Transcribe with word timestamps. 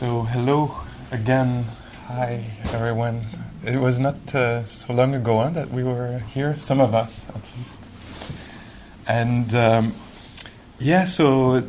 So, 0.00 0.22
hello 0.22 0.74
again. 1.10 1.66
Hi, 2.06 2.42
everyone. 2.72 3.26
It 3.66 3.76
was 3.76 4.00
not 4.00 4.34
uh, 4.34 4.64
so 4.64 4.94
long 4.94 5.14
ago 5.14 5.42
huh, 5.42 5.50
that 5.50 5.70
we 5.70 5.84
were 5.84 6.20
here, 6.32 6.56
some 6.56 6.80
of 6.80 6.94
us 6.94 7.20
at 7.28 7.42
least. 7.58 7.80
And 9.06 9.54
um, 9.54 9.94
yeah, 10.78 11.04
so 11.04 11.68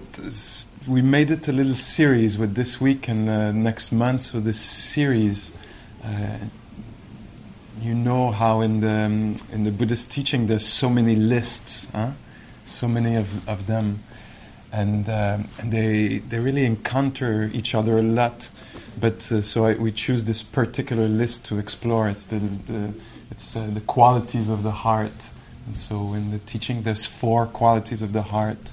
we 0.87 1.01
made 1.01 1.29
it 1.29 1.49
a 1.49 1.51
little 1.51 1.75
series 1.75 2.37
with 2.37 2.55
this 2.55 2.79
week 2.79 3.09
and 3.09 3.27
uh, 3.27 3.51
next 3.51 3.91
month. 3.91 4.21
So, 4.21 4.39
this 4.39 4.61
series. 4.61 5.51
Uh, 6.01 6.37
you 7.81 7.93
know 7.93 8.31
how 8.31 8.61
in 8.61 8.79
the 8.79 8.91
um, 8.91 9.35
in 9.51 9.65
the 9.65 9.71
Buddhist 9.71 10.09
teaching 10.09 10.47
there's 10.47 10.65
so 10.65 10.89
many 10.89 11.17
lists, 11.17 11.89
huh? 11.91 12.11
so 12.63 12.87
many 12.87 13.17
of, 13.17 13.49
of 13.49 13.67
them, 13.67 14.03
and 14.71 15.09
um, 15.09 15.47
and 15.59 15.71
they 15.71 16.19
they 16.19 16.39
really 16.39 16.65
encounter 16.65 17.49
each 17.53 17.75
other 17.75 17.99
a 17.99 18.03
lot. 18.03 18.49
But 18.99 19.31
uh, 19.31 19.41
so 19.41 19.65
I, 19.65 19.73
we 19.73 19.91
choose 19.91 20.25
this 20.25 20.43
particular 20.43 21.07
list 21.07 21.45
to 21.45 21.57
explore. 21.57 22.07
It's 22.07 22.25
the, 22.25 22.39
the 22.39 22.93
it's 23.29 23.55
uh, 23.55 23.67
the 23.73 23.81
qualities 23.81 24.49
of 24.49 24.63
the 24.63 24.71
heart. 24.71 25.29
And 25.65 25.75
so 25.75 26.13
in 26.13 26.31
the 26.31 26.39
teaching, 26.39 26.83
there's 26.83 27.05
four 27.05 27.45
qualities 27.45 28.01
of 28.01 28.13
the 28.13 28.23
heart 28.23 28.71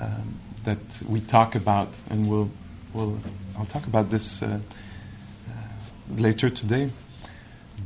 um, 0.00 0.38
that 0.64 1.02
we 1.06 1.20
talk 1.20 1.54
about, 1.54 1.88
and 2.10 2.28
we'll 2.28 2.50
we'll 2.92 3.18
I'll 3.58 3.66
talk 3.66 3.86
about 3.86 4.10
this 4.10 4.42
uh, 4.42 4.58
uh 5.48 5.52
later 6.16 6.50
today. 6.50 6.90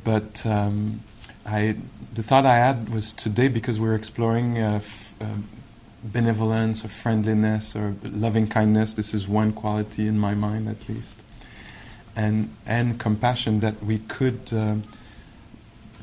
But 0.05 0.45
um, 0.47 1.01
I 1.47 1.77
the 2.15 2.23
thought 2.23 2.47
I 2.47 2.57
had 2.57 2.89
was 2.89 3.13
today 3.13 3.49
because 3.49 3.79
we're 3.79 3.95
exploring 3.95 4.59
uh, 4.59 4.77
f- 4.77 5.15
uh, 5.21 5.27
benevolence 6.03 6.85
or 6.85 6.89
friendliness 6.89 7.77
or 7.77 7.95
loving 8.03 8.49
kindness. 8.49 8.95
This 8.95 9.15
is 9.15 9.29
one 9.29 9.53
quality 9.53 10.07
in 10.07 10.19
my 10.19 10.35
mind, 10.35 10.69
at 10.69 10.89
least, 10.89 11.19
and 12.17 12.51
and 12.67 12.99
compassion 12.99 13.61
that 13.61 13.83
we 13.83 13.99
could 13.99 14.53
uh, 14.53 14.77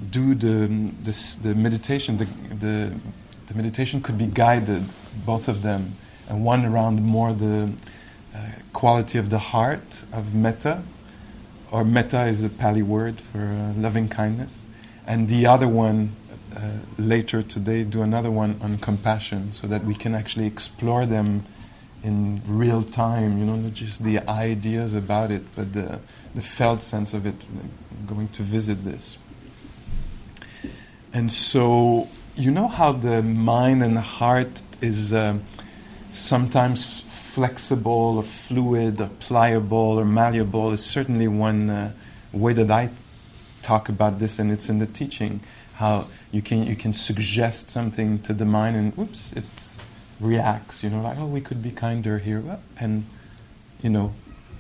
do 0.10 0.36
the 0.36 0.92
this, 1.02 1.36
the 1.36 1.54
meditation. 1.54 2.18
The, 2.18 2.26
the 2.56 2.96
the 3.48 3.54
meditation 3.56 4.02
could 4.02 4.18
be 4.18 4.28
guided, 4.28 4.84
both 5.26 5.48
of 5.48 5.64
them, 5.64 5.96
and 6.30 6.46
one 6.46 6.66
around 6.66 7.02
more 7.02 7.34
the 7.34 7.72
uh, 8.34 8.38
quality 8.74 9.18
of 9.18 9.30
the 9.30 9.40
heart 9.40 10.04
of 10.14 10.34
metta, 10.36 10.84
or 11.72 11.84
metta 11.84 12.28
is 12.28 12.44
a 12.44 12.50
Pali 12.50 12.84
word 12.84 13.20
for 13.20 13.40
uh, 13.40 13.74
loving 13.74 14.08
kindness, 14.08 14.66
and 15.08 15.28
the 15.28 15.48
other 15.48 15.68
one 15.68 16.16
uh, 16.56 16.72
later 16.98 17.42
today 17.44 17.84
do 17.84 18.02
another 18.02 18.32
one 18.32 18.60
on 18.62 18.78
compassion 18.78 19.54
so 19.54 19.68
that 19.68 19.84
we 19.84 19.96
can 19.96 20.16
actually 20.16 20.48
explore 20.48 21.06
them 21.06 21.46
in 22.04 22.42
real 22.46 22.82
time, 22.84 23.38
you 23.38 23.46
know, 23.46 23.56
not 23.56 23.74
just 23.74 24.04
the 24.04 24.20
ideas 24.30 24.94
about 24.94 25.32
it, 25.32 25.44
but 25.56 25.74
the, 25.74 26.00
the 26.34 26.42
felt 26.42 26.82
sense 26.82 27.14
of 27.14 27.26
it. 27.26 27.36
I'm 27.52 28.06
going 28.08 28.30
to 28.30 28.44
visit 28.44 28.84
this. 28.86 29.18
And 31.14 31.34
so, 31.34 32.08
you 32.36 32.52
know 32.52 32.68
how 32.68 32.94
the 32.94 33.22
mind 33.22 33.84
and 33.84 33.98
the 33.98 34.02
heart 34.02 34.62
is 34.82 35.12
uh, 35.12 35.38
sometimes 36.12 37.02
flexible 37.02 38.18
or 38.18 38.24
fluid 38.24 39.02
or 39.02 39.10
pliable 39.20 40.00
or 40.00 40.06
malleable 40.06 40.72
is 40.72 40.84
certainly 40.84 41.28
one 41.28 41.70
uh, 41.70 41.92
way 42.32 42.54
that 42.54 42.72
I 42.72 42.90
talk 43.62 43.90
about 43.90 44.20
this, 44.20 44.40
and 44.40 44.52
it's 44.52 44.70
in 44.70 44.80
the 44.80 44.88
teaching 44.88 45.42
how 45.76 46.08
you 46.32 46.42
can 46.42 46.64
you 46.64 46.76
can 46.76 46.94
suggest 46.94 47.70
something 47.70 48.20
to 48.20 48.34
the 48.34 48.46
mind 48.46 48.76
and 48.76 48.96
whoops 48.96 49.32
it 49.34 49.44
reacts 50.20 50.84
you 50.84 50.90
know 50.90 51.02
like 51.02 51.18
oh 51.18 51.26
we 51.26 51.42
could 51.42 51.62
be 51.62 51.72
kinder 51.72 52.20
here. 52.20 52.44
And 52.80 53.06
you 53.82 53.90
know 53.90 54.14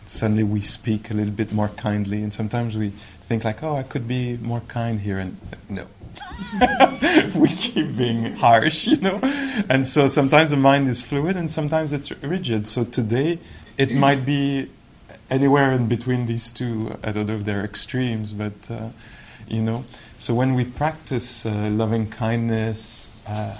suddenly 0.08 0.44
we 0.44 0.62
speak 0.62 1.12
a 1.12 1.14
little 1.14 1.34
bit 1.34 1.54
more 1.54 1.70
kindly 1.70 2.24
and 2.24 2.34
sometimes 2.34 2.76
we 2.76 2.94
think 3.28 3.44
like 3.44 3.62
oh 3.62 3.76
I 3.76 3.84
could 3.84 4.08
be 4.08 4.38
more 4.38 4.62
kind 4.62 5.02
here 5.02 5.20
and 5.20 5.38
no. 5.70 5.88
We 7.36 7.50
keep 7.50 7.96
being 7.96 8.36
harsh 8.36 8.88
you 8.88 8.98
know? 8.98 9.20
And 9.70 9.88
so 9.88 10.08
sometimes 10.08 10.50
the 10.50 10.58
mind 10.58 10.90
is 10.90 11.04
fluid 11.04 11.38
and 11.38 11.52
sometimes 11.52 11.94
it's 11.94 12.12
rigid. 12.24 12.68
So 12.68 12.84
today 12.84 13.40
it 13.78 13.92
might 13.94 14.26
be 14.26 14.70
anywhere 15.30 15.72
in 15.72 15.88
between 15.88 16.26
these 16.26 16.50
two 16.50 16.98
I 17.04 17.12
don't 17.12 17.28
know 17.28 17.36
if 17.36 17.46
they're 17.46 17.64
extremes 17.64 18.32
but 18.32 18.54
uh, 18.70 18.90
you 19.48 19.62
know 19.62 19.86
so 20.20 20.34
when 20.34 20.54
we 20.54 20.66
practice 20.66 21.46
uh, 21.46 21.70
loving 21.72 22.10
kindness, 22.10 23.10
uh, 23.26 23.58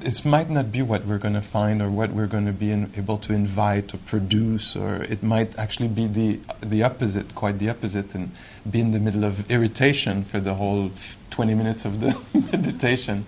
this 0.00 0.24
might 0.24 0.50
not 0.50 0.72
be 0.72 0.82
what 0.82 1.06
we're 1.06 1.18
going 1.18 1.34
to 1.34 1.42
find 1.42 1.80
or 1.80 1.88
what 1.88 2.10
we're 2.10 2.26
going 2.26 2.46
to 2.46 2.52
be 2.52 2.72
in, 2.72 2.92
able 2.96 3.18
to 3.18 3.32
invite 3.32 3.94
or 3.94 3.98
produce, 3.98 4.74
or 4.74 4.96
it 5.04 5.22
might 5.22 5.56
actually 5.58 5.88
be 5.88 6.08
the 6.08 6.40
the 6.60 6.82
opposite, 6.82 7.36
quite 7.36 7.60
the 7.60 7.70
opposite, 7.70 8.14
and 8.16 8.32
be 8.68 8.80
in 8.80 8.90
the 8.90 8.98
middle 8.98 9.22
of 9.22 9.48
irritation 9.48 10.24
for 10.24 10.40
the 10.40 10.54
whole 10.54 10.90
20 11.30 11.54
minutes 11.54 11.84
of 11.84 12.00
the 12.00 12.18
meditation. 12.52 13.26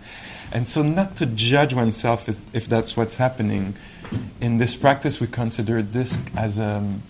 And 0.51 0.67
so, 0.67 0.83
not 0.83 1.17
to 1.17 1.27
judge 1.27 1.73
oneself 1.73 2.29
if, 2.29 2.41
if 2.55 2.67
that's 2.67 2.97
what's 2.97 3.17
happening. 3.17 3.75
In 4.41 4.57
this 4.57 4.75
practice, 4.75 5.21
we 5.21 5.27
consider 5.27 5.81
this 5.81 6.19
as 6.37 6.59
a 6.59 6.65
um, 6.65 7.03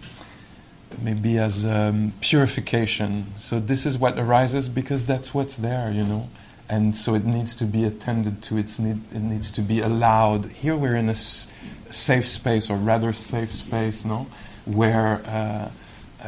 maybe 1.01 1.39
as 1.39 1.65
um, 1.65 2.13
purification. 2.21 3.33
So 3.39 3.61
this 3.61 3.87
is 3.87 3.99
what 3.99 4.19
arises 4.19 4.69
because 4.69 5.07
that's 5.07 5.33
what's 5.33 5.57
there, 5.57 5.91
you 5.91 6.05
know. 6.05 6.29
And 6.69 6.97
so 6.97 7.15
it 7.15 7.25
needs 7.25 7.55
to 7.57 7.65
be 7.65 7.85
attended 7.85 8.43
to. 8.45 8.57
It's 8.57 8.79
need, 8.79 9.01
it 9.13 9.21
needs 9.21 9.51
to 9.53 9.61
be 9.61 9.81
allowed. 9.81 10.47
Here 10.47 10.77
we're 10.77 10.97
in 10.97 11.09
a 11.09 11.13
s- 11.13 11.47
safe 11.91 12.27
space, 12.27 12.71
or 12.71 12.77
rather 12.77 13.13
safe 13.13 13.53
space, 13.53 14.05
no, 14.05 14.27
where 14.65 15.23
uh, 15.27 15.69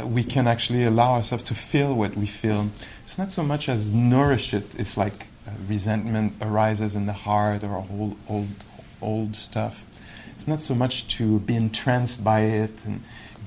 we 0.07 0.23
can 0.23 0.47
actually 0.47 0.85
allow 0.85 1.15
ourselves 1.15 1.45
to 1.45 1.55
feel 1.55 1.95
what 1.95 2.17
we 2.17 2.27
feel. 2.27 2.69
It's 3.05 3.17
not 3.17 3.31
so 3.31 3.43
much 3.43 3.69
as 3.69 3.91
nourish 3.91 4.53
it, 4.53 4.67
if 4.79 4.97
like 4.97 5.27
uh, 5.47 5.53
resentment 5.69 6.35
arises 6.43 6.95
in 6.95 7.07
the 7.07 7.13
heart 7.13 7.65
or 7.65 7.77
old, 7.77 8.17
old, 8.29 8.49
old 9.01 9.37
stuff. 9.37 9.85
It's 10.37 10.49
not 10.49 10.61
so 10.61 10.75
much 10.75 11.09
to 11.17 11.39
be 11.41 11.55
entranced 11.55 12.23
by 12.23 12.41
it 12.41 12.73
and 12.85 13.03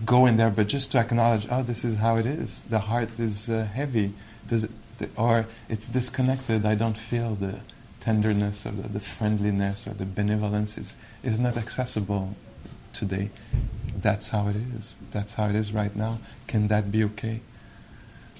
go 0.06 0.26
in 0.26 0.38
there, 0.38 0.50
but 0.50 0.68
just 0.68 0.92
to 0.92 1.00
acknowledge, 1.00 1.48
oh, 1.50 1.64
this 1.64 1.84
is 1.84 1.98
how 1.98 2.18
it 2.18 2.26
is. 2.26 2.64
The 2.64 2.80
heart 2.80 3.20
is 3.20 3.50
uh, 3.50 3.68
heavy, 3.74 4.14
it, 4.52 4.70
or 5.16 5.46
it's 5.70 5.88
disconnected. 5.88 6.66
I 6.66 6.76
don't 6.76 6.98
feel 6.98 7.36
the 7.36 7.60
tenderness 8.00 8.66
or 8.66 8.72
the, 8.72 8.88
the 8.88 9.00
friendliness 9.00 9.88
or 9.88 9.92
the 9.92 10.06
benevolence. 10.06 10.78
It's, 10.78 10.96
is 11.24 11.40
not 11.40 11.58
accessible 11.58 12.36
today. 12.94 13.30
That's 14.00 14.30
how 14.30 14.48
it 14.48 14.56
is. 14.56 14.96
That's 15.12 15.34
how 15.34 15.50
it 15.50 15.56
is 15.56 15.74
right 15.74 15.96
now. 15.96 16.20
Can 16.48 16.68
that 16.68 16.92
be 16.92 17.04
okay? 17.06 17.42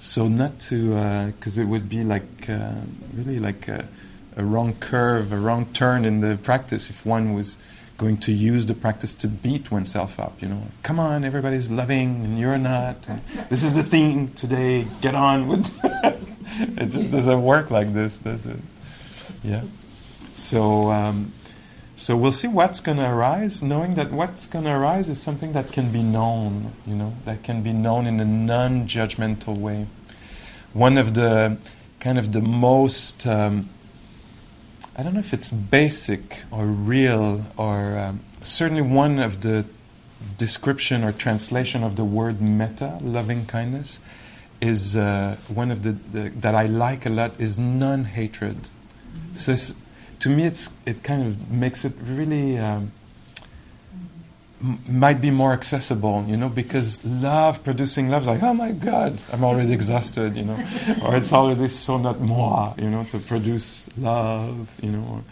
So 0.00 0.28
not 0.28 0.60
to, 0.60 1.26
because 1.26 1.58
uh, 1.58 1.62
it 1.62 1.64
would 1.64 1.88
be 1.88 2.04
like 2.04 2.48
uh, 2.48 2.72
really 3.14 3.38
like 3.38 3.66
a, 3.68 3.88
a 4.36 4.44
wrong 4.44 4.74
curve, 4.74 5.32
a 5.32 5.36
wrong 5.36 5.66
turn 5.72 6.04
in 6.04 6.20
the 6.20 6.38
practice 6.38 6.90
if 6.90 7.04
one 7.04 7.34
was 7.34 7.56
going 7.98 8.16
to 8.16 8.32
use 8.32 8.66
the 8.66 8.74
practice 8.74 9.12
to 9.12 9.28
beat 9.28 9.70
oneself 9.70 10.18
up. 10.18 10.40
You 10.40 10.48
know, 10.48 10.62
come 10.82 10.98
on, 10.98 11.24
everybody's 11.24 11.70
loving 11.70 12.24
and 12.24 12.38
you're 12.38 12.56
not. 12.56 12.96
And 13.08 13.20
this 13.50 13.64
is 13.64 13.74
the 13.74 13.82
theme 13.82 14.28
today. 14.28 14.86
Get 15.02 15.14
on 15.14 15.48
with. 15.48 15.66
it 16.78 16.86
just 16.86 17.10
doesn't 17.10 17.42
work 17.42 17.70
like 17.70 17.92
this, 17.92 18.16
does 18.18 18.46
it? 18.46 18.60
Yeah. 19.42 19.62
So, 20.34 20.90
um, 20.92 21.32
so 21.96 22.16
we'll 22.16 22.30
see 22.30 22.46
what's 22.46 22.78
going 22.78 22.98
to 22.98 23.10
arise, 23.10 23.60
knowing 23.60 23.96
that 23.96 24.12
what's 24.12 24.46
going 24.46 24.64
to 24.64 24.70
arise 24.70 25.08
is 25.08 25.20
something 25.20 25.52
that 25.52 25.72
can 25.72 25.90
be 25.90 26.02
known. 26.02 26.72
You 26.86 26.94
know, 26.94 27.14
that 27.24 27.42
can 27.42 27.64
be 27.64 27.72
known 27.72 28.06
in 28.06 28.20
a 28.20 28.24
non-judgmental 28.24 29.56
way. 29.56 29.88
One 30.72 30.96
of 30.96 31.14
the 31.14 31.58
kind 31.98 32.16
of 32.16 32.30
the 32.30 32.40
most 32.40 33.26
um, 33.26 33.68
I 34.98 35.04
don't 35.04 35.14
know 35.14 35.20
if 35.20 35.32
it's 35.32 35.52
basic 35.52 36.38
or 36.50 36.66
real 36.66 37.44
or 37.56 37.96
um, 37.96 38.20
certainly 38.42 38.82
one 38.82 39.20
of 39.20 39.42
the 39.42 39.64
description 40.36 41.04
or 41.04 41.12
translation 41.12 41.84
of 41.84 41.94
the 41.94 42.02
word 42.02 42.40
metta, 42.40 42.98
loving 43.00 43.46
kindness, 43.46 44.00
is 44.60 44.96
uh, 44.96 45.36
one 45.46 45.70
of 45.70 45.84
the, 45.84 45.92
the, 45.92 46.30
that 46.30 46.56
I 46.56 46.66
like 46.66 47.06
a 47.06 47.10
lot 47.10 47.34
is 47.38 47.56
non-hatred. 47.56 48.56
Mm-hmm. 48.56 49.36
So 49.36 49.74
to 50.18 50.28
me, 50.28 50.46
it's 50.46 50.70
it 50.84 51.04
kind 51.04 51.24
of 51.24 51.48
makes 51.48 51.84
it 51.84 51.92
really 52.02 52.58
um, 52.58 52.90
might 54.60 55.20
be 55.20 55.30
more 55.30 55.52
accessible, 55.52 56.24
you 56.26 56.36
know, 56.36 56.48
because 56.48 57.04
love, 57.04 57.62
producing 57.62 58.10
love, 58.10 58.22
is 58.22 58.28
like, 58.28 58.42
oh 58.42 58.54
my 58.54 58.72
God, 58.72 59.16
I'm 59.32 59.44
already 59.44 59.72
exhausted, 59.72 60.36
you 60.36 60.44
know, 60.44 60.58
or 61.02 61.16
it's 61.16 61.32
already 61.32 61.68
so 61.68 61.98
not 61.98 62.20
moi, 62.20 62.74
you 62.76 62.90
know, 62.90 63.04
to 63.04 63.18
produce 63.18 63.86
love, 63.96 64.68
you 64.82 64.90
know. 64.90 65.24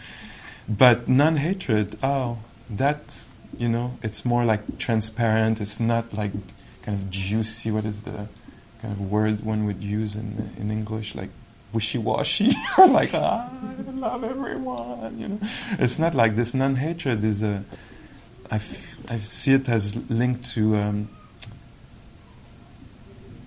But 0.69 1.07
non 1.09 1.37
hatred, 1.37 1.97
oh, 2.01 2.39
that, 2.69 3.21
you 3.57 3.67
know, 3.67 3.97
it's 4.01 4.23
more 4.23 4.45
like 4.45 4.77
transparent, 4.77 5.59
it's 5.59 5.79
not 5.79 6.13
like 6.13 6.31
kind 6.83 6.97
of 6.97 7.09
juicy, 7.09 7.71
what 7.71 7.83
is 7.83 8.03
the 8.03 8.27
kind 8.81 8.93
of 8.93 9.11
word 9.11 9.41
one 9.43 9.65
would 9.65 9.83
use 9.83 10.15
in, 10.15 10.51
in 10.57 10.71
English, 10.71 11.15
like 11.15 11.29
wishy 11.73 11.97
washy, 11.97 12.55
or 12.77 12.87
like, 12.99 13.13
ah, 13.13 13.49
I 13.51 13.91
love 13.91 14.23
everyone, 14.23 15.19
you 15.19 15.27
know. 15.27 15.39
It's 15.79 15.99
not 15.99 16.15
like 16.15 16.37
this. 16.37 16.53
Non 16.53 16.75
hatred 16.75 17.23
is 17.25 17.43
a 17.43 17.65
I, 18.51 18.61
I 19.09 19.17
see 19.17 19.53
it 19.53 19.67
as 19.69 19.95
linked 20.09 20.45
to 20.51 20.77
um, 20.77 21.09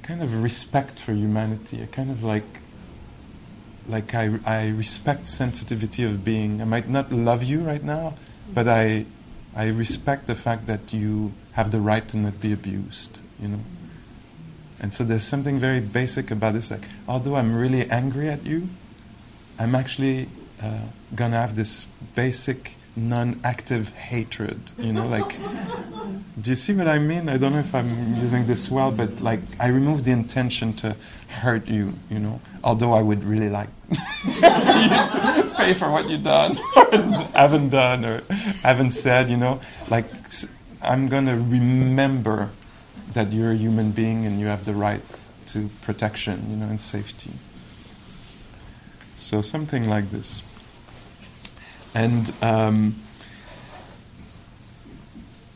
kind 0.03 0.23
of 0.23 0.43
respect 0.43 0.99
for 0.99 1.13
humanity, 1.13 1.83
a 1.83 1.87
kind 1.87 2.11
of 2.11 2.23
like 2.23 2.45
like 3.89 4.15
I, 4.15 4.39
I 4.45 4.69
respect 4.69 5.27
sensitivity 5.27 6.05
of 6.05 6.25
being. 6.25 6.61
I 6.61 6.65
might 6.65 6.89
not 6.89 7.11
love 7.11 7.43
you 7.43 7.61
right 7.61 7.83
now, 7.83 8.15
but 8.53 8.69
I 8.69 9.07
I 9.55 9.67
respect 9.67 10.27
the 10.27 10.35
fact 10.35 10.67
that 10.67 10.93
you 10.93 11.33
have 11.53 11.71
the 11.71 11.81
right 11.81 12.07
to 12.09 12.17
not 12.17 12.41
be 12.41 12.53
abused, 12.53 13.21
you 13.41 13.49
know. 13.49 13.61
And 14.81 14.95
so 14.95 15.05
there's 15.05 15.25
something 15.25 15.59
very 15.59 15.81
basic 15.81 16.31
about 16.31 16.55
this. 16.55 16.71
Like, 16.71 16.85
although 17.09 17.37
I'm 17.37 17.55
really 17.55 17.91
angry 17.91 18.31
at 18.31 18.47
you, 18.47 18.69
I'm 19.59 19.75
actually 19.75 20.29
uh, 20.63 20.79
gonna 21.15 21.37
have 21.37 21.57
this 21.57 21.87
basic 22.15 22.77
non-active 23.09 23.89
hatred. 23.91 24.61
You 24.79 24.93
know, 24.93 25.07
like, 25.07 25.37
do 26.41 26.51
you 26.51 26.57
see 26.57 26.73
what 26.75 26.89
I 26.89 26.99
mean? 26.99 27.29
I 27.29 27.37
don't 27.37 27.53
know 27.53 27.61
if 27.61 27.75
I'm 27.75 28.17
using 28.17 28.47
this 28.47 28.71
well, 28.71 28.91
but 28.91 29.21
like, 29.21 29.41
I 29.59 29.69
remove 29.69 30.05
the 30.05 30.13
intention 30.13 30.75
to 30.75 30.97
hurt 31.29 31.67
you. 31.69 31.95
You 32.11 32.19
know, 32.19 32.41
although 32.63 32.93
I 32.93 33.03
would 33.03 33.25
really 33.25 33.49
like 33.49 33.69
to 33.91 35.55
pay 35.57 35.75
for 35.75 35.91
what 35.91 36.09
you've 36.09 36.23
done 36.23 36.59
or 36.77 36.91
haven't 37.35 37.71
done 37.71 38.05
or 38.05 38.23
haven't 38.63 38.93
said. 38.93 39.31
You 39.31 39.37
know, 39.37 39.61
like, 39.89 40.07
I'm 40.83 41.09
gonna 41.09 41.37
remember 41.37 42.51
that 43.15 43.33
you're 43.33 43.53
a 43.53 43.57
human 43.57 43.91
being 43.91 44.27
and 44.27 44.39
you 44.39 44.47
have 44.47 44.65
the 44.65 44.75
right 44.75 45.03
to 45.49 45.71
protection. 45.83 46.47
You 46.51 46.57
know, 46.57 46.67
and 46.67 46.81
safety. 46.81 47.33
So 49.17 49.43
something 49.43 49.89
like 49.89 50.11
this. 50.11 50.43
And 51.95 52.33
um, 52.41 53.03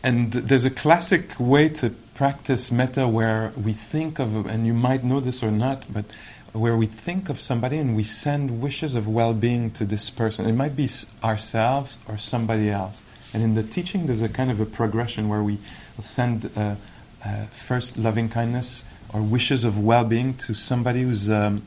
and 0.03 0.33
there's 0.33 0.67
a 0.67 0.71
classic 0.71 1.39
way 1.39 1.71
to 1.71 1.91
practice 2.15 2.71
metta 2.71 3.09
where 3.09 3.53
we 3.57 3.73
think 3.73 4.19
of, 4.19 4.47
and 4.47 4.67
you 4.67 4.75
might 4.75 5.03
know 5.03 5.19
this 5.19 5.43
or 5.43 5.51
not, 5.51 5.91
but 5.93 6.05
where 6.53 6.77
we 6.77 6.87
think 6.87 7.29
of 7.29 7.41
somebody 7.41 7.79
and 7.79 7.97
we 7.97 8.05
send 8.05 8.61
wishes 8.61 8.95
of 8.95 9.09
well-being 9.09 9.71
to 9.73 9.85
this 9.85 10.11
person. 10.11 10.47
It 10.47 10.53
might 10.53 10.77
be 10.77 10.89
ourselves 11.23 11.97
or 12.07 12.19
somebody 12.19 12.71
else. 12.71 13.03
And 13.33 13.43
in 13.43 13.55
the 13.55 13.65
teaching, 13.65 14.07
there's 14.07 14.23
a 14.23 14.29
kind 14.29 14.51
of 14.51 14.61
a 14.61 14.67
progression 14.67 15.29
where 15.29 15.43
we 15.43 15.59
send 16.01 16.51
uh, 16.57 16.77
uh, 17.25 17.47
first 17.47 17.97
loving 17.97 18.29
kindness 18.29 18.85
or 19.13 19.23
wishes 19.23 19.65
of 19.65 19.79
well-being 19.79 20.35
to 20.35 20.55
somebody 20.55 21.03
who's 21.03 21.29
um, 21.29 21.63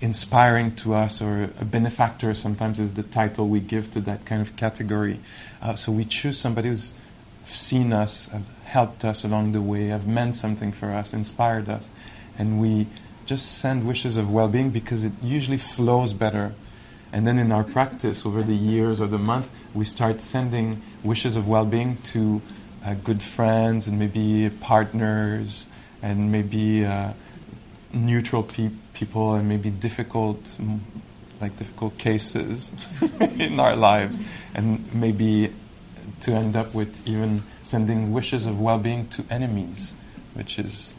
inspiring 0.00 0.74
to 0.76 0.94
us, 0.94 1.22
or 1.22 1.44
a 1.58 1.64
benefactor 1.64 2.34
sometimes 2.34 2.78
is 2.78 2.94
the 2.94 3.02
title 3.02 3.48
we 3.48 3.60
give 3.60 3.90
to 3.92 4.00
that 4.02 4.24
kind 4.26 4.42
of 4.42 4.54
category. 4.56 5.20
Uh, 5.62 5.74
so 5.74 5.90
we 5.90 6.04
choose 6.04 6.38
somebody 6.38 6.68
who's 6.68 6.92
seen 7.46 7.92
us, 7.92 8.26
have 8.28 8.46
helped 8.64 9.04
us 9.04 9.24
along 9.24 9.52
the 9.52 9.62
way, 9.62 9.86
have 9.86 10.06
meant 10.06 10.34
something 10.34 10.72
for 10.72 10.92
us, 10.92 11.14
inspired 11.14 11.68
us, 11.68 11.88
and 12.38 12.60
we 12.60 12.86
just 13.24 13.58
send 13.58 13.86
wishes 13.86 14.16
of 14.16 14.30
well-being 14.30 14.70
because 14.70 15.04
it 15.04 15.12
usually 15.22 15.56
flows 15.56 16.12
better. 16.12 16.54
And 17.12 17.26
then 17.26 17.38
in 17.38 17.50
our 17.50 17.64
practice 17.64 18.26
over 18.26 18.42
the 18.42 18.54
years 18.54 19.00
or 19.00 19.06
the 19.06 19.18
month, 19.18 19.50
we 19.74 19.84
start 19.84 20.20
sending 20.20 20.82
wishes 21.02 21.36
of 21.36 21.48
well-being 21.48 21.98
to 22.04 22.42
uh, 22.84 22.94
good 22.94 23.22
friends 23.22 23.86
and 23.86 23.98
maybe 23.98 24.50
partners 24.60 25.66
and 26.02 26.30
maybe 26.30 26.84
uh, 26.84 27.12
neutral 27.92 28.42
people 28.42 28.78
people 28.96 29.34
and 29.34 29.48
maybe 29.48 29.70
difficult, 29.70 30.38
like 31.40 31.56
difficult 31.56 31.96
cases 31.98 32.72
in 33.20 33.60
our 33.60 33.76
lives, 33.76 34.18
and 34.54 34.92
maybe 34.94 35.52
to 36.20 36.32
end 36.32 36.56
up 36.56 36.72
with 36.72 37.06
even 37.06 37.42
sending 37.62 38.12
wishes 38.12 38.46
of 38.46 38.60
well-being 38.60 39.06
to 39.08 39.24
enemies, 39.30 39.92
which 40.34 40.58
is 40.58 40.94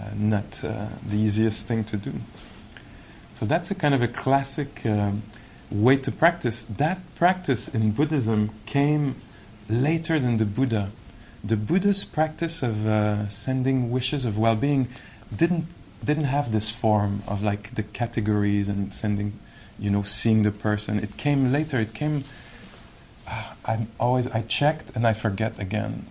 uh, 0.00 0.08
not 0.16 0.64
uh, 0.64 0.88
the 1.06 1.16
easiest 1.16 1.66
thing 1.66 1.84
to 1.84 1.96
do. 1.96 2.14
So 3.34 3.44
that's 3.44 3.70
a 3.70 3.74
kind 3.74 3.94
of 3.94 4.02
a 4.02 4.08
classic 4.08 4.84
um, 4.86 5.22
way 5.70 5.96
to 5.98 6.10
practice. 6.12 6.64
That 6.64 6.98
practice 7.16 7.68
in 7.68 7.92
Buddhism 7.92 8.50
came 8.66 9.16
later 9.68 10.18
than 10.18 10.38
the 10.38 10.46
Buddha. 10.46 10.90
The 11.44 11.56
Buddha's 11.56 12.04
practice 12.04 12.62
of 12.62 12.86
uh, 12.86 13.28
sending 13.28 13.90
wishes 13.90 14.24
of 14.24 14.38
well-being 14.38 14.88
didn't 15.34 15.66
didn't 16.04 16.24
have 16.24 16.52
this 16.52 16.70
form 16.70 17.22
of 17.26 17.42
like 17.42 17.74
the 17.74 17.82
categories 17.82 18.68
and 18.68 18.92
sending, 18.94 19.32
you 19.78 19.90
know, 19.90 20.02
seeing 20.02 20.42
the 20.42 20.50
person. 20.50 20.98
It 20.98 21.16
came 21.16 21.52
later. 21.52 21.78
It 21.78 21.94
came. 21.94 22.24
Uh, 23.28 23.52
I'm 23.64 23.88
always 23.98 24.26
I 24.28 24.42
checked 24.42 24.94
and 24.94 25.06
I 25.06 25.12
forget 25.12 25.58
again. 25.58 26.06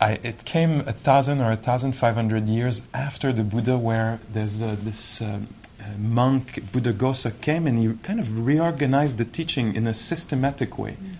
I, 0.00 0.12
it 0.22 0.44
came 0.44 0.80
a 0.80 0.92
thousand 0.92 1.40
or 1.40 1.50
a 1.50 1.56
thousand 1.56 1.92
five 1.92 2.14
hundred 2.14 2.48
years 2.48 2.82
after 2.94 3.32
the 3.32 3.44
Buddha, 3.44 3.76
where 3.76 4.18
there's 4.32 4.62
uh, 4.62 4.76
this 4.80 5.20
uh, 5.20 5.40
monk 5.98 6.54
Buddhaghosa 6.72 7.38
came 7.40 7.66
and 7.66 7.78
he 7.78 7.92
kind 8.02 8.18
of 8.18 8.46
reorganized 8.46 9.18
the 9.18 9.26
teaching 9.26 9.74
in 9.74 9.86
a 9.86 9.94
systematic 9.94 10.78
way, 10.78 10.92
mm. 10.92 11.16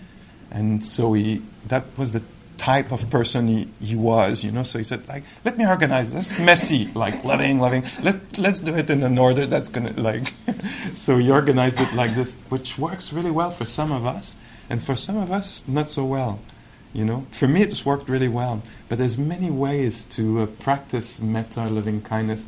and 0.49 0.83
so 0.83 1.13
he 1.13 1.41
that 1.67 1.85
was 1.95 2.11
the 2.11 2.23
type 2.61 2.91
of 2.91 3.09
person 3.09 3.47
he, 3.47 3.67
he 3.81 3.95
was, 3.95 4.43
you 4.43 4.51
know. 4.51 4.61
So 4.61 4.77
he 4.77 4.83
said, 4.83 5.07
like, 5.07 5.23
let 5.43 5.57
me 5.57 5.65
organize 5.65 6.13
this 6.13 6.37
messy, 6.37 6.91
like 6.93 7.23
loving, 7.23 7.59
loving. 7.59 7.83
Let 8.03 8.37
let's 8.37 8.59
do 8.59 8.75
it 8.75 8.87
in 8.91 9.01
an 9.01 9.17
order 9.17 9.47
that's 9.47 9.67
gonna 9.67 9.93
like. 9.93 10.33
so 10.93 11.17
he 11.17 11.31
organized 11.31 11.81
it 11.81 11.91
like 11.93 12.13
this, 12.13 12.35
which 12.49 12.77
works 12.77 13.11
really 13.11 13.31
well 13.31 13.49
for 13.49 13.65
some 13.65 13.91
of 13.91 14.05
us, 14.05 14.35
and 14.69 14.83
for 14.83 14.95
some 14.95 15.17
of 15.17 15.31
us 15.31 15.63
not 15.67 15.89
so 15.89 16.05
well. 16.05 16.39
You 16.93 17.03
know, 17.03 17.25
for 17.31 17.47
me 17.47 17.63
it's 17.63 17.83
worked 17.83 18.07
really 18.07 18.27
well. 18.27 18.61
But 18.89 18.99
there's 18.99 19.17
many 19.17 19.49
ways 19.49 20.03
to 20.15 20.41
uh, 20.41 20.45
practice 20.45 21.19
metta, 21.19 21.67
loving 21.67 22.01
kindness. 22.01 22.45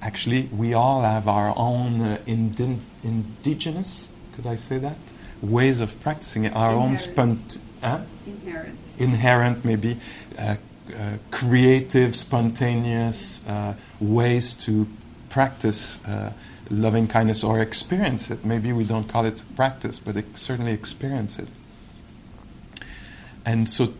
Actually, 0.00 0.42
we 0.52 0.72
all 0.72 1.02
have 1.02 1.26
our 1.26 1.52
own 1.58 2.00
uh, 2.00 2.18
indi- 2.26 2.78
indigenous, 3.02 4.06
could 4.36 4.46
I 4.46 4.54
say 4.54 4.78
that, 4.78 4.98
ways 5.42 5.80
of 5.80 5.98
practicing 6.00 6.44
it. 6.44 6.54
Our 6.54 6.70
own 6.70 6.94
spont. 6.94 7.58
Huh? 7.80 8.00
Inherent 8.26 8.78
inherent, 8.98 9.64
maybe 9.64 9.98
uh, 10.38 10.56
uh, 10.94 11.18
creative, 11.30 12.16
spontaneous 12.16 13.46
uh, 13.46 13.74
ways 14.00 14.54
to 14.54 14.86
practice 15.28 16.04
uh, 16.04 16.32
loving 16.70 17.06
kindness 17.06 17.44
or 17.44 17.60
experience 17.60 18.30
it. 18.30 18.44
Maybe 18.44 18.72
we 18.72 18.84
don't 18.84 19.08
call 19.08 19.24
it 19.24 19.42
practice, 19.56 19.98
but 19.98 20.16
certainly 20.36 20.72
experience 20.72 21.38
it. 21.38 21.48
And 23.44 23.68
so, 23.70 23.94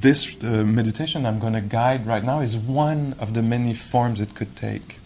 this 0.00 0.34
uh, 0.42 0.64
meditation 0.64 1.26
I'm 1.26 1.38
going 1.38 1.52
to 1.52 1.60
guide 1.60 2.06
right 2.06 2.24
now 2.24 2.40
is 2.40 2.56
one 2.56 3.14
of 3.18 3.34
the 3.34 3.42
many 3.42 3.74
forms 3.74 4.20
it 4.20 4.34
could 4.34 4.56
take 4.56 4.96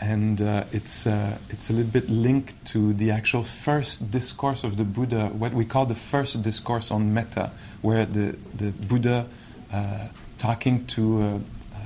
and 0.00 0.40
uh, 0.40 0.64
it's 0.72 1.06
uh, 1.06 1.36
it's 1.50 1.68
a 1.68 1.72
little 1.72 1.90
bit 1.90 2.08
linked 2.08 2.64
to 2.66 2.94
the 2.94 3.10
actual 3.10 3.42
first 3.42 4.10
discourse 4.10 4.64
of 4.64 4.76
the 4.76 4.84
Buddha, 4.84 5.26
what 5.28 5.52
we 5.52 5.64
call 5.64 5.84
the 5.84 5.94
first 5.94 6.42
discourse 6.42 6.90
on 6.90 7.12
metta, 7.12 7.50
where 7.82 8.06
the 8.06 8.36
the 8.54 8.70
Buddha, 8.70 9.26
uh, 9.72 10.08
talking 10.38 10.86
to 10.86 11.22
uh, 11.22 11.26
uh, 11.26 11.78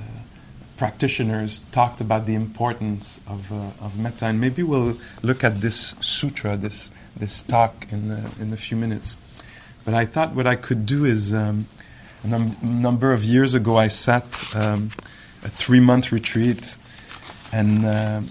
practitioners, 0.77 1.59
talked 1.73 1.99
about 1.99 2.25
the 2.25 2.35
importance 2.35 3.19
of 3.27 3.51
uh, 3.51 3.71
of 3.81 3.99
metta, 3.99 4.25
and 4.27 4.39
maybe 4.39 4.63
we'll 4.63 4.97
look 5.21 5.43
at 5.43 5.59
this 5.59 5.95
sutra, 5.99 6.55
this 6.55 6.91
this 7.17 7.41
talk 7.41 7.85
in 7.91 8.11
in 8.39 8.53
a 8.53 8.57
few 8.57 8.77
minutes. 8.77 9.17
But 9.83 9.93
I 9.93 10.05
thought 10.05 10.33
what 10.33 10.47
I 10.47 10.55
could 10.55 10.85
do 10.85 11.05
is. 11.05 11.33
Um, 11.33 11.67
a 12.23 12.27
num- 12.27 12.57
number 12.63 13.13
of 13.13 13.23
years 13.23 13.53
ago, 13.53 13.77
I 13.77 13.87
sat 13.87 14.25
um, 14.55 14.89
a 15.43 15.49
three 15.49 15.79
month 15.79 16.11
retreat 16.11 16.75
and 17.55 17.85
uh, 17.85 18.21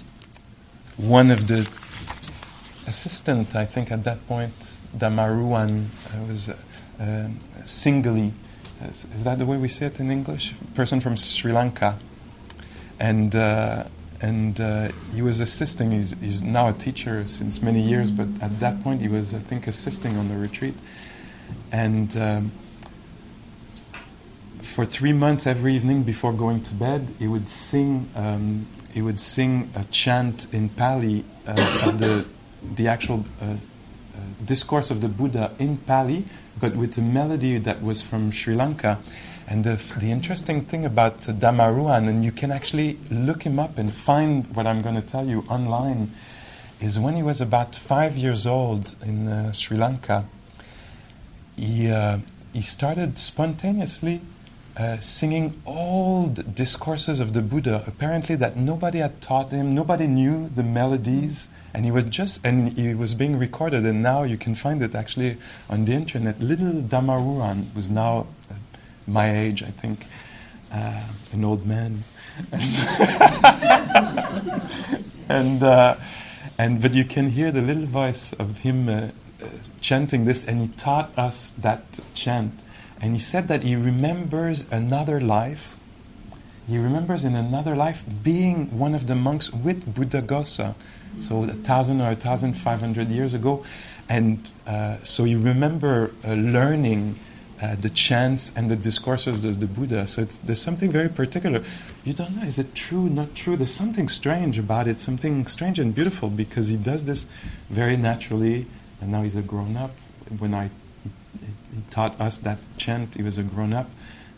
one 0.99 1.31
of 1.31 1.49
the 1.49 1.67
assistant, 2.87 3.57
I 3.57 3.65
think 3.65 3.91
at 3.91 4.05
that 4.05 4.27
point, 4.29 4.53
Dhammaruwan, 4.99 5.87
uh, 5.87 6.25
was 6.29 6.51
uh, 6.51 6.57
uh. 7.01 7.29
Is, 8.91 9.07
is, 9.15 9.25
that 9.25 9.39
the 9.39 9.47
way 9.47 9.57
we 9.57 9.69
say 9.69 9.87
it 9.87 9.99
in 9.99 10.11
English? 10.11 10.53
Person 10.75 11.01
from 11.01 11.17
Sri 11.17 11.53
Lanka, 11.53 11.99
and 13.01 13.35
uh, 13.35 13.85
and 14.21 14.61
uh, 14.61 14.89
he 15.15 15.23
was 15.23 15.41
assisting. 15.41 15.93
He's, 15.93 16.11
he's 16.21 16.43
now 16.43 16.69
a 16.69 16.75
teacher 16.75 17.27
since 17.27 17.63
many 17.63 17.81
years, 17.81 18.11
but 18.11 18.29
at 18.43 18.61
that 18.61 18.83
point 18.83 19.01
he 19.01 19.09
was, 19.09 19.33
I 19.33 19.39
think, 19.39 19.67
assisting 19.67 20.19
on 20.19 20.29
the 20.29 20.37
retreat, 20.37 20.75
and. 21.73 22.15
Um, 22.17 22.53
for 24.61 24.85
three 24.87 25.13
months 25.13 25.47
every 25.47 25.77
evening 25.77 26.03
before 26.03 26.33
going 26.33 26.61
to 26.61 26.73
bed, 26.73 27.15
he 27.21 27.29
would 27.29 27.49
sing 27.49 28.09
um, 28.17 28.67
he 28.95 29.03
would 29.03 29.19
sing 29.19 29.71
a 29.75 29.85
chant 29.91 30.47
in 30.53 30.69
Pali 30.69 31.25
uh, 31.47 31.51
of 31.85 31.99
the 31.99 32.25
the 32.77 32.89
actual 32.89 33.27
uh, 33.43 33.45
uh, 33.45 33.57
discourse 34.45 34.91
of 34.91 35.01
the 35.01 35.09
Buddha 35.09 35.53
in 35.59 35.77
Pali, 35.77 36.25
but 36.59 36.77
with 36.77 36.97
a 36.97 37.03
melody 37.03 37.59
that 37.59 37.83
was 37.83 38.01
from 38.01 38.31
Sri 38.31 38.55
Lanka. 38.55 38.99
And 39.47 39.65
the, 39.65 39.75
the 39.99 40.11
interesting 40.11 40.63
thing 40.63 40.87
about 40.87 41.21
Dhammaruwan, 41.21 42.09
and 42.09 42.25
you 42.25 42.33
can 42.33 42.51
actually 42.51 42.99
look 43.11 43.43
him 43.43 43.59
up 43.59 43.77
and 43.77 43.93
find 43.93 44.57
what 44.57 44.67
I'm 44.67 44.81
going 44.81 44.95
to 44.95 45.03
tell 45.03 45.27
you 45.27 45.45
online, 45.51 46.13
is 46.81 46.99
when 46.99 47.17
he 47.17 47.23
was 47.23 47.43
about 47.43 47.77
five 47.77 48.17
years 48.17 48.47
old 48.47 48.95
in 49.05 49.29
uh, 49.29 49.53
Sri 49.53 49.77
Lanka, 49.77 50.25
he, 51.57 51.91
uh, 51.91 52.19
he 52.55 52.63
started 52.63 53.19
spontaneously 53.19 54.23
uh, 54.77 54.99
singing 54.99 55.61
old 55.67 56.55
discourses 56.55 57.21
of 57.21 57.33
the 57.33 57.41
Buddha, 57.43 57.85
apparently 57.87 58.35
that 58.37 58.57
nobody 58.57 58.99
had 58.99 59.21
taught 59.21 59.53
him, 59.53 59.73
nobody 59.73 60.07
knew 60.07 60.49
the 60.49 60.65
melodies, 60.65 61.49
and 61.73 61.85
he 61.85 61.91
was 61.91 62.05
just 62.05 62.45
and 62.45 62.77
he 62.77 62.95
was 62.95 63.15
being 63.15 63.39
recorded, 63.39 63.87
and 63.87 64.03
now 64.03 64.25
you 64.25 64.37
can 64.37 64.55
find 64.55 64.83
it 64.83 64.95
actually 64.95 65.37
on 65.71 65.85
the 65.85 65.93
internet. 65.93 66.41
Little 66.41 66.83
Dhammaruwan, 66.83 67.75
was 67.75 67.89
now 67.89 68.27
uh, 68.51 68.55
my 69.07 69.37
age, 69.37 69.63
I 69.63 69.71
think, 69.71 70.07
uh, 70.73 71.03
an 71.33 71.45
old 71.45 71.65
man, 71.65 72.03
and 75.29 75.63
uh, 75.63 75.97
and 76.59 76.83
but 76.83 76.95
you 76.95 77.05
can 77.05 77.31
hear 77.31 77.53
the 77.53 77.63
little 77.63 77.87
voice 77.87 78.33
of 78.35 78.59
him 78.59 79.13
chanting 79.81 80.25
this, 80.25 80.45
and 80.47 80.63
he 80.63 80.69
taught 80.77 81.17
us 81.17 81.53
that 81.59 82.01
chant 82.15 82.64
and 83.01 83.15
he 83.15 83.21
said 83.21 83.49
that 83.49 83.63
he 83.63 83.77
remembers 83.77 84.67
another 84.71 85.21
life. 85.21 85.77
He 86.67 86.79
remembers 86.79 87.25
in 87.25 87.35
another 87.35 87.77
life 87.77 88.03
being 88.23 88.79
one 88.79 88.95
of 88.95 89.07
the 89.07 89.15
monks 89.15 89.53
with 89.53 89.95
Buddha 89.95 90.23
Buddhaghosa, 90.23 90.75
so 91.21 91.45
a 91.45 91.49
thousand 91.49 92.01
or 92.01 92.11
a 92.11 92.17
thousand 92.17 92.55
five 92.55 92.81
hundred 92.81 93.09
years 93.09 93.35
ago. 93.35 93.65
And 94.09 94.53
uh, 94.67 94.99
so 95.03 95.25
you 95.25 95.41
remember 95.41 96.13
uh, 96.25 96.35
learning 96.35 97.19
uh, 97.61 97.77
the 97.77 97.89
chants 97.91 98.53
and 98.57 98.71
the 98.71 98.77
discourses 98.77 99.45
of 99.45 99.61
the 99.61 99.67
Buddha. 99.67 100.07
So 100.07 100.25
there's 100.25 100.61
something 100.61 100.91
very 100.91 101.09
particular. 101.09 101.63
You 102.05 102.13
don't 102.13 102.37
know, 102.37 102.43
is 102.43 102.59
it 102.59 102.75
true, 102.75 103.09
not 103.09 103.35
true? 103.35 103.57
There's 103.57 103.73
something 103.73 104.09
strange 104.09 104.59
about 104.59 104.89
it, 104.89 105.01
something 105.01 105.47
strange 105.47 105.79
and 105.79 105.95
beautiful 105.95 106.29
because 106.29 106.69
he 106.69 106.77
does 106.77 107.05
this 107.05 107.27
very 107.71 107.97
naturally, 107.97 108.67
and 109.01 109.13
now 109.13 109.23
he's 109.23 109.37
a 109.37 109.43
grown 109.43 109.77
up. 109.77 109.93
When 110.39 110.55
I 110.55 110.71
taught 111.91 112.21
us 112.21 112.39
that 112.39 112.59
chant. 112.77 113.15
He 113.15 113.23
was 113.23 113.39
a 113.39 113.43
grown 113.43 113.73
up, 113.73 113.91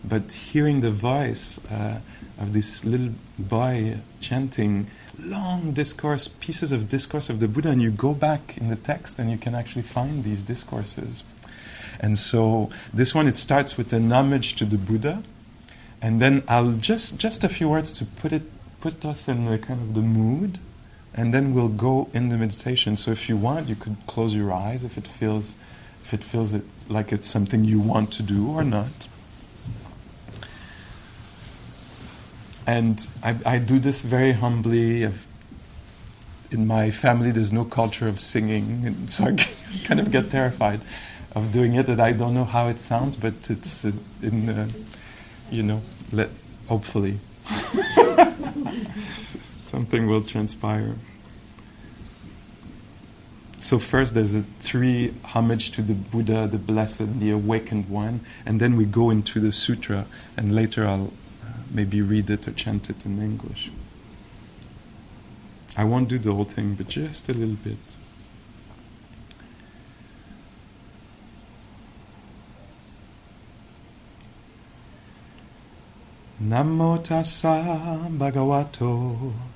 but 0.04 0.32
hearing 0.32 0.80
the 0.80 0.90
voice 0.90 1.58
uh, 1.70 2.00
of 2.38 2.52
this 2.52 2.84
little 2.84 3.10
boy 3.38 3.98
chanting 4.20 4.90
long 5.18 5.72
discourse, 5.72 6.28
pieces 6.28 6.72
of 6.72 6.88
discourse 6.88 7.30
of 7.30 7.40
the 7.40 7.48
Buddha, 7.48 7.70
and 7.70 7.82
you 7.82 7.90
go 7.90 8.14
back 8.14 8.56
in 8.58 8.68
the 8.68 8.76
text 8.76 9.18
and 9.18 9.30
you 9.30 9.38
can 9.38 9.54
actually 9.54 9.82
find 9.82 10.24
these 10.24 10.42
discourses. 10.42 11.22
And 12.00 12.18
so 12.18 12.70
this 12.92 13.14
one 13.14 13.26
it 13.26 13.36
starts 13.36 13.76
with 13.76 13.92
an 13.92 14.12
homage 14.12 14.54
to 14.56 14.64
the 14.64 14.76
Buddha, 14.76 15.22
and 16.02 16.20
then 16.20 16.42
I'll 16.48 16.72
just 16.72 17.16
just 17.18 17.42
a 17.44 17.48
few 17.48 17.68
words 17.68 17.92
to 17.94 18.04
put 18.04 18.32
it 18.32 18.42
put 18.80 19.04
us 19.04 19.28
in 19.28 19.46
the 19.46 19.58
kind 19.58 19.80
of 19.80 19.94
the 19.94 20.02
mood, 20.02 20.58
and 21.14 21.32
then 21.32 21.54
we'll 21.54 21.68
go 21.68 22.08
in 22.12 22.28
the 22.28 22.36
meditation. 22.36 22.96
So 22.96 23.10
if 23.10 23.28
you 23.28 23.36
want, 23.36 23.68
you 23.68 23.76
could 23.76 23.96
close 24.06 24.34
your 24.34 24.52
eyes 24.52 24.84
if 24.84 24.98
it 24.98 25.06
feels 25.06 25.54
if 26.04 26.12
it 26.12 26.22
feels 26.22 26.52
it 26.52 26.64
like 26.88 27.12
it's 27.12 27.28
something 27.28 27.64
you 27.64 27.80
want 27.80 28.12
to 28.12 28.22
do 28.22 28.48
or 28.48 28.64
not. 28.64 28.90
And 32.66 33.06
I, 33.22 33.36
I 33.46 33.58
do 33.58 33.78
this 33.78 34.00
very 34.00 34.32
humbly. 34.32 35.06
I've, 35.06 35.26
in 36.50 36.66
my 36.66 36.90
family, 36.90 37.30
there's 37.30 37.52
no 37.52 37.64
culture 37.64 38.08
of 38.08 38.18
singing, 38.18 38.86
and 38.86 39.10
so 39.10 39.26
I 39.26 39.36
kind 39.84 40.00
of 40.00 40.10
get 40.10 40.30
terrified 40.30 40.80
of 41.34 41.52
doing 41.52 41.74
it. 41.74 41.88
And 41.88 42.00
I 42.00 42.12
don't 42.12 42.34
know 42.34 42.44
how 42.44 42.68
it 42.68 42.80
sounds, 42.80 43.16
but 43.16 43.34
it's 43.48 43.84
uh, 43.84 43.92
in, 44.22 44.48
uh, 44.48 44.68
you 45.50 45.62
know, 45.62 45.82
let 46.12 46.30
hopefully 46.66 47.18
something 49.58 50.06
will 50.06 50.22
transpire. 50.22 50.94
So 53.66 53.80
first 53.80 54.14
there's 54.14 54.32
a 54.32 54.44
three 54.60 55.12
homage 55.24 55.72
to 55.72 55.82
the 55.82 55.94
Buddha, 55.94 56.46
the 56.46 56.56
Blessed, 56.56 57.18
the 57.18 57.32
Awakened 57.32 57.88
One, 57.88 58.20
and 58.46 58.60
then 58.60 58.76
we 58.76 58.84
go 58.84 59.10
into 59.10 59.40
the 59.40 59.50
sutra, 59.50 60.06
and 60.36 60.54
later 60.54 60.86
I'll 60.86 61.12
uh, 61.42 61.48
maybe 61.72 62.00
read 62.00 62.30
it 62.30 62.46
or 62.46 62.52
chant 62.52 62.88
it 62.90 63.04
in 63.04 63.20
English. 63.20 63.72
I 65.76 65.82
won't 65.82 66.08
do 66.08 66.16
the 66.16 66.32
whole 66.32 66.44
thing, 66.44 66.74
but 66.74 66.86
just 66.86 67.28
a 67.28 67.32
little 67.32 67.56
bit. 67.56 67.76
Namo 76.40 77.02
tassa 77.02 78.08
bhagavato 78.16 79.55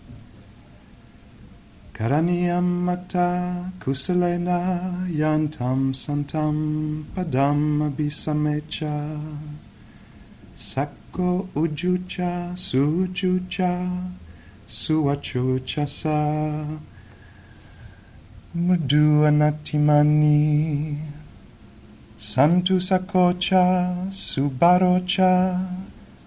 Karaniyam 2.01 2.81
mata 2.81 3.69
kusalena 3.79 4.57
yantam 5.21 5.93
santam 5.93 7.05
padam 7.13 7.85
abhisamecha 7.85 9.21
Sakko 10.57 11.45
ujucha 11.53 12.57
sujucha 12.57 13.85
suachucha 14.65 15.85
sa. 15.87 16.65
Mudu 18.55 19.25
anatimani 19.29 20.97
Santu 22.17 22.81
sakocha 22.81 24.09
subarocha 24.09 25.61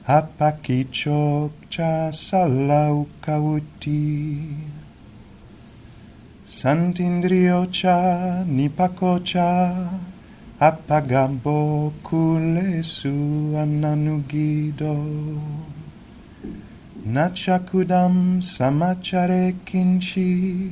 Hapakichokcha 0.07 2.13
salaukawuti 2.13 4.05
Santindriocha 6.47 8.45
nipakocha 8.45 9.73
apagabo 10.61 11.93
kulesu 12.03 13.57
ananugido. 13.57 14.97
Nachakudam 17.07 18.43
samachare 18.43 19.55
kinchi 19.65 20.71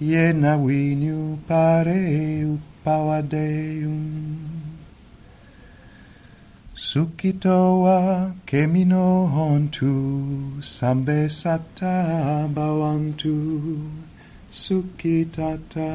yena 0.00 0.56
winyu 0.56 1.38
pare 1.48 2.44
upawadeum. 2.44 4.00
Sukitoa 6.74 8.32
kemino 8.46 9.26
hontu 9.26 9.94
sambe 10.60 11.30
sata 11.30 12.48
bawantu 12.54 13.36
Sukitata. 14.50 15.86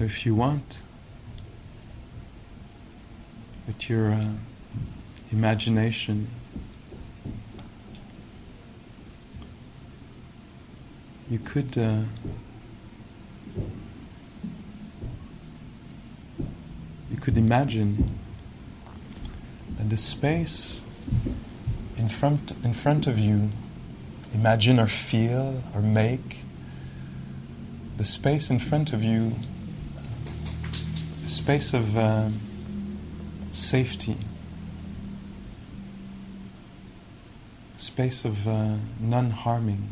So 0.00 0.06
if 0.06 0.24
you 0.24 0.34
want, 0.34 0.80
with 3.66 3.90
your 3.90 4.12
uh, 4.12 4.30
imagination, 5.30 6.26
you 11.28 11.38
could 11.38 11.76
uh, 11.76 12.04
you 17.10 17.18
could 17.20 17.36
imagine 17.36 18.18
that 19.76 19.90
the 19.90 19.98
space 19.98 20.80
in 21.98 22.08
front 22.08 22.54
in 22.64 22.72
front 22.72 23.06
of 23.06 23.18
you 23.18 23.50
imagine 24.32 24.80
or 24.80 24.86
feel 24.86 25.62
or 25.74 25.82
make 25.82 26.38
the 27.98 28.04
space 28.06 28.48
in 28.48 28.58
front 28.58 28.94
of 28.94 29.04
you 29.04 29.36
space 31.30 31.72
of 31.74 31.96
um, 31.96 32.40
safety, 33.52 34.16
space 37.76 38.24
of 38.24 38.48
uh, 38.48 38.74
non 38.98 39.30
harming, 39.30 39.88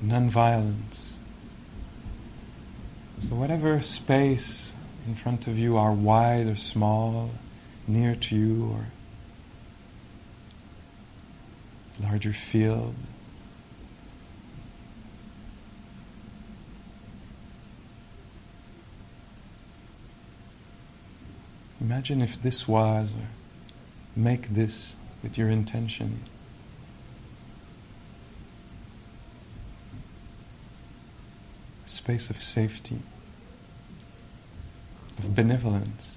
non 0.00 0.30
violence. 0.30 1.16
So, 3.20 3.34
whatever 3.34 3.82
space 3.82 4.72
in 5.06 5.16
front 5.16 5.48
of 5.48 5.58
you 5.58 5.76
are 5.76 5.92
wide 5.92 6.46
or 6.46 6.54
small, 6.54 7.32
near 7.88 8.14
to 8.14 8.36
you 8.36 8.70
or 8.72 8.86
larger 12.00 12.32
field, 12.32 12.94
Imagine 21.80 22.20
if 22.20 22.42
this 22.42 22.66
was, 22.66 23.12
or 23.12 23.28
make 24.16 24.48
this 24.48 24.96
with 25.22 25.38
your 25.38 25.48
intention. 25.48 26.24
A 31.84 31.88
space 31.88 32.30
of 32.30 32.42
safety, 32.42 32.98
of 35.18 35.34
benevolence. 35.34 36.16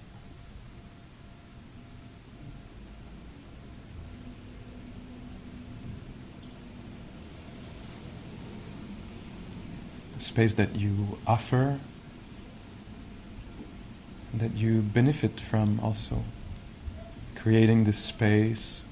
A 10.18 10.20
space 10.20 10.56
that 10.56 10.76
you 10.76 11.20
offer 11.28 11.80
that 14.34 14.56
you 14.56 14.82
benefit 14.82 15.40
from 15.40 15.80
also. 15.82 16.24
Creating 17.36 17.86
this 17.86 17.98
space 17.98 18.84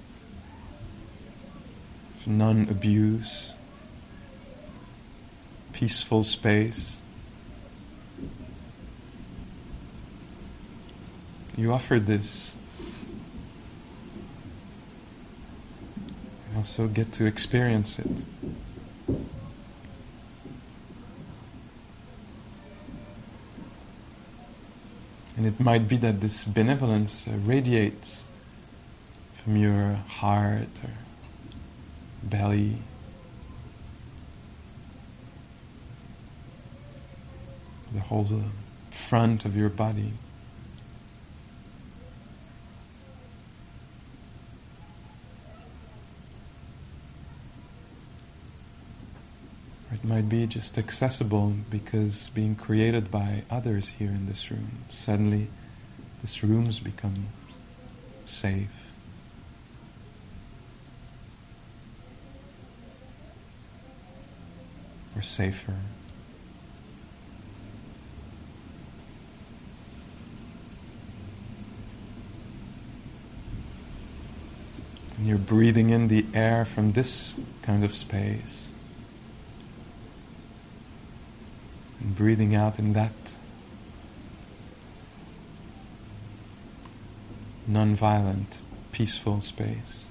of 2.16 2.28
non 2.28 2.68
abuse, 2.70 3.54
peaceful 5.72 6.24
space. 6.24 6.98
You 11.56 11.74
offer 11.74 12.00
this. 12.00 12.56
You 16.52 16.58
also 16.58 16.88
get 16.88 17.12
to 17.14 17.26
experience 17.26 18.00
it. 18.00 18.08
And 25.40 25.48
it 25.48 25.58
might 25.58 25.88
be 25.88 25.96
that 25.96 26.20
this 26.20 26.44
benevolence 26.44 27.26
uh, 27.26 27.32
radiates 27.46 28.26
from 29.36 29.56
your 29.56 29.94
heart 29.94 30.68
or 30.84 30.90
belly. 32.22 32.76
The 37.94 38.02
whole 38.02 38.28
front 38.92 39.46
of 39.46 39.56
your 39.56 39.70
body. 39.70 40.12
It 49.94 49.99
might 50.10 50.28
be 50.28 50.48
just 50.48 50.76
accessible 50.76 51.54
because 51.70 52.30
being 52.34 52.56
created 52.56 53.12
by 53.12 53.44
others 53.52 53.90
here 54.00 54.10
in 54.10 54.26
this 54.26 54.50
room. 54.50 54.72
Suddenly, 54.90 55.48
this 56.24 56.44
room's 56.44 56.80
become 56.80 57.28
safe. 58.26 58.68
Or 65.16 65.22
safer. 65.22 65.76
And 75.18 75.28
you're 75.28 75.38
breathing 75.38 75.92
in 75.92 76.08
the 76.08 76.26
air 76.34 76.66
from 76.66 76.94
this 76.94 77.36
kind 77.62 77.84
of 77.84 77.94
space. 77.94 78.69
And 82.10 82.18
breathing 82.18 82.56
out 82.56 82.80
in 82.80 82.94
that 82.94 83.12
non-violent, 87.68 88.62
peaceful 88.92 89.42
space. 89.42 90.06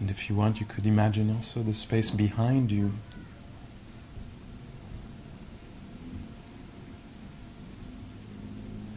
And 0.00 0.16
if 0.16 0.27
you 0.27 0.27
want, 0.38 0.60
you 0.60 0.66
could 0.66 0.86
imagine 0.86 1.34
also 1.34 1.62
the 1.62 1.74
space 1.74 2.10
behind 2.10 2.70
you. 2.70 2.92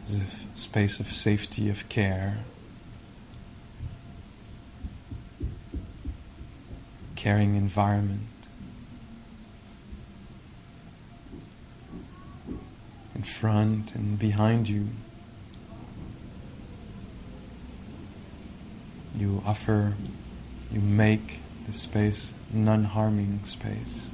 As 0.06 0.20
a 0.20 0.26
space 0.54 1.00
of 1.00 1.12
safety, 1.12 1.68
of 1.68 1.88
care. 1.88 2.38
Caring 7.16 7.56
environment. 7.56 8.20
In 13.14 13.22
front 13.22 13.94
and 13.94 14.18
behind 14.18 14.68
you. 14.68 14.88
You 19.18 19.42
offer 19.44 19.94
you 20.72 20.80
make 20.80 21.40
the 21.66 21.72
space 21.72 22.32
non 22.50 22.84
harming 22.84 23.44
space. 23.44 24.10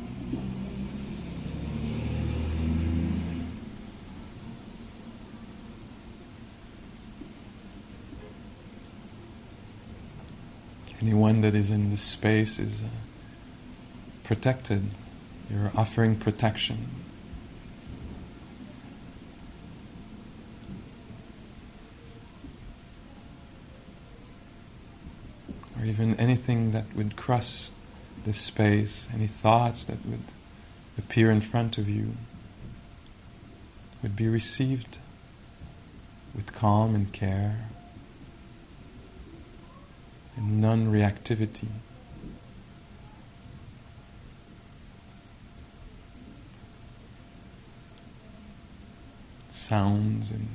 Anyone 11.00 11.42
that 11.42 11.54
is 11.54 11.70
in 11.70 11.90
this 11.90 12.00
space 12.00 12.58
is 12.58 12.80
uh, 12.80 12.84
protected. 14.24 14.82
You're 15.48 15.70
offering 15.76 16.16
protection. 16.16 16.88
Or 25.78 25.84
even 25.84 26.18
anything 26.18 26.72
that 26.72 26.84
would 26.94 27.16
cross 27.16 27.70
this 28.24 28.38
space, 28.38 29.08
any 29.14 29.26
thoughts 29.26 29.84
that 29.84 30.04
would 30.06 30.24
appear 30.96 31.30
in 31.30 31.40
front 31.40 31.78
of 31.78 31.88
you, 31.88 32.12
would 34.02 34.16
be 34.16 34.28
received 34.28 34.98
with 36.34 36.54
calm 36.54 36.94
and 36.94 37.12
care 37.12 37.68
and 40.36 40.60
non 40.60 40.86
reactivity. 40.86 41.68
Sounds 49.50 50.30
and 50.30 50.48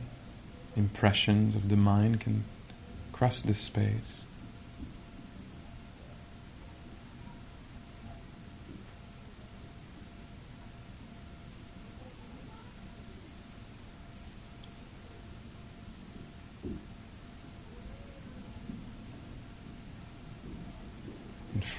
impressions 0.75 1.55
of 1.55 1.69
the 1.69 1.75
mind 1.75 2.19
can 2.21 2.43
cross 3.11 3.41
this 3.41 3.59
space. 3.59 4.23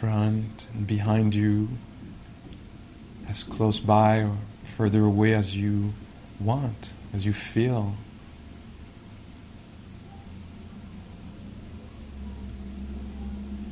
front 0.04 0.66
and 0.74 0.86
behind 1.14 1.32
you, 1.32 1.68
as 3.28 3.44
close 3.44 3.78
by 3.78 4.18
or 4.18 4.36
further 4.76 5.04
away 5.04 5.32
as 5.32 5.54
you 5.54 5.92
want, 6.40 6.92
as 7.12 7.24
you 7.24 7.32
feel. 7.32 7.94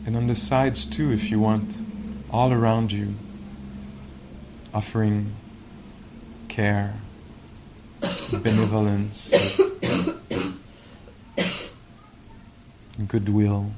And 0.07 0.17
on 0.17 0.29
the 0.29 0.37
sides 0.37 0.87
too, 0.87 1.11
if 1.11 1.33
you 1.33 1.41
want, 1.41 1.79
all 2.31 2.53
around 2.53 2.93
you, 2.93 3.17
offering 4.73 5.33
care, 6.47 6.95
benevolence, 8.31 9.33
goodwill. 13.09 13.73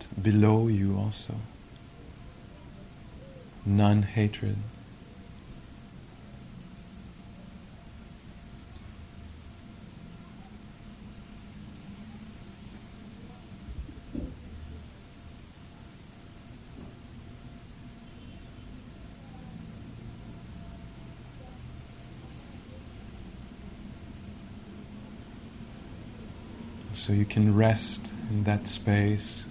If 0.00 0.22
below 0.22 0.68
you 0.68 0.96
also. 0.98 1.34
Non 3.66 4.02
hatred. 4.02 4.56
So 26.92 27.12
you 27.12 27.26
can 27.26 27.54
rest 27.54 28.10
in 28.30 28.44
that 28.44 28.66
space, 28.66 29.44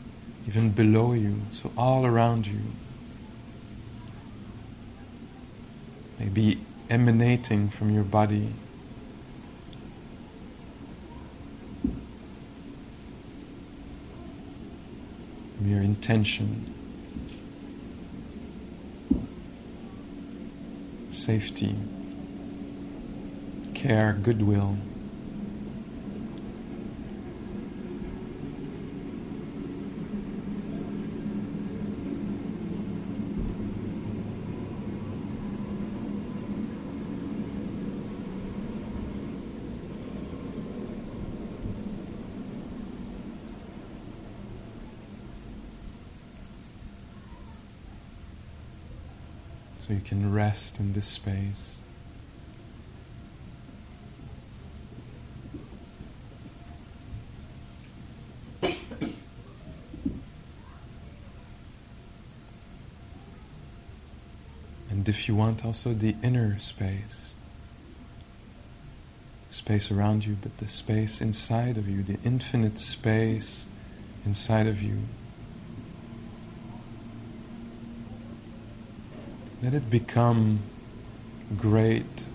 even 0.47 0.71
below 0.71 1.13
you, 1.13 1.41
so 1.51 1.71
all 1.77 2.05
around 2.05 2.47
you. 2.47 2.59
Maybe 6.19 6.59
emanating 6.89 7.69
from 7.69 7.89
your 7.93 8.03
body. 8.03 8.49
Your 15.63 15.81
intention. 15.81 16.73
Safety, 21.09 21.75
care, 23.73 24.13
goodwill. 24.21 24.77
So 49.85 49.93
you 49.93 49.99
can 49.99 50.33
rest 50.33 50.79
in 50.79 50.93
this 50.93 51.05
space. 51.07 51.79
And 64.89 65.09
if 65.09 65.27
you 65.27 65.35
want, 65.35 65.65
also 65.65 65.93
the 65.93 66.15
inner 66.23 66.57
space. 66.59 67.33
Space 69.49 69.91
around 69.91 70.25
you, 70.25 70.37
but 70.41 70.57
the 70.59 70.67
space 70.69 71.19
inside 71.19 71.77
of 71.77 71.89
you, 71.89 72.03
the 72.03 72.19
infinite 72.23 72.79
space 72.79 73.65
inside 74.25 74.67
of 74.67 74.81
you. 74.81 74.99
Let 79.63 79.73
it 79.73 79.89
become 79.89 80.59
great. 81.57 82.25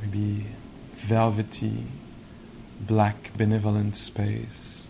Maybe 0.00 0.46
velvety, 0.94 1.84
black, 2.80 3.36
benevolent 3.36 3.94
space. 3.94 4.83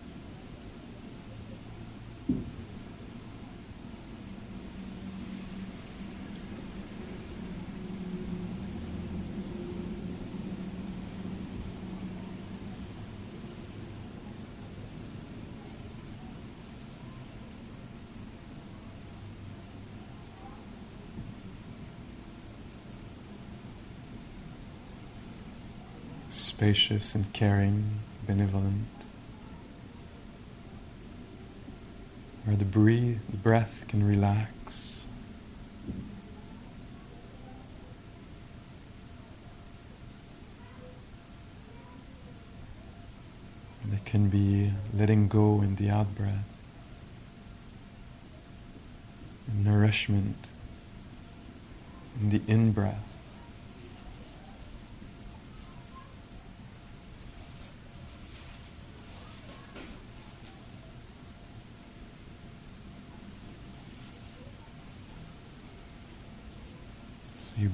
Spacious 26.65 27.13
and 27.13 27.31
caring, 27.31 27.85
benevolent, 28.25 28.87
where 32.43 32.55
the 32.55 32.65
the 33.29 33.37
breath 33.37 33.83
can 33.87 34.03
relax. 34.03 35.05
There 43.85 43.99
can 44.03 44.29
be 44.29 44.71
letting 44.91 45.27
go 45.27 45.61
in 45.61 45.75
the 45.75 45.91
out 45.91 46.15
breath, 46.15 46.49
nourishment 49.53 50.47
in 52.19 52.29
the 52.31 52.41
in 52.47 52.71
breath. 52.71 53.14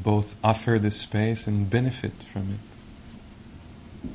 Both 0.04 0.36
offer 0.44 0.80
the 0.80 0.92
space 0.92 1.48
and 1.48 1.70
benefit 1.70 2.24
from 2.24 2.54
it. 2.54 4.10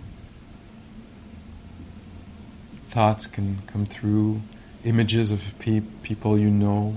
Thoughts 2.91 3.27
can 3.27 3.63
come 3.67 3.87
through, 3.87 4.41
images 4.85 5.31
of 5.31 5.55
pe- 5.59 5.83
people 6.03 6.39
you 6.39 6.51
know. 6.51 6.97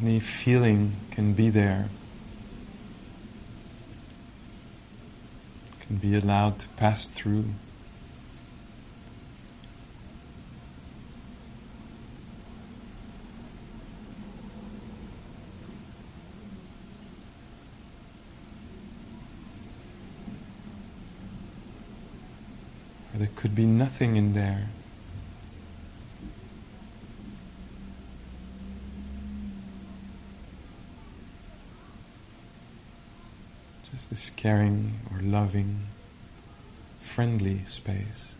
Any 0.00 0.20
feeling 0.20 0.96
can 1.10 1.34
be 1.34 1.50
there, 1.50 1.90
can 5.80 5.96
be 5.96 6.16
allowed 6.16 6.58
to 6.60 6.68
pass 6.68 7.06
through. 7.06 7.44
There 23.30 23.42
could 23.42 23.54
be 23.54 23.66
nothing 23.66 24.16
in 24.16 24.34
there. 24.34 24.68
Just 33.92 34.10
this 34.10 34.30
caring 34.30 35.00
or 35.12 35.20
loving, 35.20 35.86
friendly 37.00 37.64
space. 37.66 38.34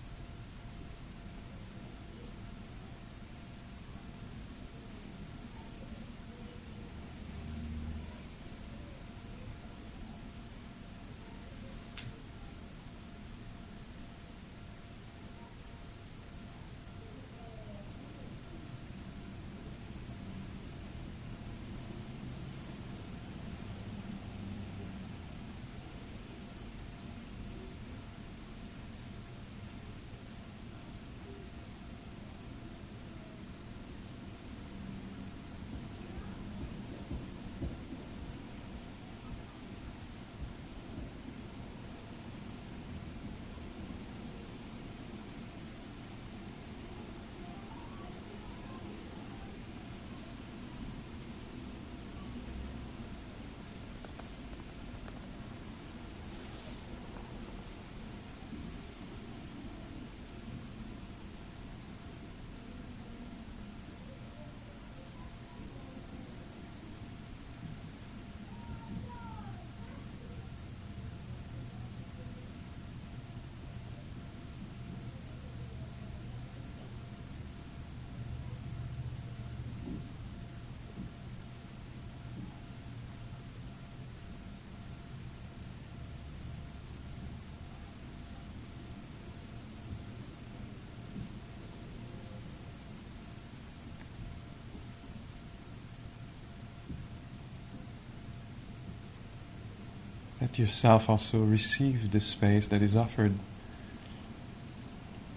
Let 100.41 100.59
yourself 100.59 101.11
also 101.11 101.39
receive 101.39 102.13
the 102.13 102.21
space 102.21 102.69
that 102.69 102.81
is 102.81 102.97
offered 102.97 103.35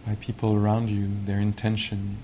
by 0.05 0.15
people 0.15 0.55
around 0.55 0.89
you, 0.89 1.09
their 1.25 1.39
intention. 1.39 2.17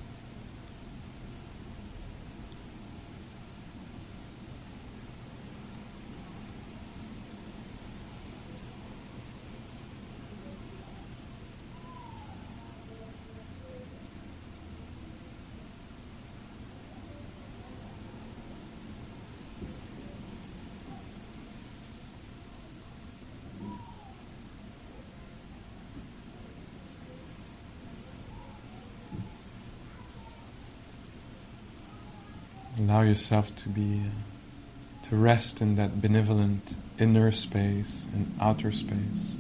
Allow 32.78 33.02
yourself 33.02 33.56
to 33.58 33.70
be, 33.70 34.02
uh, 34.02 35.08
to 35.10 35.16
rest 35.16 35.62
in 35.62 35.76
that 35.76 36.02
benevolent 36.02 36.76
inner 36.98 37.32
space 37.32 38.08
and 38.14 38.34
outer 38.40 38.72
space. 38.72 39.36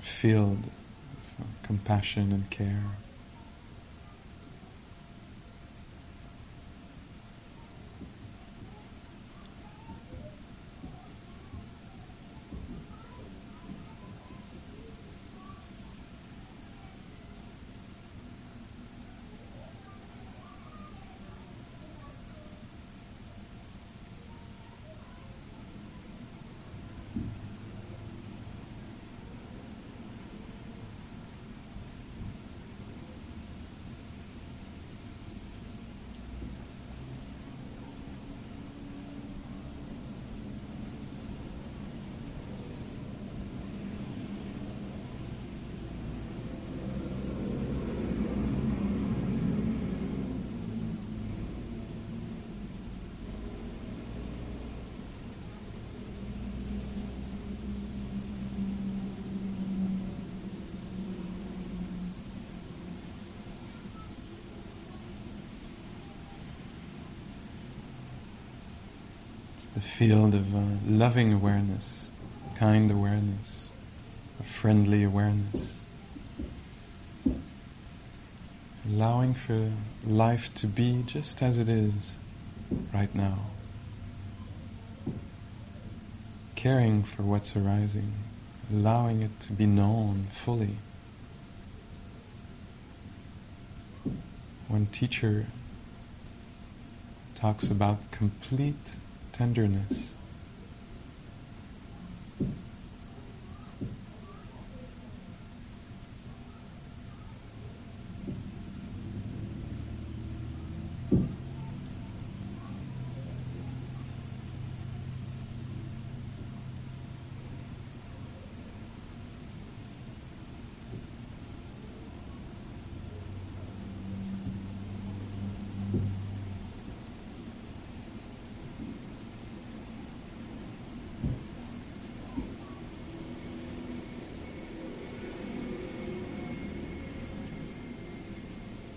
Filled 0.00 0.64
with 1.38 1.62
compassion 1.62 2.32
and 2.32 2.48
care. 2.50 2.84
the 69.74 69.80
field 70.06 70.34
of 70.34 70.54
uh, 70.54 70.60
loving 70.86 71.32
awareness, 71.32 72.08
kind 72.56 72.90
awareness, 72.90 73.70
a 74.38 74.42
friendly 74.42 75.02
awareness. 75.02 75.76
Allowing 78.86 79.32
for 79.32 79.72
life 80.06 80.52
to 80.56 80.66
be 80.66 81.02
just 81.06 81.42
as 81.42 81.56
it 81.56 81.70
is 81.70 82.16
right 82.92 83.14
now. 83.14 83.46
Caring 86.54 87.02
for 87.02 87.22
what's 87.22 87.56
arising, 87.56 88.12
allowing 88.70 89.22
it 89.22 89.40
to 89.40 89.54
be 89.54 89.64
known 89.64 90.26
fully. 90.30 90.76
One 94.68 94.84
teacher 94.84 95.46
talks 97.34 97.68
about 97.70 98.10
complete 98.10 98.96
tenderness. 99.34 100.14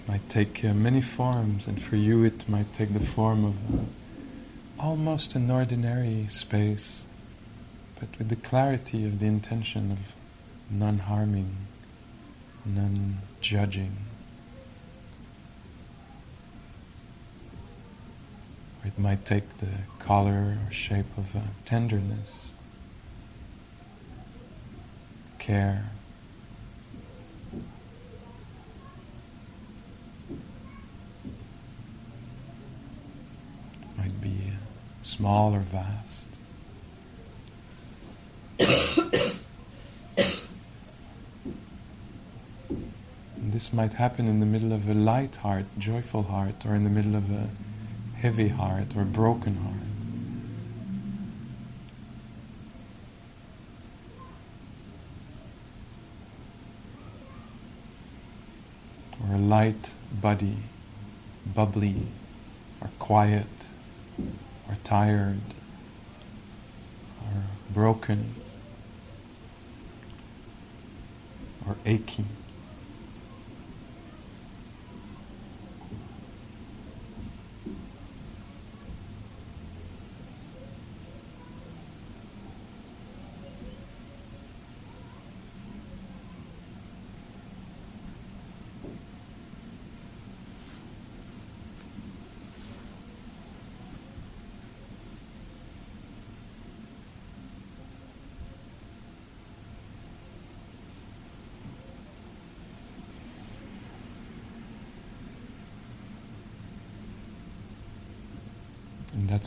might 0.08 0.27
take 0.38 0.63
uh, 0.63 0.71
many 0.71 1.02
forms, 1.02 1.65
and 1.65 1.82
for 1.82 1.95
you 1.95 2.23
it 2.23 2.47
might 2.47 2.71
take 2.71 2.93
the 2.93 3.00
form 3.00 3.43
of 3.43 3.56
uh, 3.73 3.82
almost 4.80 5.34
an 5.34 5.50
ordinary 5.50 6.28
space, 6.28 7.04
but 8.00 8.08
with 8.19 8.30
the 8.30 8.36
clarity 8.36 9.04
of 9.04 9.17
the 9.17 9.26
intention 9.26 9.91
of 9.91 9.97
non 10.69 11.00
harming, 11.00 11.56
non 12.67 13.17
judging. 13.41 13.97
It 18.86 19.00
might 19.00 19.26
take 19.26 19.58
the 19.58 19.73
color 19.97 20.60
or 20.67 20.71
shape 20.71 21.17
of 21.17 21.36
uh, 21.36 21.39
tenderness, 21.65 22.52
care. 25.39 25.89
Small 35.08 35.56
or 35.56 35.62
vast. 35.62 36.28
this 43.38 43.72
might 43.72 43.93
happen 43.93 44.28
in 44.28 44.41
the 44.41 44.46
middle 44.46 44.74
of 44.74 44.89
a 44.89 44.93
light 44.93 45.38
heart, 45.38 45.63
joyful 45.78 46.24
heart, 46.24 46.65
or 46.65 46.76
in 46.76 46.84
the 46.84 46.89
middle 46.89 47.15
of 47.15 47.32
a 47.32 47.48
heavy 48.15 48.50
heart 48.50 48.98
or 48.98 49.06
broken 49.06 49.56
heart. 49.56 49.76
Or 59.24 59.36
a 59.36 59.39
light 59.39 59.91
body, 60.12 60.58
bubbly 61.56 62.08
or 62.82 62.89
quiet 63.00 63.48
or 64.69 64.77
tired 64.84 65.39
or 67.23 67.43
broken 67.73 68.36
or 71.67 71.75
aching. 71.86 72.27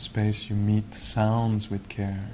Space, 0.01 0.49
you 0.49 0.55
meet 0.55 0.93
sounds 0.93 1.69
with 1.69 1.87
care. 1.87 2.29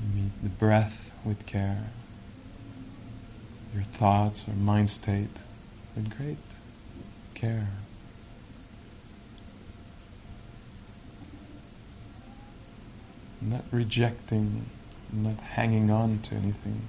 You 0.00 0.22
meet 0.22 0.42
the 0.42 0.48
breath 0.48 1.12
with 1.24 1.46
care. 1.46 1.84
Your 3.74 3.82
thoughts 3.82 4.46
or 4.46 4.52
mind 4.52 4.90
state 4.90 5.30
with 5.96 6.16
great 6.16 6.36
care. 7.34 7.68
Not 13.40 13.64
rejecting, 13.70 14.66
not 15.12 15.40
hanging 15.40 15.90
on 15.90 16.20
to 16.20 16.34
anything, 16.34 16.82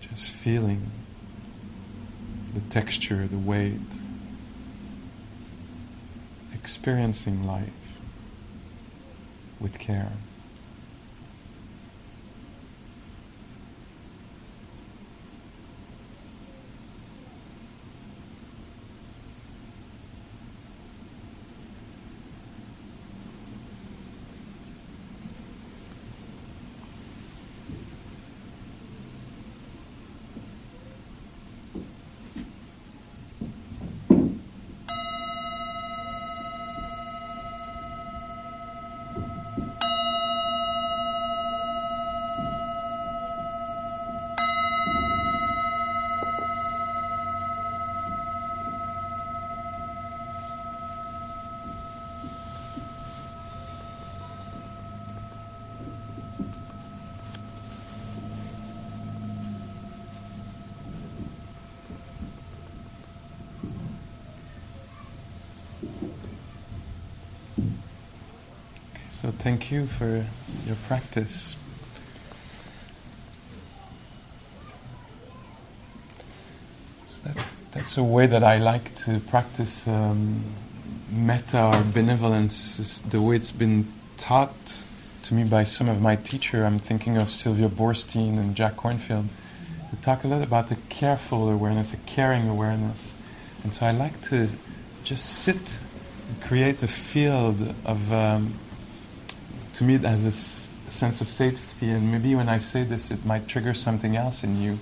just 0.00 0.30
feeling 0.30 0.90
the 2.54 2.60
texture, 2.60 3.26
the 3.26 3.38
weight, 3.38 3.80
experiencing 6.60 7.46
life 7.46 7.98
with 9.60 9.78
care. 9.78 10.12
So 69.28 69.32
thank 69.32 69.70
you 69.70 69.86
for 69.86 70.24
your 70.64 70.76
practice. 70.86 71.54
That's, 77.72 77.98
a 77.98 78.02
way 78.02 78.26
that 78.26 78.42
I 78.42 78.56
like 78.56 78.94
to 79.04 79.20
practice 79.20 79.86
um, 79.86 80.44
metta 81.10 81.62
or 81.62 81.84
benevolence, 81.92 82.78
is 82.78 83.02
the 83.02 83.20
way 83.20 83.36
it's 83.36 83.52
been 83.52 83.92
taught 84.16 84.82
to 85.24 85.34
me 85.34 85.44
by 85.44 85.64
some 85.64 85.90
of 85.90 86.00
my 86.00 86.16
teacher. 86.16 86.64
I'm 86.64 86.78
thinking 86.78 87.18
of 87.18 87.30
Sylvia 87.30 87.68
Boorstein 87.68 88.38
and 88.38 88.56
Jack 88.56 88.76
Kornfield, 88.76 89.26
who 89.90 89.96
talk 90.00 90.24
a 90.24 90.28
lot 90.28 90.40
about 90.40 90.68
the 90.68 90.76
careful 90.88 91.50
awareness, 91.50 91.92
a 91.92 91.98
caring 91.98 92.48
awareness. 92.48 93.12
And 93.62 93.74
so 93.74 93.84
I 93.84 93.90
like 93.90 94.22
to 94.30 94.48
just 95.04 95.26
sit 95.26 95.78
and 96.28 96.42
create 96.42 96.82
a 96.82 96.88
field 96.88 97.74
of 97.84 98.10
um, 98.10 98.58
to 99.78 99.84
me 99.84 99.94
it 99.94 100.02
has 100.02 100.24
a 100.24 100.28
s- 100.28 100.68
sense 100.90 101.20
of 101.20 101.30
safety 101.30 101.88
and 101.90 102.10
maybe 102.10 102.34
when 102.34 102.48
i 102.48 102.58
say 102.58 102.82
this 102.82 103.10
it 103.10 103.24
might 103.24 103.46
trigger 103.46 103.72
something 103.72 104.16
else 104.16 104.42
in 104.42 104.60
you 104.60 104.78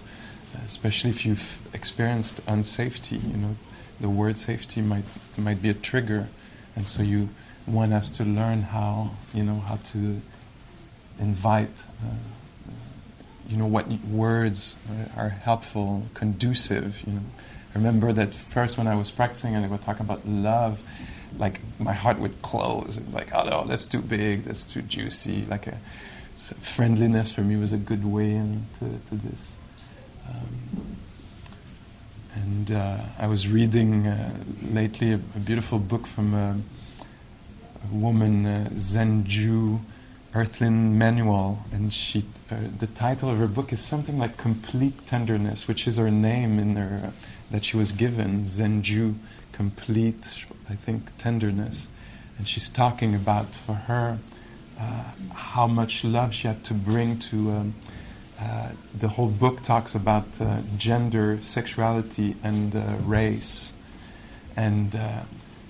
especially 0.64 1.10
if 1.10 1.26
you've 1.26 1.58
experienced 1.74 2.44
unsafety 2.46 3.22
you 3.30 3.36
know. 3.36 3.56
The 4.00 4.08
word 4.10 4.36
safety 4.38 4.80
might 4.82 5.04
might 5.38 5.62
be 5.62 5.70
a 5.70 5.74
trigger 5.74 6.28
and 6.74 6.86
so 6.86 7.02
you 7.02 7.28
one 7.64 7.90
has 7.90 8.10
to 8.12 8.24
learn 8.24 8.62
how 8.62 9.10
you 9.34 9.42
know 9.42 9.60
how 9.60 9.76
to 9.92 10.20
invite 11.18 11.70
uh, 12.02 12.70
you 13.48 13.56
know 13.56 13.66
what 13.66 13.88
words 14.04 14.76
are 15.16 15.30
helpful 15.30 16.04
conducive 16.14 17.02
you 17.06 17.12
know. 17.14 17.22
I 17.74 17.78
remember 17.78 18.12
that 18.12 18.34
first 18.34 18.78
when 18.78 18.86
I 18.86 18.94
was 18.96 19.10
practicing 19.10 19.54
and 19.54 19.64
I 19.64 19.68
would 19.68 19.82
talk 19.82 20.00
about 20.00 20.26
love 20.26 20.82
like 21.38 21.60
my 21.78 21.92
heart 21.92 22.18
would 22.18 22.42
close. 22.42 22.96
and 22.96 23.12
Like, 23.12 23.34
oh 23.34 23.44
no, 23.44 23.64
that's 23.64 23.86
too 23.86 24.00
big, 24.00 24.44
that's 24.44 24.64
too 24.64 24.82
juicy. 24.82 25.44
Like 25.46 25.66
a 25.66 25.78
so 26.36 26.54
friendliness 26.56 27.32
for 27.32 27.40
me 27.40 27.56
was 27.56 27.72
a 27.72 27.78
good 27.78 28.04
way 28.04 28.34
into 28.34 29.00
to 29.08 29.14
this. 29.14 29.56
Um, 30.28 30.96
and 32.34 32.70
uh, 32.70 32.98
I 33.18 33.26
was 33.26 33.48
reading 33.48 34.06
uh, 34.06 34.34
lately 34.70 35.12
a, 35.12 35.14
a, 35.14 35.40
beautiful 35.40 35.78
book 35.78 36.06
from 36.06 36.34
a, 36.34 36.56
a 37.84 37.94
woman, 37.94 38.44
uh, 38.44 38.68
Zenju 38.74 39.80
Earthlyn 40.34 40.92
Manuel, 40.92 41.64
and 41.72 41.92
she, 41.92 42.24
uh, 42.50 42.56
the 42.78 42.88
title 42.88 43.30
of 43.30 43.38
her 43.38 43.46
book 43.46 43.72
is 43.72 43.80
something 43.80 44.18
like 44.18 44.36
"Complete 44.36 45.06
Tenderness," 45.06 45.66
which 45.66 45.88
is 45.88 45.96
her 45.96 46.10
name 46.10 46.58
in 46.58 46.76
her 46.76 47.12
that 47.50 47.64
she 47.64 47.76
was 47.76 47.92
given, 47.92 48.44
Zenju, 48.44 49.14
complete 49.52 50.44
I 50.68 50.74
think, 50.74 51.16
tenderness. 51.18 51.88
And 52.38 52.46
she's 52.46 52.68
talking 52.68 53.14
about, 53.14 53.46
for 53.46 53.74
her, 53.74 54.18
uh, 54.78 55.04
how 55.32 55.66
much 55.66 56.04
love 56.04 56.34
she 56.34 56.48
had 56.48 56.64
to 56.64 56.74
bring 56.74 57.18
to. 57.18 57.50
Um, 57.50 57.74
uh, 58.38 58.72
the 58.94 59.08
whole 59.08 59.28
book 59.28 59.62
talks 59.62 59.94
about 59.94 60.26
uh, 60.40 60.60
gender, 60.76 61.38
sexuality, 61.40 62.36
and 62.42 62.76
uh, 62.76 62.96
race. 63.00 63.72
And 64.56 64.94
uh, 64.94 65.22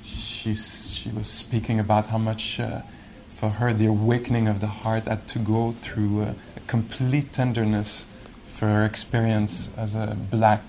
she's, 0.04 0.90
she 0.90 1.10
was 1.10 1.28
speaking 1.28 1.78
about 1.78 2.08
how 2.08 2.18
much, 2.18 2.58
uh, 2.58 2.80
for 3.28 3.50
her, 3.50 3.72
the 3.72 3.86
awakening 3.86 4.48
of 4.48 4.60
the 4.60 4.66
heart 4.66 5.04
had 5.04 5.28
to 5.28 5.38
go 5.38 5.72
through 5.82 6.22
a 6.22 6.34
complete 6.66 7.32
tenderness 7.32 8.06
for 8.54 8.66
her 8.66 8.84
experience 8.84 9.70
as 9.76 9.94
a 9.94 10.16
black 10.30 10.62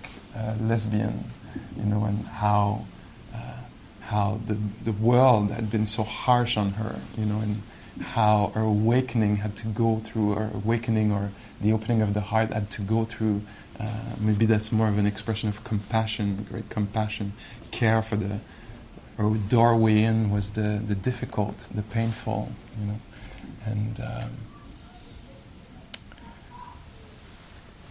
lesbian, 0.62 1.24
you 1.76 1.86
know, 1.86 2.04
and 2.04 2.24
how 2.26 2.86
how 4.08 4.40
the, 4.46 4.58
the 4.84 4.92
world 4.92 5.52
had 5.52 5.70
been 5.70 5.86
so 5.86 6.04
harsh 6.04 6.58
on 6.58 6.72
her, 6.72 7.00
you 7.18 7.26
know, 7.26 7.40
and 7.40 7.62
how 8.02 8.52
her 8.56 8.62
awakening 8.62 9.38
had 9.38 9.56
to 9.58 9.68
go 9.68 10.00
through, 10.00 10.34
or 10.34 10.50
awakening 10.54 11.12
or 11.12 11.32
the 11.62 11.72
opening 11.72 12.02
of 12.02 12.14
the 12.14 12.22
heart 12.22 12.54
had 12.54 12.70
to 12.72 12.82
go 12.82 13.06
through. 13.06 13.42
Uh, 13.80 13.86
maybe 14.20 14.46
that's 14.46 14.72
more 14.72 14.88
of 14.88 14.98
an 14.98 15.06
expression 15.06 15.50
of 15.50 15.64
compassion, 15.64 16.46
great 16.50 16.70
compassion, 16.70 17.34
care 17.72 18.02
for 18.02 18.16
the, 18.16 18.40
or 19.18 19.36
doorway 19.36 20.02
in 20.02 20.32
was 20.32 20.52
the, 20.52 20.82
the 20.88 20.96
difficult, 20.96 21.68
the 21.74 21.84
painful, 21.84 22.52
you 22.80 22.88
know, 22.88 23.00
and. 23.66 24.00
Um, 24.00 24.32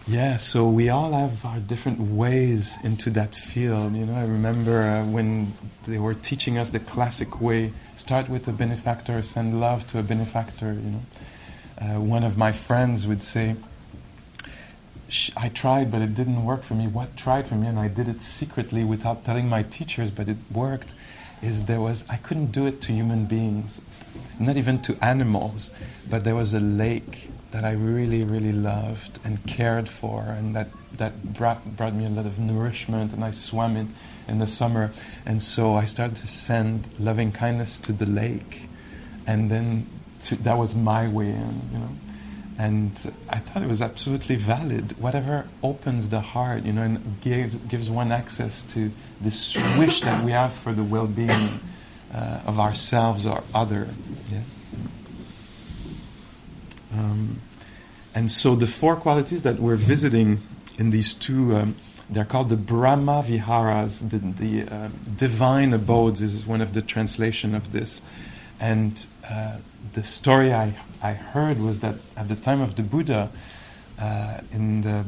Yeah, 0.09 0.37
so 0.37 0.69
we 0.69 0.87
all 0.87 1.11
have 1.11 1.43
our 1.43 1.59
different 1.59 1.99
ways 1.99 2.77
into 2.81 3.09
that 3.09 3.35
field. 3.35 3.93
You 3.93 4.05
know, 4.05 4.13
I 4.13 4.21
remember 4.21 4.81
uh, 4.81 5.05
when 5.05 5.51
they 5.85 5.97
were 5.97 6.13
teaching 6.13 6.57
us 6.57 6.69
the 6.69 6.79
classic 6.79 7.41
way: 7.41 7.73
start 7.97 8.29
with 8.29 8.47
a 8.47 8.53
benefactor, 8.53 9.21
send 9.21 9.59
love 9.59 9.85
to 9.91 9.99
a 9.99 10.03
benefactor. 10.03 10.71
You 10.71 10.91
know, 10.91 11.01
uh, 11.81 11.99
one 11.99 12.23
of 12.23 12.37
my 12.37 12.53
friends 12.53 13.05
would 13.05 13.21
say, 13.21 13.57
"I 15.35 15.49
tried, 15.49 15.91
but 15.91 16.01
it 16.01 16.15
didn't 16.15 16.45
work 16.45 16.63
for 16.63 16.75
me. 16.75 16.87
What 16.87 17.17
tried 17.17 17.45
for 17.45 17.55
me, 17.55 17.67
and 17.67 17.77
I 17.77 17.89
did 17.89 18.07
it 18.07 18.21
secretly 18.21 18.85
without 18.85 19.25
telling 19.25 19.49
my 19.49 19.63
teachers, 19.63 20.09
but 20.09 20.29
it 20.29 20.37
worked." 20.53 20.87
Is 21.41 21.65
there 21.65 21.81
was 21.81 22.05
I 22.09 22.15
couldn't 22.15 22.53
do 22.53 22.65
it 22.65 22.79
to 22.83 22.93
human 22.93 23.25
beings, 23.25 23.81
not 24.39 24.55
even 24.55 24.81
to 24.83 24.95
animals, 25.03 25.69
but 26.09 26.23
there 26.23 26.33
was 26.33 26.53
a 26.53 26.61
lake 26.61 27.29
that 27.51 27.63
I 27.63 27.71
really, 27.71 28.23
really 28.23 28.51
loved 28.51 29.19
and 29.23 29.45
cared 29.45 29.87
for, 29.87 30.23
and 30.23 30.55
that, 30.55 30.69
that 30.97 31.33
brought, 31.33 31.77
brought 31.77 31.93
me 31.93 32.05
a 32.05 32.09
lot 32.09 32.25
of 32.25 32.39
nourishment, 32.39 33.13
and 33.13 33.23
I 33.23 33.31
swam 33.31 33.77
in 33.77 33.93
in 34.27 34.39
the 34.39 34.47
summer. 34.47 34.91
And 35.25 35.41
so 35.41 35.75
I 35.75 35.85
started 35.85 36.17
to 36.17 36.27
send 36.27 36.89
loving 36.99 37.31
kindness 37.31 37.79
to 37.79 37.93
the 37.93 38.05
lake, 38.05 38.63
and 39.25 39.49
then 39.49 39.87
to, 40.23 40.35
that 40.37 40.57
was 40.57 40.75
my 40.75 41.07
way 41.07 41.29
in, 41.29 41.61
you 41.71 41.79
know. 41.79 41.89
And 42.59 43.13
I 43.29 43.37
thought 43.37 43.61
it 43.61 43.69
was 43.69 43.83
absolutely 43.83 44.35
valid. 44.35 44.97
Whatever 44.99 45.47
opens 45.61 46.09
the 46.09 46.21
heart, 46.21 46.63
you 46.63 46.73
know, 46.73 46.81
and 46.81 47.21
gives, 47.21 47.55
gives 47.55 47.89
one 47.89 48.11
access 48.11 48.63
to 48.73 48.91
this 49.21 49.55
wish 49.77 50.01
that 50.01 50.23
we 50.23 50.31
have 50.31 50.53
for 50.53 50.73
the 50.73 50.83
well 50.83 51.05
being 51.05 51.59
uh, 52.11 52.41
of 52.47 52.59
ourselves 52.59 53.27
or 53.27 53.43
other. 53.53 53.87
Yeah? 54.31 54.41
Um, 56.93 57.41
and 58.15 58.31
so 58.31 58.55
the 58.55 58.67
four 58.67 58.95
qualities 58.95 59.43
that 59.43 59.59
we're 59.59 59.75
visiting 59.75 60.41
in 60.77 60.89
these 60.91 61.13
two 61.13 61.55
um, 61.55 61.75
they're 62.09 62.25
called 62.25 62.49
the 62.49 62.57
Brahma 62.57 63.23
Viharas, 63.23 63.99
the, 63.99 64.19
the 64.19 64.73
uh, 64.73 64.89
divine 65.17 65.73
abodes 65.73 66.21
is 66.21 66.45
one 66.45 66.61
of 66.61 66.73
the 66.73 66.81
translation 66.81 67.53
of 67.53 67.73
this. 67.73 68.01
And 68.59 69.05
uh, 69.29 69.57
the 69.93 70.03
story 70.03 70.53
I, 70.53 70.73
I 71.01 71.13
heard 71.13 71.59
was 71.59 71.81
that 71.81 71.95
at 72.15 72.29
the 72.29 72.35
time 72.35 72.61
of 72.61 72.75
the 72.75 72.83
Buddha, 72.83 73.29
uh, 73.99 74.41
in 74.53 74.81
the 74.81 75.05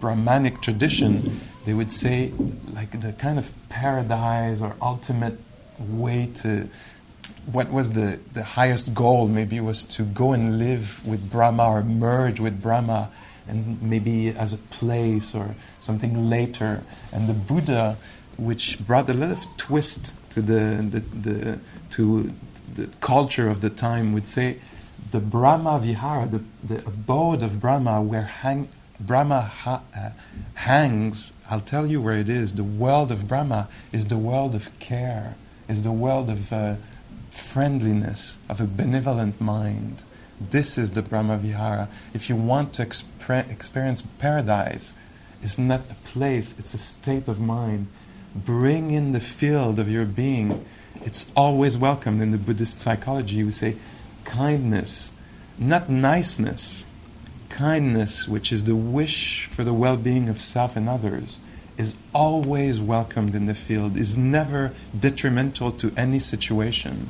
Brahmanic 0.00 0.62
tradition, 0.62 1.40
they 1.66 1.74
would 1.74 1.92
say 1.92 2.32
like 2.72 2.98
the 3.00 3.12
kind 3.12 3.38
of 3.38 3.52
paradise 3.68 4.62
or 4.62 4.74
ultimate 4.80 5.38
way 5.78 6.30
to 6.36 6.68
what 7.46 7.70
was 7.70 7.92
the, 7.92 8.20
the 8.32 8.44
highest 8.44 8.94
goal 8.94 9.26
maybe 9.28 9.60
was 9.60 9.84
to 9.84 10.02
go 10.02 10.32
and 10.32 10.58
live 10.58 11.04
with 11.06 11.30
Brahma 11.30 11.68
or 11.68 11.82
merge 11.82 12.40
with 12.40 12.60
Brahma 12.62 13.10
and 13.48 13.80
maybe 13.82 14.28
as 14.28 14.52
a 14.52 14.58
place 14.58 15.34
or 15.34 15.54
something 15.80 16.30
later. 16.30 16.84
And 17.12 17.28
the 17.28 17.34
Buddha, 17.34 17.96
which 18.36 18.78
brought 18.86 19.08
a 19.10 19.14
lot 19.14 19.30
of 19.30 19.56
twist 19.56 20.12
to 20.30 20.42
the, 20.42 20.82
the, 20.82 21.00
the 21.00 21.58
to 21.90 22.32
the 22.74 22.86
culture 23.00 23.48
of 23.48 23.60
the 23.60 23.70
time, 23.70 24.12
would 24.12 24.28
say 24.28 24.58
the 25.10 25.18
Brahma 25.18 25.80
Vihara, 25.80 26.26
the, 26.28 26.42
the 26.62 26.86
abode 26.86 27.42
of 27.42 27.60
Brahma, 27.60 28.00
where 28.00 28.22
hang, 28.22 28.68
Brahma 29.00 29.40
ha, 29.40 29.82
uh, 29.96 30.10
hangs, 30.54 31.32
I'll 31.50 31.60
tell 31.60 31.86
you 31.86 32.00
where 32.00 32.16
it 32.16 32.28
is. 32.28 32.54
The 32.54 32.64
world 32.64 33.10
of 33.10 33.26
Brahma 33.26 33.68
is 33.92 34.06
the 34.06 34.18
world 34.18 34.54
of 34.54 34.78
care, 34.78 35.34
is 35.68 35.82
the 35.82 35.90
world 35.90 36.30
of 36.30 36.52
uh, 36.52 36.76
friendliness, 37.40 38.38
of 38.48 38.60
a 38.60 38.66
benevolent 38.66 39.40
mind. 39.40 40.02
This 40.40 40.78
is 40.78 40.92
the 40.92 41.02
Brahma 41.02 41.36
Vihara. 41.38 41.88
If 42.14 42.28
you 42.28 42.36
want 42.36 42.72
to 42.74 42.86
expre- 42.86 43.50
experience 43.50 44.02
paradise, 44.18 44.94
it's 45.42 45.58
not 45.58 45.82
a 45.90 45.94
place, 45.94 46.54
it's 46.58 46.74
a 46.74 46.78
state 46.78 47.28
of 47.28 47.40
mind. 47.40 47.88
Bring 48.34 48.90
in 48.90 49.12
the 49.12 49.20
field 49.20 49.78
of 49.78 49.90
your 49.90 50.04
being. 50.04 50.64
It's 51.02 51.30
always 51.34 51.76
welcomed 51.76 52.22
in 52.22 52.30
the 52.30 52.38
Buddhist 52.38 52.78
psychology. 52.78 53.42
We 53.42 53.52
say 53.52 53.76
kindness, 54.24 55.10
not 55.58 55.88
niceness. 55.88 56.84
Kindness, 57.48 58.28
which 58.28 58.52
is 58.52 58.64
the 58.64 58.76
wish 58.76 59.46
for 59.46 59.64
the 59.64 59.74
well 59.74 59.96
being 59.96 60.28
of 60.28 60.40
self 60.40 60.76
and 60.76 60.88
others, 60.88 61.38
is 61.76 61.96
always 62.14 62.80
welcomed 62.80 63.34
in 63.34 63.46
the 63.46 63.54
field, 63.54 63.96
is 63.96 64.16
never 64.16 64.72
detrimental 64.98 65.72
to 65.72 65.92
any 65.96 66.18
situation. 66.18 67.08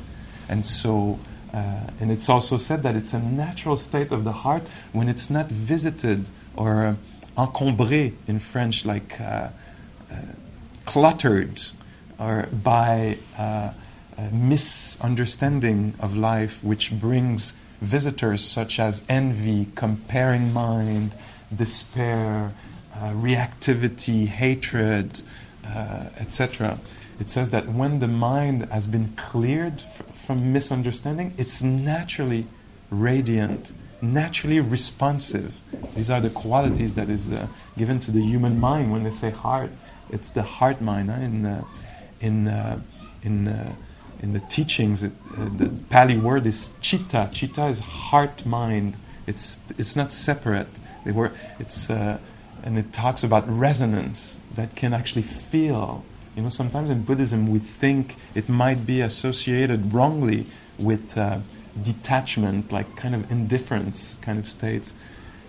And 0.51 0.67
so, 0.67 1.21
uh, 1.55 1.87
and 2.01 2.11
it's 2.11 2.29
also 2.29 2.59
said 2.59 2.83
that 2.83 2.97
it's 2.97 3.15
a 3.15 3.21
natural 3.21 3.77
state 3.77 4.11
of 4.11 4.25
the 4.25 4.33
heart 4.33 4.65
when 4.93 5.09
it's 5.09 5.31
not 5.31 5.47
visited 5.47 6.29
or 6.57 6.85
uh, 6.85 6.95
encombré 7.39 8.15
in 8.27 8.41
French, 8.41 8.85
like 8.85 9.19
uh, 9.21 9.49
uh 10.11 10.17
cluttered 10.87 11.63
or 12.19 12.49
by 12.53 13.17
uh, 13.39 13.71
misunderstanding 14.33 15.95
of 16.01 16.17
life, 16.17 16.63
which 16.65 16.93
brings 16.93 17.55
visitors 17.81 18.45
such 18.45 18.81
as 18.81 19.03
envy, 19.09 19.69
comparing 19.77 20.53
mind, 20.53 21.15
despair, 21.55 22.53
uh, 22.95 23.11
reactivity, 23.13 24.27
hatred, 24.27 25.23
etc. 25.65 26.79
It 27.21 27.29
says 27.29 27.51
that 27.51 27.69
when 27.69 27.99
the 27.99 28.09
mind 28.09 28.67
has 28.73 28.87
been 28.87 29.13
cleared 29.15 29.83
f- 29.85 30.03
from 30.27 30.55
misunderstanding, 30.55 31.35
it's 31.37 31.61
naturally 31.61 32.47
radiant, 32.91 33.73
naturally 34.01 34.59
responsive. 34.59 35.55
These 35.95 36.09
are 36.09 36.21
the 36.23 36.31
qualities 36.31 36.95
that 36.95 37.11
is 37.11 37.31
uh, 37.31 37.47
given 37.77 38.01
to 38.01 38.11
the 38.11 38.23
human 38.23 38.59
mind 38.59 38.91
when 38.91 39.05
they 39.05 39.11
say 39.11 39.31
heart. 39.31 39.71
It's 40.09 40.33
the 40.33 40.43
heart 40.43 40.81
mind. 40.81 41.11
Huh? 41.11 41.21
In 41.21 41.47
uh, 41.47 41.65
in 42.21 42.49
uh, 42.49 42.81
in 43.23 43.49
uh, 43.49 43.75
in 44.23 44.33
the 44.33 44.41
teachings, 44.41 45.03
it, 45.03 45.13
the 45.59 45.71
Pali 45.91 46.17
word 46.17 46.47
is 46.47 46.71
chitta. 46.81 47.29
Chitta 47.33 47.67
is 47.67 47.81
heart 47.81 48.47
mind. 48.47 48.97
It's 49.27 49.61
it's 49.77 49.95
not 49.95 50.11
separate. 50.11 50.69
They 51.05 51.13
were 51.13 51.33
it's 51.59 51.91
and 51.91 52.79
it 52.79 52.93
talks 52.93 53.23
about 53.23 53.45
resonance 53.47 54.39
that 54.61 54.77
can 54.77 54.93
actually 54.93 55.23
feel. 55.23 56.05
You 56.37 56.43
know, 56.43 56.51
sometimes 56.51 56.91
in 56.91 57.03
Buddhism 57.03 57.47
we 57.47 57.59
think 57.59 58.17
it 58.35 58.49
might 58.49 58.85
be 58.85 59.01
associated 59.01 59.95
wrongly 59.95 60.47
with 60.79 61.17
uh, 61.17 61.39
detachment, 61.83 62.71
like 62.71 62.95
kind 62.95 63.15
of 63.15 63.31
indifference 63.31 64.17
kind 64.21 64.39
of 64.39 64.47
states. 64.47 64.93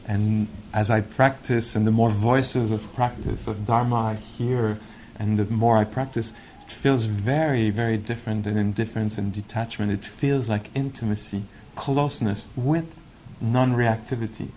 And 0.07 0.47
as 0.73 0.89
I 0.89 1.01
practice, 1.01 1.75
and 1.75 1.85
the 1.85 1.91
more 1.91 2.09
voices 2.09 2.71
of 2.71 2.81
practice, 2.95 3.47
of 3.47 3.67
Dharma 3.67 3.95
I 3.95 4.15
hear, 4.15 4.79
and 5.19 5.37
the 5.37 5.45
more 5.45 5.77
I 5.77 5.83
practice, 5.83 6.31
it 6.61 6.71
feels 6.71 7.05
very, 7.05 7.69
very 7.69 7.97
different 7.97 8.45
than 8.45 8.57
indifference 8.57 9.17
and 9.17 9.33
detachment. 9.33 9.91
It 9.91 10.05
feels 10.05 10.47
like 10.47 10.69
intimacy, 10.73 11.43
closeness 11.75 12.45
with 12.55 12.95
non 13.41 13.73
reactivity 13.73 14.51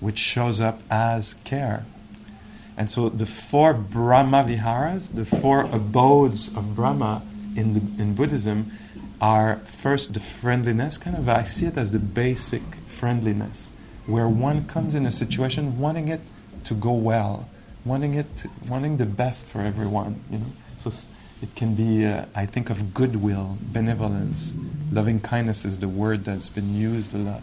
which 0.00 0.18
shows 0.18 0.60
up 0.60 0.82
as 0.90 1.34
care. 1.44 1.86
And 2.76 2.90
so 2.90 3.08
the 3.08 3.26
four 3.26 3.72
Brahma 3.72 4.44
Viharas, 4.44 5.10
the 5.10 5.24
four 5.24 5.62
abodes 5.62 6.48
of 6.56 6.74
Brahma 6.74 7.22
in, 7.56 7.74
the, 7.74 8.02
in 8.02 8.14
Buddhism, 8.14 8.72
are 9.20 9.56
first 9.60 10.14
the 10.14 10.20
friendliness, 10.20 10.98
kind 10.98 11.16
of, 11.16 11.28
I 11.28 11.44
see 11.44 11.66
it 11.66 11.78
as 11.78 11.92
the 11.92 11.98
basic 11.98 12.62
friendliness, 12.86 13.70
where 14.06 14.28
one 14.28 14.66
comes 14.66 14.94
in 14.94 15.06
a 15.06 15.10
situation 15.10 15.78
wanting 15.78 16.08
it 16.08 16.20
to 16.64 16.74
go 16.74 16.92
well, 16.92 17.48
wanting 17.84 18.14
it, 18.14 18.26
wanting 18.68 18.96
the 18.96 19.06
best 19.06 19.46
for 19.46 19.60
everyone, 19.60 20.22
you 20.30 20.38
know. 20.38 20.52
So 20.78 20.90
it 21.42 21.54
can 21.54 21.74
be, 21.74 22.04
uh, 22.04 22.26
I 22.34 22.46
think 22.46 22.70
of 22.70 22.92
goodwill, 22.92 23.58
benevolence, 23.60 24.54
loving 24.90 25.20
kindness 25.20 25.64
is 25.64 25.78
the 25.78 25.88
word 25.88 26.24
that's 26.24 26.48
been 26.48 26.74
used 26.74 27.14
a 27.14 27.18
lot. 27.18 27.42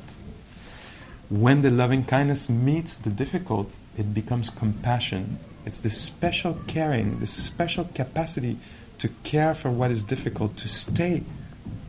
When 1.29 1.61
the 1.61 1.71
loving 1.71 2.03
kindness 2.03 2.49
meets 2.49 2.97
the 2.97 3.09
difficult, 3.09 3.71
it 3.97 4.13
becomes 4.13 4.49
compassion. 4.49 5.39
It's 5.65 5.79
this 5.79 5.99
special 5.99 6.57
caring, 6.67 7.19
this 7.19 7.31
special 7.31 7.85
capacity 7.93 8.57
to 8.99 9.09
care 9.23 9.53
for 9.53 9.69
what 9.69 9.91
is 9.91 10.03
difficult, 10.03 10.57
to 10.57 10.67
stay, 10.67 11.23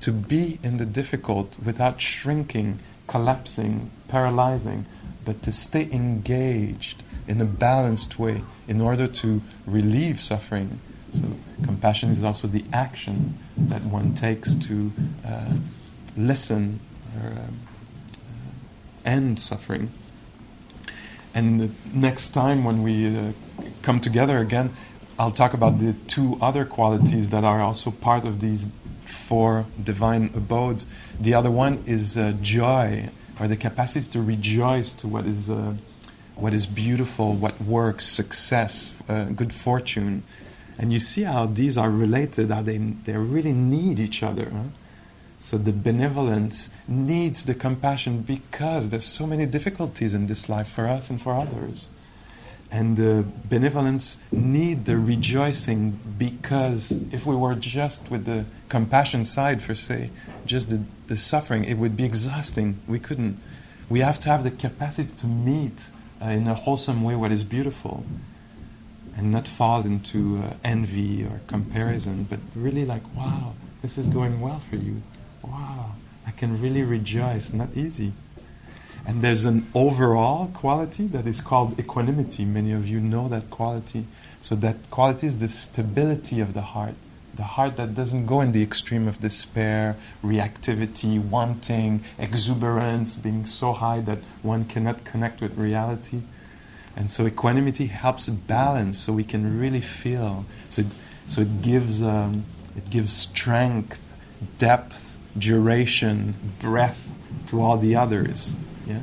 to 0.01 0.13
be 0.13 0.59
in 0.63 0.77
the 0.79 0.87
difficult 0.87 1.55
without 1.65 2.01
shrinking, 2.01 2.81
collapsing, 3.07 3.91
paralyzing, 4.09 4.87
but 5.25 5.43
to 5.43 5.53
stay 5.53 5.89
engaged 5.91 7.03
in 7.29 7.41
a 7.41 7.45
balanced 7.45 8.19
way 8.19 8.43
in 8.67 8.81
order 8.81 9.07
to 9.07 9.41
relieve 9.67 10.21
suffering. 10.21 10.81
So, 11.13 11.25
compassion 11.63 12.11
is 12.11 12.25
also 12.25 12.49
the 12.49 12.65
action 12.73 13.39
that 13.57 13.83
one 13.83 14.15
takes 14.15 14.55
to 14.55 14.93
uh, 15.25 15.55
listen 16.17 16.81
or. 17.23 17.29
Um, 17.29 17.61
end 19.05 19.39
suffering. 19.39 19.93
And 21.35 21.61
the 21.61 21.71
next 21.93 22.31
time 22.31 22.65
when 22.65 22.83
we 22.83 23.17
uh, 23.17 23.33
come 23.83 24.01
together 24.01 24.39
again, 24.39 24.75
I'll 25.19 25.31
talk 25.31 25.55
about 25.55 25.79
the 25.79 25.95
two 26.09 26.39
other 26.41 26.65
qualities 26.65 27.31
that 27.31 27.45
are 27.45 27.61
also 27.61 27.91
part 27.91 28.25
of 28.25 28.41
these 28.41 28.69
four 29.05 29.67
divine 29.83 30.31
abodes. 30.35 30.87
The 31.21 31.35
other 31.35 31.51
one 31.51 31.85
is 31.87 32.17
uh, 32.17 32.33
joy, 32.43 33.09
or 33.39 33.49
the 33.49 33.57
capacity 33.57 34.09
to 34.11 34.23
rejoice 34.23 34.93
to 34.95 35.09
what 35.09 35.27
is, 35.27 35.49
uh, 35.49 35.75
what 36.35 36.55
is 36.55 36.67
beautiful, 36.67 37.35
what 37.35 37.61
works, 37.61 38.05
success, 38.05 38.93
uh, 39.09 39.25
good 39.25 39.53
fortune. 39.53 40.23
And 40.79 40.93
you 40.93 40.99
see 40.99 41.23
how 41.23 41.47
these 41.47 41.79
are 41.79 41.91
related, 41.91 42.51
how 42.51 42.63
they, 42.63 42.79
they 42.79 43.17
really 43.17 43.53
need 43.53 44.01
each 44.01 44.23
other. 44.23 44.51
Huh? 44.51 44.65
So 45.43 45.59
the 45.59 45.73
benevolence 45.73 46.71
needs 46.87 47.45
the 47.47 47.55
compassion 47.55 48.21
because 48.21 48.91
there's 48.91 49.05
so 49.05 49.27
many 49.27 49.45
difficulties 49.45 50.15
in 50.15 50.29
this 50.29 50.49
life 50.49 50.69
for 50.69 50.87
us 50.87 51.11
and 51.11 51.21
for 51.21 51.35
others. 51.35 51.89
And 52.71 52.97
the 52.97 53.25
benevolence 53.51 54.19
need 54.31 54.85
the 54.85 54.97
rejoicing 54.97 55.99
because 56.17 56.93
if 57.13 57.27
we 57.27 57.35
were 57.35 57.57
just 57.57 58.09
with 58.09 58.25
the 58.25 58.45
compassion 58.69 59.25
side, 59.25 59.61
for 59.61 59.75
say, 59.75 60.11
just 60.47 60.71
the, 60.71 60.85
the 61.09 61.17
suffering, 61.17 61.65
it 61.65 61.75
would 61.75 61.97
be 61.97 62.05
exhausting. 62.05 62.79
We 62.87 63.01
couldn't. 63.01 63.41
We 63.89 63.99
have 63.99 64.21
to 64.21 64.29
have 64.29 64.45
the 64.45 64.53
capacity 64.53 65.11
to 65.19 65.27
meet 65.27 65.77
uh, 66.23 66.27
in 66.27 66.47
a 66.47 66.55
wholesome 66.55 67.03
way 67.03 67.17
what 67.17 67.33
is 67.33 67.43
beautiful 67.43 68.07
and 69.17 69.33
not 69.33 69.49
fall 69.49 69.85
into 69.85 70.39
uh, 70.39 70.55
envy 70.63 71.25
or 71.25 71.41
comparison, 71.49 72.29
but 72.31 72.39
really 72.55 72.85
like, 72.85 73.03
wow, 73.17 73.55
this 73.83 73.99
is 73.99 74.07
going 74.07 74.41
well 74.41 74.61
for 74.71 74.77
you 74.77 75.03
wow, 75.43 75.93
I 76.27 76.31
can 76.31 76.61
really 76.61 76.83
rejoice. 76.83 77.53
Not 77.53 77.77
easy. 77.77 78.13
And 79.05 79.21
there's 79.21 79.45
an 79.45 79.67
overall 79.75 80.49
quality 80.55 81.07
that 81.09 81.27
is 81.27 81.41
called 81.41 81.79
equanimity. 81.79 82.45
Many 82.45 82.73
of 82.73 82.87
you 82.87 83.01
know 83.01 83.29
that 83.29 83.51
quality. 83.51 84.07
So 84.41 84.55
that 84.57 84.91
quality 84.91 85.27
is 85.27 85.39
the 85.39 85.49
stability 85.49 86.41
of 86.41 86.55
the 86.55 86.61
heart. 86.61 86.95
The 87.35 87.43
heart 87.45 87.77
that 87.77 87.95
doesn't 87.95 88.27
go 88.27 88.41
in 88.43 88.53
the 88.53 88.63
extreme 88.63 89.09
of 89.09 89.21
despair, 89.21 89.97
reactivity, 90.23 91.19
wanting, 91.19 92.05
exuberance, 92.19 93.15
being 93.15 93.47
so 93.47 93.73
high 93.73 94.01
that 94.03 94.19
one 94.43 94.67
cannot 94.67 95.05
connect 95.05 95.41
with 95.41 95.57
reality. 95.57 96.21
And 96.95 97.11
so 97.11 97.27
equanimity 97.27 97.87
helps 97.87 98.29
balance, 98.29 98.99
so 98.99 99.15
we 99.15 99.25
can 99.25 99.59
really 99.59 99.81
feel. 99.81 100.45
So, 100.69 100.83
it, 100.83 100.89
so 101.27 101.41
it 101.41 101.63
gives 101.63 102.03
um, 102.03 102.45
it 102.77 102.91
gives 102.91 103.15
strength, 103.15 103.99
depth, 104.59 105.12
duration, 105.39 106.35
breadth 106.59 107.13
to 107.49 107.63
all 107.63 107.79
the 107.79 107.97
others. 107.97 108.55
Yeah. 108.87 109.01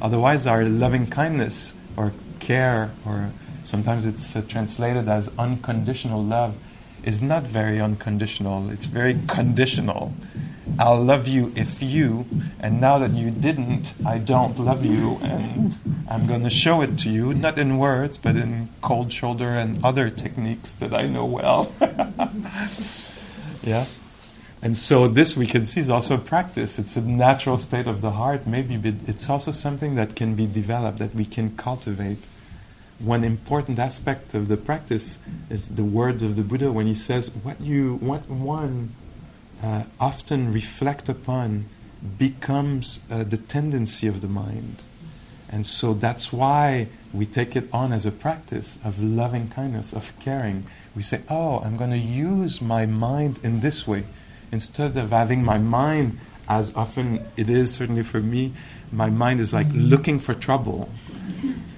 Otherwise, 0.00 0.46
our 0.46 0.64
loving 0.64 1.06
kindness 1.06 1.74
or 1.96 2.12
care, 2.38 2.90
or 3.04 3.30
sometimes 3.64 4.06
it's 4.06 4.34
uh, 4.34 4.42
translated 4.48 5.08
as 5.08 5.30
unconditional 5.38 6.22
love, 6.22 6.56
is 7.02 7.22
not 7.22 7.44
very 7.44 7.80
unconditional. 7.80 8.70
It's 8.70 8.86
very 8.86 9.18
conditional. 9.26 10.14
I'll 10.78 11.02
love 11.02 11.26
you 11.26 11.52
if 11.56 11.82
you, 11.82 12.26
and 12.60 12.80
now 12.80 12.98
that 12.98 13.10
you 13.10 13.30
didn't, 13.30 13.94
I 14.06 14.18
don't 14.18 14.58
love 14.58 14.84
you, 14.84 15.18
and 15.22 15.76
I'm 16.08 16.26
going 16.26 16.44
to 16.44 16.50
show 16.50 16.80
it 16.80 16.98
to 16.98 17.10
you, 17.10 17.34
not 17.34 17.58
in 17.58 17.78
words, 17.78 18.16
but 18.16 18.36
in 18.36 18.68
cold 18.80 19.12
shoulder 19.12 19.50
and 19.50 19.84
other 19.84 20.10
techniques 20.10 20.72
that 20.74 20.94
I 20.94 21.06
know 21.06 21.24
well. 21.24 21.72
yeah? 23.62 23.86
And 24.62 24.76
so 24.76 25.08
this 25.08 25.36
we 25.36 25.46
can 25.46 25.64
see 25.64 25.80
is 25.80 25.88
also 25.88 26.16
a 26.16 26.18
practice. 26.18 26.78
It's 26.78 26.96
a 26.96 27.00
natural 27.00 27.56
state 27.56 27.86
of 27.86 28.02
the 28.02 28.10
heart, 28.10 28.46
maybe, 28.46 28.76
but 28.76 28.94
it's 29.06 29.30
also 29.30 29.52
something 29.52 29.94
that 29.94 30.14
can 30.14 30.34
be 30.34 30.46
developed, 30.46 30.98
that 30.98 31.14
we 31.14 31.24
can 31.24 31.56
cultivate. 31.56 32.18
One 32.98 33.24
important 33.24 33.78
aspect 33.78 34.34
of 34.34 34.48
the 34.48 34.58
practice 34.58 35.18
is 35.48 35.70
the 35.70 35.84
words 35.84 36.22
of 36.22 36.36
the 36.36 36.42
Buddha 36.42 36.70
when 36.70 36.86
he 36.86 36.94
says, 36.94 37.30
"What 37.30 37.58
you, 37.58 37.96
what 37.96 38.28
one 38.28 38.90
uh, 39.62 39.84
often 39.98 40.52
reflect 40.52 41.08
upon, 41.08 41.64
becomes 42.18 43.00
uh, 43.10 43.24
the 43.24 43.38
tendency 43.38 44.06
of 44.06 44.20
the 44.20 44.28
mind." 44.28 44.82
And 45.48 45.64
so 45.64 45.94
that's 45.94 46.34
why 46.34 46.88
we 47.14 47.24
take 47.24 47.56
it 47.56 47.68
on 47.72 47.94
as 47.94 48.04
a 48.04 48.12
practice 48.12 48.78
of 48.84 49.02
loving 49.02 49.48
kindness, 49.48 49.94
of 49.94 50.12
caring. 50.20 50.66
We 50.94 51.02
say, 51.02 51.22
"Oh, 51.30 51.60
I'm 51.60 51.78
going 51.78 51.90
to 51.92 51.96
use 51.96 52.60
my 52.60 52.84
mind 52.84 53.40
in 53.42 53.60
this 53.60 53.86
way." 53.86 54.04
Instead 54.52 54.96
of 54.96 55.10
having 55.10 55.44
my 55.44 55.58
mind, 55.58 56.18
as 56.48 56.74
often 56.74 57.24
it 57.36 57.48
is, 57.48 57.72
certainly 57.74 58.02
for 58.02 58.20
me, 58.20 58.52
my 58.92 59.08
mind 59.08 59.40
is 59.40 59.52
like 59.52 59.68
looking 59.72 60.18
for 60.18 60.34
trouble. 60.34 60.90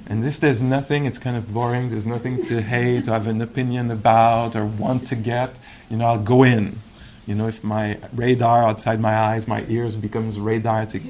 And 0.07 0.25
if 0.25 0.41
there's 0.41 0.61
nothing, 0.61 1.07
it's 1.07 1.19
kind 1.19 1.37
of 1.37 1.53
boring, 1.53 1.91
there's 1.91 2.07
nothing 2.07 2.45
to 2.47 2.61
hate 2.61 3.09
or 3.09 3.13
have 3.13 3.27
an 3.27 3.41
opinion 3.41 3.91
about 3.91 4.57
or 4.57 4.65
want 4.67 5.09
to 5.09 5.15
get, 5.15 5.55
you 5.89 5.97
know, 5.97 6.07
I'll 6.07 6.19
go 6.19 6.43
in. 6.43 6.79
You 7.27 7.35
know, 7.35 7.47
if 7.47 7.63
my 7.63 7.99
radar 8.13 8.65
outside 8.65 9.01
my 9.01 9.17
eyes, 9.17 9.47
my 9.47 9.65
ears 9.69 9.95
becomes 9.95 10.39
radar 10.39 10.87
to 10.87 11.01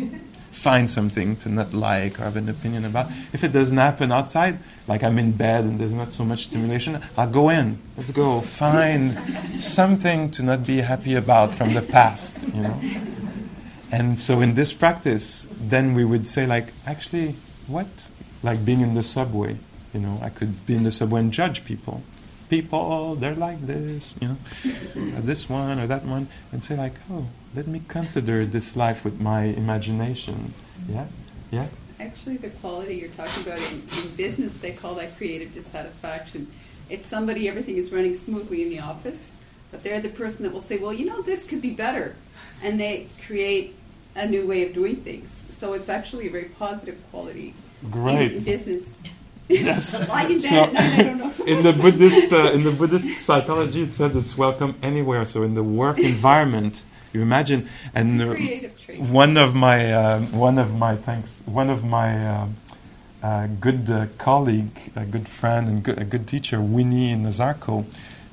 find 0.62 0.88
something 0.88 1.34
to 1.34 1.48
not 1.48 1.74
like 1.74 2.20
or 2.20 2.22
have 2.22 2.36
an 2.36 2.48
opinion 2.48 2.84
about. 2.84 3.10
If 3.32 3.42
it 3.42 3.50
doesn't 3.52 3.76
happen 3.76 4.12
outside, 4.12 4.60
like 4.86 5.02
I'm 5.02 5.18
in 5.18 5.32
bed 5.32 5.64
and 5.64 5.80
there's 5.80 5.92
not 5.92 6.12
so 6.12 6.24
much 6.24 6.44
stimulation, 6.44 7.02
I'll 7.18 7.28
go 7.28 7.50
in. 7.50 7.82
Let's 7.96 8.10
go 8.10 8.40
find 8.40 9.18
something 9.58 10.30
to 10.30 10.42
not 10.44 10.64
be 10.64 10.76
happy 10.78 11.16
about 11.16 11.52
from 11.52 11.74
the 11.74 11.82
past, 11.82 12.40
you 12.54 12.62
know. 12.62 12.80
And 13.90 14.20
so 14.20 14.40
in 14.40 14.54
this 14.54 14.72
practice, 14.72 15.48
then 15.60 15.94
we 15.94 16.04
would 16.04 16.28
say 16.28 16.46
like, 16.46 16.72
actually, 16.86 17.34
what? 17.66 17.88
Like 18.44 18.64
being 18.64 18.82
in 18.82 18.94
the 18.94 19.02
subway, 19.02 19.58
you 19.92 19.98
know, 19.98 20.20
I 20.22 20.30
could 20.30 20.64
be 20.64 20.76
in 20.76 20.84
the 20.84 20.92
subway 20.92 21.20
and 21.20 21.32
judge 21.32 21.64
people. 21.64 22.04
People, 22.52 22.78
oh, 22.78 23.14
they're 23.14 23.34
like 23.48 23.66
this, 23.66 24.14
you 24.20 24.28
know, 24.28 24.36
this 25.20 25.48
one 25.48 25.78
or 25.78 25.86
that 25.86 26.04
one, 26.04 26.28
and 26.52 26.62
say 26.62 26.76
like, 26.76 26.96
oh, 27.10 27.26
let 27.54 27.66
me 27.66 27.80
consider 27.88 28.44
this 28.44 28.76
life 28.76 29.06
with 29.06 29.18
my 29.20 29.44
imagination. 29.44 30.52
Yeah, 30.86 31.06
yeah 31.50 31.68
actually 32.02 32.36
the 32.36 32.50
quality 32.50 32.96
you're 32.96 33.08
talking 33.10 33.42
about 33.44 33.58
in, 33.58 33.82
in 33.96 34.08
business, 34.16 34.56
they 34.56 34.72
call 34.72 34.94
that 34.96 35.16
creative 35.16 35.54
dissatisfaction. 35.54 36.46
It's 36.90 37.06
somebody, 37.06 37.48
everything 37.48 37.76
is 37.76 37.92
running 37.92 38.14
smoothly 38.14 38.62
in 38.62 38.70
the 38.70 38.80
office, 38.80 39.30
but 39.70 39.82
they're 39.82 40.00
the 40.00 40.08
person 40.08 40.42
that 40.42 40.52
will 40.52 40.60
say, 40.60 40.78
well, 40.78 40.92
you 40.92 41.06
know, 41.06 41.22
this 41.22 41.44
could 41.44 41.62
be 41.62 41.70
better. 41.70 42.16
And 42.62 42.78
they 42.78 43.08
create 43.26 43.76
a 44.14 44.26
new 44.26 44.46
way 44.46 44.66
of 44.66 44.74
doing 44.74 44.96
things. 44.96 45.46
So 45.50 45.72
it's 45.72 45.88
actually 45.88 46.26
a 46.26 46.30
very 46.30 46.46
positive 46.46 46.98
quality 47.10 47.54
Great. 47.90 48.32
In, 48.32 48.38
in 48.38 48.44
business. 48.44 48.98
Yes. 49.48 49.88
so, 49.92 50.06
I 50.12 50.26
don't 50.26 51.18
know 51.18 51.32
in 51.46 51.62
the 51.62 51.72
Buddhist 51.72 52.32
uh, 52.32 52.52
in 52.52 52.64
the 52.64 52.72
Buddhist 52.72 53.24
psychology, 53.24 53.82
it 53.82 53.92
says 53.92 54.16
it's 54.16 54.36
welcome 54.36 54.74
anywhere. 54.82 55.24
So 55.24 55.42
in 55.42 55.54
the 55.54 55.62
work 55.62 55.98
environment, 55.98 56.84
you 57.12 57.22
imagine, 57.22 57.68
and 57.94 58.22
uh, 58.22 58.34
one 58.98 59.36
of 59.36 59.54
my 59.54 59.92
uh, 59.92 60.20
one 60.20 60.58
of 60.58 60.74
my 60.74 60.96
thanks 60.96 61.40
one 61.46 61.70
of 61.70 61.84
my 61.84 62.26
uh, 62.26 62.46
uh 63.22 63.46
good 63.60 63.90
uh, 63.90 64.06
colleague, 64.18 64.92
a 64.96 65.04
good 65.04 65.28
friend, 65.28 65.68
and 65.68 65.82
good, 65.82 65.98
a 65.98 66.04
good 66.04 66.26
teacher, 66.26 66.60
Winnie 66.60 67.14
Nazarko. 67.14 67.84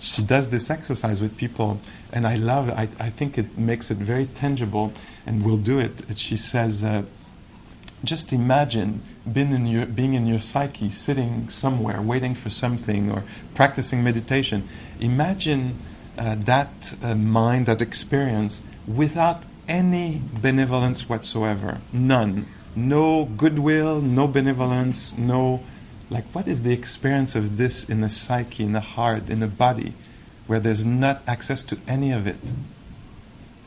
She 0.01 0.23
does 0.23 0.49
this 0.49 0.69
exercise 0.69 1.19
with 1.19 1.35
people, 1.35 1.81
and 2.13 2.25
I 2.25 2.35
love 2.35 2.69
it. 2.69 2.75
I, 2.77 2.87
I 2.99 3.09
think 3.09 3.37
it 3.37 3.57
makes 3.57 3.91
it 3.91 3.97
very 3.97 4.27
tangible, 4.27 4.93
and 5.25 5.43
we'll 5.43 5.57
do 5.57 5.77
it. 5.77 6.05
She 6.15 6.37
says, 6.37 6.85
uh, 6.85 7.03
just 8.03 8.31
imagine 8.31 9.03
being 9.31 9.51
in, 9.51 9.65
your, 9.65 9.85
being 9.85 10.13
in 10.13 10.25
your 10.25 10.39
psyche, 10.39 10.89
sitting 10.89 11.49
somewhere, 11.49 12.01
waiting 12.01 12.33
for 12.33 12.49
something, 12.49 13.11
or 13.11 13.23
practicing 13.55 14.03
meditation. 14.03 14.67
Imagine 14.99 15.79
uh, 16.17 16.35
that 16.35 16.95
uh, 17.01 17.15
mind, 17.15 17.65
that 17.65 17.81
experience, 17.81 18.61
without 18.87 19.43
any 19.67 20.21
benevolence 20.41 21.07
whatsoever. 21.07 21.79
None. 21.93 22.47
No 22.75 23.25
goodwill, 23.25 24.01
no 24.01 24.27
benevolence, 24.27 25.17
no. 25.17 25.63
Like, 26.09 26.25
what 26.33 26.47
is 26.47 26.63
the 26.63 26.73
experience 26.73 27.35
of 27.35 27.57
this 27.57 27.87
in 27.87 28.01
the 28.01 28.09
psyche, 28.09 28.63
in 28.63 28.73
the 28.73 28.79
heart, 28.79 29.29
in 29.29 29.41
the 29.41 29.47
body, 29.47 29.93
where 30.47 30.59
there's 30.59 30.85
not 30.85 31.21
access 31.27 31.61
to 31.63 31.77
any 31.87 32.11
of 32.11 32.25
it? 32.25 32.37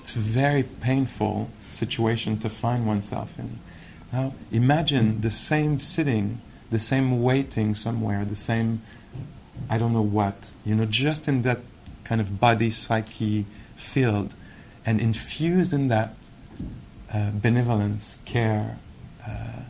It's 0.00 0.16
a 0.16 0.18
very 0.18 0.64
painful 0.64 1.50
situation 1.70 2.38
to 2.40 2.50
find 2.50 2.86
oneself 2.86 3.38
in. 3.38 3.60
Now, 4.12 4.34
imagine 4.50 5.22
the 5.22 5.30
same 5.30 5.80
sitting, 5.80 6.40
the 6.70 6.78
same 6.78 7.22
waiting 7.22 7.74
somewhere, 7.74 8.24
the 8.24 8.36
same, 8.36 8.82
I 9.70 9.78
don't 9.78 9.92
know 9.92 10.02
what, 10.02 10.50
you 10.64 10.74
know, 10.74 10.84
just 10.84 11.28
in 11.28 11.42
that 11.42 11.60
kind 12.04 12.20
of 12.20 12.38
body 12.38 12.70
psyche 12.70 13.46
field 13.74 14.34
and 14.84 15.00
infused 15.00 15.72
in 15.72 15.88
that 15.88 16.14
uh, 17.12 17.30
benevolence, 17.30 18.18
care, 18.24 18.78
uh, 19.26 19.60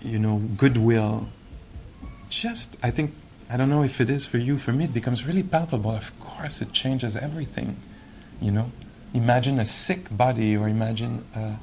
you 0.00 0.18
know, 0.18 0.38
goodwill. 0.56 1.28
Just, 2.30 2.76
I 2.82 2.90
think, 2.90 3.12
I 3.50 3.56
don't 3.56 3.68
know 3.68 3.82
if 3.82 4.00
it 4.00 4.08
is 4.08 4.24
for 4.24 4.38
you. 4.38 4.56
For 4.58 4.72
me, 4.72 4.84
it 4.84 4.94
becomes 4.94 5.26
really 5.26 5.42
palpable. 5.42 5.90
Of 5.90 6.18
course, 6.20 6.62
it 6.62 6.72
changes 6.72 7.16
everything. 7.16 7.76
You 8.40 8.52
know, 8.52 8.72
imagine 9.12 9.58
a 9.58 9.66
sick 9.66 10.14
body, 10.16 10.56
or 10.56 10.68
imagine, 10.68 11.24
uh, 11.34 11.56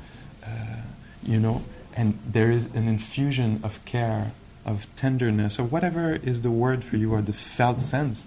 you 1.24 1.40
know, 1.40 1.64
and 1.96 2.20
there 2.28 2.52
is 2.52 2.74
an 2.76 2.88
infusion 2.88 3.60
of 3.64 3.84
care, 3.86 4.32
of 4.66 4.88
tenderness, 4.96 5.60
or 5.60 5.64
whatever 5.64 6.16
is 6.16 6.42
the 6.42 6.52
word 6.52 6.84
for 6.84 6.98
you, 6.98 7.14
or 7.14 7.22
the 7.22 7.34
felt 7.34 7.82
sense, 7.82 8.26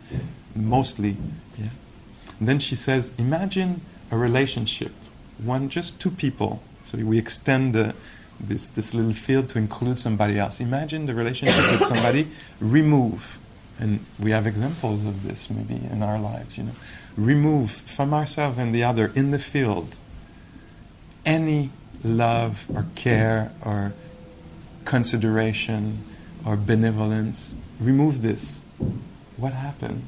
mostly. 0.55 1.17
Yeah. 1.59 1.69
And 2.39 2.49
then 2.49 2.59
she 2.59 2.75
says, 2.75 3.13
imagine 3.19 3.83
a 4.11 4.17
relationship, 4.17 4.93
one, 5.39 5.69
just 5.69 6.01
two 6.01 6.11
people. 6.11 6.63
So 6.85 6.99
we 6.99 7.19
extend 7.19 7.75
the, 7.75 7.95
this, 8.41 8.67
this 8.69 8.95
little 8.95 9.13
field 9.13 9.49
to 9.51 9.59
include 9.59 9.99
somebody 9.99 10.39
else. 10.39 10.61
Imagine 10.61 11.07
the 11.07 11.15
relationship 11.15 11.71
with 11.71 11.87
somebody, 11.87 12.29
remove, 12.61 13.39
and 13.79 14.05
we 14.19 14.33
have 14.33 14.47
examples 14.47 15.05
of 15.07 15.23
this 15.23 15.49
maybe 15.49 15.75
in 15.75 16.03
our 16.03 16.19
lives, 16.19 16.59
you 16.59 16.65
know, 16.65 16.73
remove 17.17 17.71
from 17.71 18.13
ourselves 18.13 18.59
and 18.59 18.75
the 18.75 18.85
other 18.85 19.13
in 19.15 19.31
the 19.31 19.39
field 19.39 19.97
any 21.25 21.71
love 22.03 22.67
or 22.75 22.87
care 22.95 23.53
or 23.63 23.93
consideration 24.85 25.99
or 26.45 26.57
benevolence. 26.57 27.55
Remove 27.79 28.23
this. 28.23 28.59
What 29.37 29.53
happens? 29.53 30.05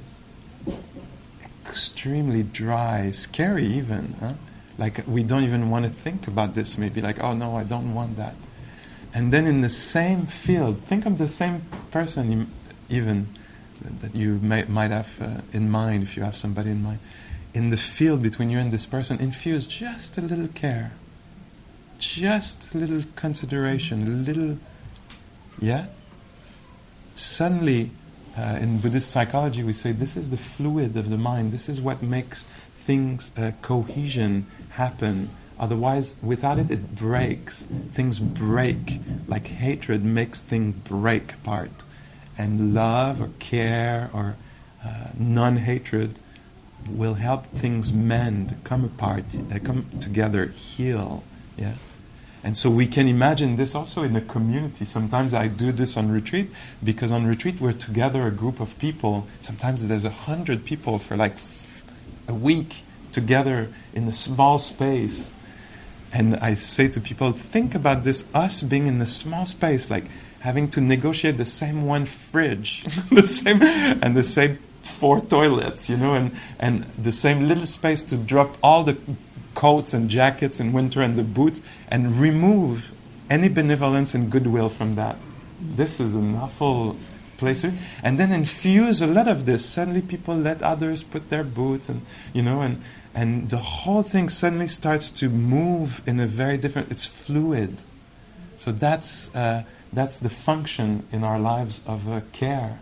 extremely 1.72 2.42
dry, 2.42 3.10
scary 3.12 3.66
even. 3.66 4.14
Huh? 4.20 4.34
Like 4.76 5.06
we 5.06 5.22
don't 5.22 5.44
even 5.44 5.70
want 5.70 5.86
to 5.86 5.90
think 5.90 6.28
about 6.28 6.54
this, 6.54 6.76
maybe 6.76 7.00
like, 7.00 7.22
oh 7.24 7.32
no, 7.32 7.56
I 7.56 7.64
don't 7.64 7.94
want 7.94 8.18
that. 8.18 8.34
And 9.14 9.32
then 9.32 9.46
in 9.46 9.62
the 9.62 9.70
same 9.70 10.26
field, 10.26 10.82
think 10.84 11.06
of 11.06 11.16
the 11.16 11.28
same 11.28 11.62
person 11.90 12.50
even 12.90 13.28
that 14.00 14.14
you 14.14 14.38
may, 14.42 14.64
might 14.64 14.90
have 14.90 15.20
uh, 15.20 15.40
in 15.52 15.70
mind 15.70 16.02
if 16.02 16.16
you 16.16 16.22
have 16.24 16.36
somebody 16.36 16.70
in 16.70 16.82
mind. 16.82 16.98
In 17.54 17.70
the 17.70 17.78
field 17.78 18.22
between 18.22 18.50
you 18.50 18.58
and 18.58 18.70
this 18.70 18.84
person, 18.84 19.18
infuse 19.18 19.66
just 19.66 20.18
a 20.18 20.20
little 20.20 20.48
care, 20.48 20.92
just 22.02 22.74
a 22.74 22.78
little 22.78 23.04
consideration, 23.16 24.06
a 24.06 24.10
little, 24.10 24.58
yeah? 25.60 25.86
Suddenly, 27.14 27.90
uh, 28.36 28.58
in 28.60 28.78
Buddhist 28.78 29.10
psychology, 29.10 29.62
we 29.62 29.72
say 29.72 29.92
this 29.92 30.16
is 30.16 30.30
the 30.30 30.36
fluid 30.36 30.96
of 30.96 31.10
the 31.10 31.16
mind. 31.16 31.52
This 31.52 31.68
is 31.68 31.80
what 31.80 32.02
makes 32.02 32.44
things 32.74 33.30
uh, 33.36 33.52
cohesion 33.62 34.46
happen. 34.70 35.30
Otherwise, 35.58 36.16
without 36.22 36.58
it, 36.58 36.70
it 36.70 36.96
breaks. 36.96 37.62
Things 37.92 38.18
break. 38.18 39.00
Like 39.28 39.46
hatred 39.46 40.04
makes 40.04 40.42
things 40.42 40.74
break 40.74 41.34
apart. 41.34 41.70
And 42.36 42.74
love 42.74 43.20
or 43.20 43.30
care 43.38 44.10
or 44.12 44.36
uh, 44.84 45.08
non 45.16 45.58
hatred 45.58 46.18
will 46.88 47.14
help 47.14 47.46
things 47.46 47.92
mend, 47.92 48.56
come 48.64 48.84
apart, 48.84 49.24
uh, 49.54 49.58
come 49.62 49.86
together, 50.00 50.46
heal. 50.46 51.22
Yeah. 51.56 51.74
And 52.44 52.56
so 52.56 52.70
we 52.70 52.86
can 52.86 53.06
imagine 53.06 53.56
this 53.56 53.74
also 53.74 54.02
in 54.02 54.16
a 54.16 54.20
community. 54.20 54.84
Sometimes 54.84 55.32
I 55.32 55.46
do 55.46 55.70
this 55.70 55.96
on 55.96 56.10
retreat 56.10 56.50
because 56.82 57.12
on 57.12 57.26
retreat 57.26 57.60
we're 57.60 57.72
together, 57.72 58.26
a 58.26 58.32
group 58.32 58.58
of 58.58 58.76
people. 58.78 59.28
Sometimes 59.40 59.86
there's 59.86 60.04
a 60.04 60.10
hundred 60.10 60.64
people 60.64 60.98
for 60.98 61.16
like 61.16 61.36
a 62.26 62.34
week 62.34 62.82
together 63.12 63.68
in 63.94 64.08
a 64.08 64.12
small 64.12 64.58
space. 64.58 65.30
And 66.12 66.36
I 66.36 66.54
say 66.54 66.88
to 66.88 67.00
people, 67.00 67.32
think 67.32 67.74
about 67.74 68.02
this 68.02 68.24
us 68.34 68.62
being 68.62 68.86
in 68.86 69.00
a 69.00 69.06
small 69.06 69.46
space, 69.46 69.88
like 69.88 70.06
having 70.40 70.68
to 70.72 70.80
negotiate 70.80 71.36
the 71.36 71.44
same 71.44 71.86
one 71.86 72.06
fridge, 72.06 72.84
the 73.10 73.22
same 73.22 73.62
and 73.62 74.16
the 74.16 74.24
same 74.24 74.58
four 74.82 75.20
toilets, 75.20 75.88
you 75.88 75.96
know, 75.96 76.14
and, 76.14 76.32
and 76.58 76.84
the 76.98 77.12
same 77.12 77.46
little 77.46 77.66
space 77.66 78.02
to 78.02 78.16
drop 78.16 78.58
all 78.62 78.82
the 78.82 78.96
coats 79.54 79.92
and 79.94 80.08
jackets 80.08 80.60
in 80.60 80.72
winter 80.72 81.02
and 81.02 81.16
the 81.16 81.22
boots 81.22 81.62
and 81.88 82.20
remove 82.20 82.90
any 83.30 83.48
benevolence 83.48 84.14
and 84.14 84.30
goodwill 84.30 84.68
from 84.68 84.94
that. 84.96 85.16
This 85.60 86.00
is 86.00 86.14
an 86.14 86.34
awful 86.36 86.96
place. 87.38 87.64
And 88.02 88.18
then 88.20 88.32
infuse 88.32 89.02
a 89.02 89.06
lot 89.06 89.28
of 89.28 89.46
this. 89.46 89.64
Suddenly 89.64 90.02
people 90.02 90.36
let 90.36 90.62
others 90.62 91.02
put 91.02 91.28
their 91.28 91.44
boots 91.44 91.88
and, 91.88 92.02
you 92.32 92.42
know, 92.42 92.60
and, 92.60 92.82
and 93.14 93.50
the 93.50 93.58
whole 93.58 94.02
thing 94.02 94.28
suddenly 94.28 94.68
starts 94.68 95.10
to 95.10 95.28
move 95.28 96.02
in 96.06 96.20
a 96.20 96.26
very 96.26 96.56
different, 96.56 96.90
it's 96.90 97.06
fluid. 97.06 97.82
So 98.56 98.70
that's, 98.70 99.34
uh, 99.34 99.64
that's 99.92 100.18
the 100.18 100.30
function 100.30 101.04
in 101.10 101.24
our 101.24 101.38
lives 101.38 101.80
of 101.86 102.08
uh, 102.08 102.20
care. 102.32 102.80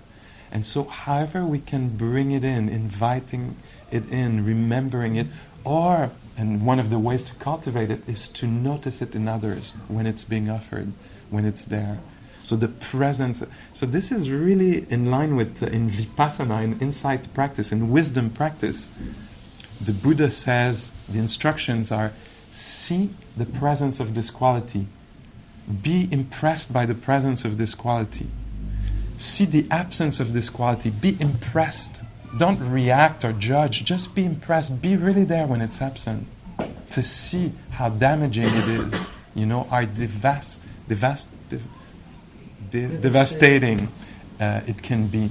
And 0.53 0.67
so, 0.67 0.85
however, 0.85 1.45
we 1.45 1.59
can 1.59 1.97
bring 1.97 2.33
it 2.33 2.45
in, 2.45 2.69
inviting 2.69 3.57
it 3.91 4.11
in, 4.11 4.45
remembering 4.45 5.17
it, 5.17 5.29
or, 5.65 6.11
and 6.41 6.65
one 6.65 6.79
of 6.79 6.89
the 6.89 6.99
ways 6.99 7.23
to 7.25 7.35
cultivate 7.35 7.91
it 7.91 8.09
is 8.09 8.27
to 8.27 8.47
notice 8.47 9.03
it 9.03 9.15
in 9.15 9.29
others 9.29 9.75
when 9.89 10.07
it's 10.07 10.25
being 10.25 10.49
offered, 10.49 10.91
when 11.29 11.45
it's 11.45 11.67
there. 11.67 12.01
So 12.43 12.57
the 12.57 12.69
presence. 12.69 13.43
So 13.75 13.85
this 13.85 14.11
is 14.11 14.31
really 14.31 14.91
in 14.91 15.11
line 15.11 15.37
with 15.37 15.63
uh, 15.63 15.67
in 15.67 15.91
vipassana, 15.91 16.65
in 16.65 16.81
insight 16.81 17.33
practice, 17.35 17.73
in 17.73 17.91
wisdom 17.91 18.31
practice. 18.31 18.89
The 19.85 19.93
Buddha 19.93 20.31
says 20.31 20.91
the 21.11 21.19
instructions 21.19 21.93
are: 21.93 22.11
see 22.53 23.11
the 23.37 23.45
presence 23.45 24.01
of 24.01 24.15
this 24.15 24.31
quality, 24.31 24.87
be 25.83 26.09
impressed 26.11 26.73
by 26.73 26.87
the 26.87 26.95
presence 26.95 27.45
of 27.45 27.59
this 27.59 27.75
quality, 27.75 28.29
see 29.19 29.45
the 29.45 29.67
absence 29.71 30.21
of 30.21 30.33
this 30.33 30.49
quality, 30.49 30.89
be 30.89 31.19
impressed. 31.21 32.01
Don't 32.37 32.61
react 32.71 33.25
or 33.25 33.33
judge. 33.33 33.85
Just 33.85 34.15
be 34.15 34.25
impressed. 34.25 34.81
Be 34.81 34.97
really 34.97 35.25
there 35.25 35.47
when 35.47 35.61
it's 35.61 35.83
absent. 35.83 36.27
To 36.93 37.03
see 37.03 37.53
how 37.71 37.89
damaging 37.89 38.47
it 38.47 38.69
is, 38.69 39.11
you 39.35 39.47
know, 39.47 39.67
are 39.71 39.85
devast, 39.85 40.59
devast, 40.89 41.27
dev, 41.49 41.63
de- 42.71 42.99
devastating 42.99 43.89
uh, 44.41 44.61
it 44.67 44.83
can 44.83 45.07
be. 45.07 45.31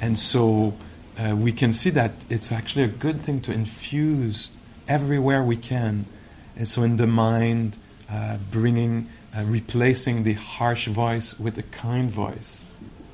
And 0.00 0.18
so 0.18 0.74
uh, 1.18 1.34
we 1.34 1.52
can 1.52 1.72
see 1.72 1.90
that 1.90 2.12
it's 2.28 2.52
actually 2.52 2.84
a 2.84 2.88
good 2.88 3.22
thing 3.22 3.40
to 3.42 3.52
infuse 3.52 4.50
everywhere 4.88 5.42
we 5.42 5.56
can. 5.56 6.04
And 6.56 6.68
so 6.68 6.82
in 6.82 6.96
the 6.96 7.06
mind, 7.06 7.76
uh, 8.10 8.38
bringing, 8.50 9.08
uh, 9.34 9.44
replacing 9.44 10.24
the 10.24 10.34
harsh 10.34 10.88
voice 10.88 11.38
with 11.38 11.56
a 11.58 11.62
kind 11.62 12.10
voice 12.10 12.64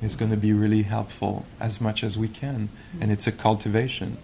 is 0.03 0.15
going 0.15 0.31
to 0.31 0.37
be 0.37 0.53
really 0.53 0.83
helpful 0.83 1.45
as 1.59 1.79
much 1.79 2.03
as 2.03 2.17
we 2.17 2.27
can. 2.27 2.69
And 3.01 3.11
it's 3.11 3.27
a 3.27 3.31
cultivation. 3.31 4.17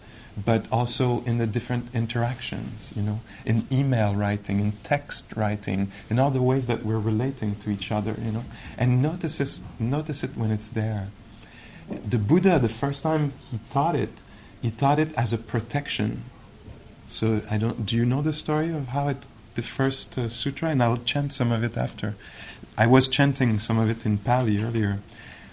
But 0.45 0.65
also 0.71 1.21
in 1.25 1.37
the 1.37 1.47
different 1.47 1.93
interactions, 1.93 2.93
you 2.95 3.01
know, 3.01 3.19
in 3.45 3.67
email 3.71 4.15
writing, 4.15 4.59
in 4.59 4.71
text 4.83 5.33
writing, 5.35 5.91
in 6.09 6.19
all 6.19 6.31
the 6.31 6.41
ways 6.41 6.67
that 6.67 6.85
we're 6.85 6.99
relating 6.99 7.55
to 7.57 7.69
each 7.69 7.91
other, 7.91 8.15
you 8.23 8.31
know, 8.31 8.45
and 8.77 9.01
notice 9.01 9.39
it, 9.41 9.59
notice 9.79 10.23
it 10.23 10.37
when 10.37 10.51
it's 10.51 10.69
there. 10.69 11.09
The 11.89 12.17
Buddha, 12.17 12.59
the 12.59 12.69
first 12.69 13.03
time 13.03 13.33
he 13.51 13.59
taught 13.71 13.95
it, 13.95 14.11
he 14.61 14.71
taught 14.71 14.99
it 14.99 15.13
as 15.15 15.33
a 15.33 15.37
protection. 15.37 16.23
So 17.07 17.41
I 17.49 17.57
don't. 17.57 17.85
Do 17.85 17.95
you 17.95 18.05
know 18.05 18.21
the 18.21 18.33
story 18.33 18.69
of 18.69 18.89
how 18.89 19.07
it, 19.07 19.17
the 19.55 19.63
first 19.63 20.17
uh, 20.17 20.29
sutra? 20.29 20.69
And 20.69 20.81
I'll 20.83 20.97
chant 20.97 21.33
some 21.33 21.51
of 21.51 21.63
it 21.63 21.75
after. 21.75 22.15
I 22.77 22.85
was 22.87 23.07
chanting 23.07 23.59
some 23.59 23.79
of 23.79 23.89
it 23.89 24.05
in 24.05 24.19
Pali 24.19 24.61
earlier, 24.63 24.99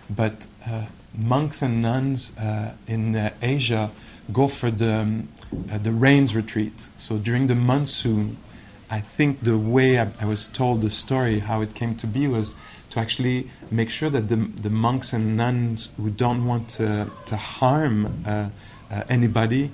but 0.09 0.47
uh, 0.67 0.87
monks 1.17 1.63
and 1.63 1.83
nuns 1.83 2.37
uh, 2.39 2.75
in 2.87 3.17
uh, 3.17 3.31
Asia 3.43 3.91
go 4.33 4.49
for 4.49 4.71
the 4.71 4.95
um, 4.95 5.29
the 5.83 5.93
rains 5.93 6.35
retreat. 6.35 6.73
So 6.97 7.19
during 7.19 7.47
the 7.47 7.55
monsoon, 7.55 8.37
I 8.91 9.01
think 9.01 9.43
the 9.43 9.59
way 9.59 9.99
I, 9.99 10.09
I, 10.21 10.25
was 10.27 10.49
told 10.49 10.81
the 10.81 10.91
story, 10.91 11.41
how 11.41 11.61
it 11.61 11.75
came 11.75 11.97
to 11.97 12.07
be, 12.07 12.27
was 12.27 12.55
to 12.91 13.01
actually 13.01 13.51
make 13.71 13.91
sure 13.91 14.11
that 14.11 14.29
the, 14.29 14.37
the 14.37 14.71
monks 14.71 15.13
and 15.13 15.37
nuns 15.37 15.91
who 15.97 16.11
don't 16.11 16.47
want 16.47 16.69
to, 16.71 17.11
to 17.27 17.37
harm 17.37 18.23
uh, 18.27 18.49
uh, 18.91 19.03
anybody 19.09 19.71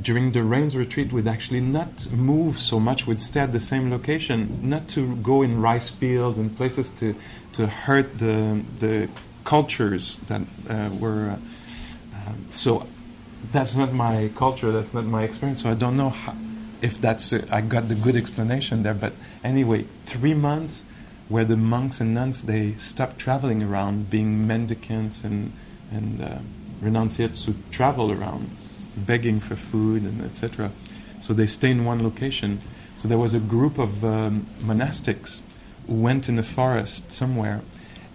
during 0.00 0.32
the 0.32 0.42
rains 0.42 0.76
retreat 0.76 1.12
would 1.12 1.28
actually 1.28 1.60
not 1.60 2.10
move 2.10 2.58
so 2.58 2.80
much, 2.80 3.06
would 3.06 3.20
stay 3.20 3.40
at 3.40 3.52
the 3.52 3.60
same 3.60 3.90
location, 3.90 4.58
not 4.62 4.88
to 4.88 5.16
go 5.16 5.42
in 5.42 5.60
rice 5.60 5.88
fields 5.88 6.38
and 6.38 6.56
places 6.56 6.90
to, 6.92 7.14
to 7.52 7.66
hurt 7.66 8.18
the, 8.18 8.60
the 8.80 9.08
cultures 9.44 10.18
that 10.28 10.42
uh, 10.68 10.90
were. 10.98 11.36
Um, 12.26 12.46
so 12.50 12.86
that's 13.52 13.76
not 13.76 13.92
my 13.92 14.30
culture, 14.36 14.72
that's 14.72 14.94
not 14.94 15.04
my 15.04 15.22
experience, 15.24 15.62
so 15.62 15.70
I 15.70 15.74
don't 15.74 15.96
know 15.96 16.10
how, 16.10 16.34
if 16.80 17.00
that's, 17.00 17.32
a, 17.32 17.54
I 17.54 17.60
got 17.60 17.88
the 17.88 17.94
good 17.94 18.16
explanation 18.16 18.82
there, 18.82 18.94
but 18.94 19.12
anyway, 19.42 19.84
three 20.06 20.34
months 20.34 20.84
where 21.28 21.44
the 21.44 21.56
monks 21.56 22.00
and 22.00 22.14
nuns, 22.14 22.42
they 22.42 22.74
stopped 22.74 23.18
traveling 23.18 23.62
around, 23.62 24.10
being 24.10 24.46
mendicants 24.46 25.24
and, 25.24 25.52
and 25.90 26.22
uh, 26.22 26.38
renunciates 26.80 27.44
who 27.44 27.54
travel 27.70 28.12
around, 28.12 28.50
begging 28.96 29.40
for 29.40 29.56
food 29.56 30.02
and 30.02 30.22
etc. 30.22 30.70
So 31.20 31.32
they 31.32 31.46
stay 31.46 31.70
in 31.70 31.84
one 31.84 32.02
location. 32.02 32.60
So 32.96 33.08
there 33.08 33.18
was 33.18 33.34
a 33.34 33.40
group 33.40 33.78
of 33.78 34.04
um, 34.04 34.46
monastics 34.60 35.40
who 35.86 35.94
went 35.94 36.28
in 36.28 36.36
the 36.36 36.42
forest 36.42 37.10
somewhere, 37.10 37.62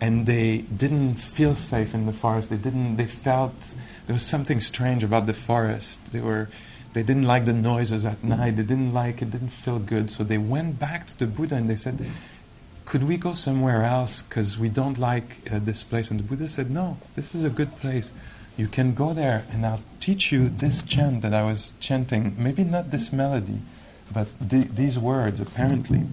and 0.01 0.25
they 0.25 0.59
didn't 0.59 1.15
feel 1.15 1.55
safe 1.55 1.93
in 1.93 2.05
the 2.05 2.13
forest. 2.13 2.49
They 2.49 2.57
didn't. 2.57 2.95
They 2.95 3.05
felt 3.05 3.53
there 4.05 4.13
was 4.13 4.25
something 4.25 4.59
strange 4.59 5.03
about 5.03 5.25
the 5.25 5.33
forest. 5.33 6.11
They 6.11 6.21
were 6.21 6.49
they 6.93 7.03
didn't 7.03 7.23
like 7.23 7.45
the 7.45 7.53
noises 7.53 8.05
at 8.05 8.23
night. 8.23 8.55
They 8.55 8.63
didn't 8.63 8.93
like 8.93 9.21
it. 9.21 9.31
Didn't 9.31 9.49
feel 9.49 9.79
good. 9.79 10.09
So 10.09 10.23
they 10.23 10.37
went 10.37 10.79
back 10.79 11.05
to 11.07 11.19
the 11.19 11.27
Buddha 11.27 11.55
and 11.55 11.69
they 11.69 11.75
said, 11.75 12.09
"Could 12.85 13.03
we 13.03 13.17
go 13.17 13.33
somewhere 13.33 13.83
else? 13.83 14.21
Because 14.21 14.57
we 14.57 14.69
don't 14.69 14.97
like 14.97 15.49
uh, 15.51 15.59
this 15.59 15.83
place." 15.83 16.09
And 16.09 16.19
the 16.19 16.23
Buddha 16.23 16.49
said, 16.49 16.71
"No, 16.71 16.97
this 17.15 17.35
is 17.35 17.43
a 17.43 17.49
good 17.49 17.75
place. 17.77 18.11
You 18.57 18.67
can 18.67 18.93
go 18.93 19.13
there, 19.13 19.45
and 19.51 19.65
I'll 19.65 19.83
teach 19.99 20.31
you 20.31 20.49
this 20.49 20.83
chant 20.83 21.21
that 21.21 21.33
I 21.33 21.43
was 21.43 21.75
chanting. 21.79 22.35
Maybe 22.37 22.63
not 22.63 22.91
this 22.91 23.13
melody, 23.13 23.59
but 24.11 24.27
th- 24.49 24.69
these 24.73 24.97
words. 24.97 25.39
Apparently." 25.39 26.03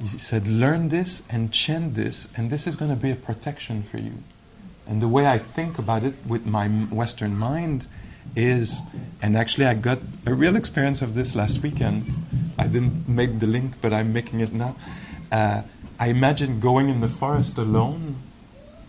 He 0.00 0.08
said, 0.08 0.48
"Learn 0.48 0.88
this 0.88 1.22
and 1.28 1.52
chant 1.52 1.94
this, 1.94 2.28
and 2.36 2.50
this 2.50 2.66
is 2.66 2.74
going 2.74 2.90
to 2.90 2.96
be 2.96 3.10
a 3.10 3.16
protection 3.16 3.82
for 3.82 3.98
you." 3.98 4.22
And 4.86 5.00
the 5.00 5.08
way 5.08 5.26
I 5.26 5.38
think 5.38 5.78
about 5.78 6.02
it 6.04 6.14
with 6.26 6.46
my 6.46 6.68
Western 6.68 7.36
mind 7.36 7.86
is, 8.34 8.80
and 9.22 9.36
actually 9.36 9.66
I 9.66 9.74
got 9.74 9.98
a 10.26 10.34
real 10.34 10.56
experience 10.56 11.02
of 11.02 11.14
this 11.14 11.34
last 11.34 11.62
weekend. 11.62 12.12
I 12.58 12.66
didn't 12.66 13.08
make 13.08 13.38
the 13.38 13.46
link, 13.46 13.74
but 13.80 13.92
I'm 13.92 14.12
making 14.12 14.40
it 14.40 14.52
now. 14.52 14.76
Uh, 15.30 15.62
I 15.98 16.08
imagine 16.08 16.60
going 16.60 16.88
in 16.88 17.00
the 17.00 17.08
forest 17.08 17.58
alone 17.58 18.16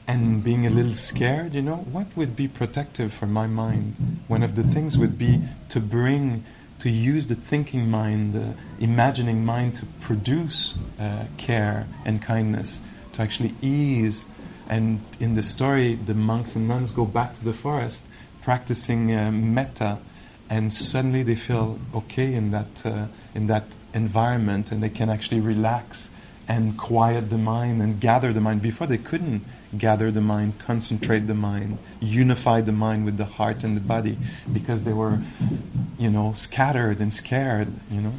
and 0.07 0.43
being 0.43 0.65
a 0.65 0.69
little 0.69 0.95
scared, 0.95 1.53
you 1.53 1.61
know, 1.61 1.77
what 1.77 2.07
would 2.15 2.35
be 2.35 2.47
protective 2.47 3.13
for 3.13 3.27
my 3.27 3.47
mind? 3.47 3.95
One 4.27 4.43
of 4.43 4.55
the 4.55 4.63
things 4.63 4.97
would 4.97 5.17
be 5.17 5.41
to 5.69 5.79
bring, 5.79 6.43
to 6.81 6.89
use 6.89 7.27
the 7.27 7.35
thinking 7.35 7.89
mind, 7.89 8.33
the 8.33 8.53
imagining 8.79 9.45
mind 9.45 9.75
to 9.77 9.85
produce 10.01 10.77
uh, 10.99 11.25
care 11.37 11.87
and 12.05 12.21
kindness, 12.21 12.81
to 13.13 13.21
actually 13.21 13.53
ease 13.61 14.25
and 14.71 15.01
in 15.19 15.35
the 15.35 15.43
story, 15.43 15.95
the 15.95 16.13
monks 16.13 16.55
and 16.55 16.65
nuns 16.65 16.91
go 16.91 17.05
back 17.05 17.33
to 17.33 17.43
the 17.43 17.51
forest 17.51 18.05
practicing 18.41 19.13
uh, 19.13 19.29
metta, 19.29 19.99
and 20.49 20.73
suddenly 20.73 21.23
they 21.23 21.35
feel 21.35 21.77
okay 21.93 22.33
in 22.33 22.51
that, 22.51 22.85
uh, 22.85 23.07
in 23.35 23.47
that 23.47 23.65
environment 23.93 24.71
and 24.71 24.81
they 24.81 24.89
can 24.89 25.09
actually 25.09 25.41
relax 25.41 26.09
and 26.47 26.77
quiet 26.77 27.29
the 27.29 27.37
mind 27.37 27.81
and 27.81 27.99
gather 27.99 28.31
the 28.31 28.39
mind. 28.39 28.61
Before 28.61 28.87
they 28.87 28.97
couldn't 28.97 29.43
gather 29.77 30.11
the 30.11 30.21
mind, 30.21 30.59
concentrate 30.59 31.27
the 31.27 31.33
mind, 31.33 31.77
unify 31.99 32.61
the 32.61 32.71
mind 32.71 33.05
with 33.05 33.17
the 33.17 33.25
heart 33.25 33.63
and 33.63 33.75
the 33.75 33.81
body 33.81 34.17
because 34.51 34.83
they 34.83 34.93
were, 34.93 35.19
you 35.97 36.09
know, 36.09 36.33
scattered 36.33 36.99
and 36.99 37.13
scared, 37.13 37.71
you 37.89 38.01
know. 38.01 38.13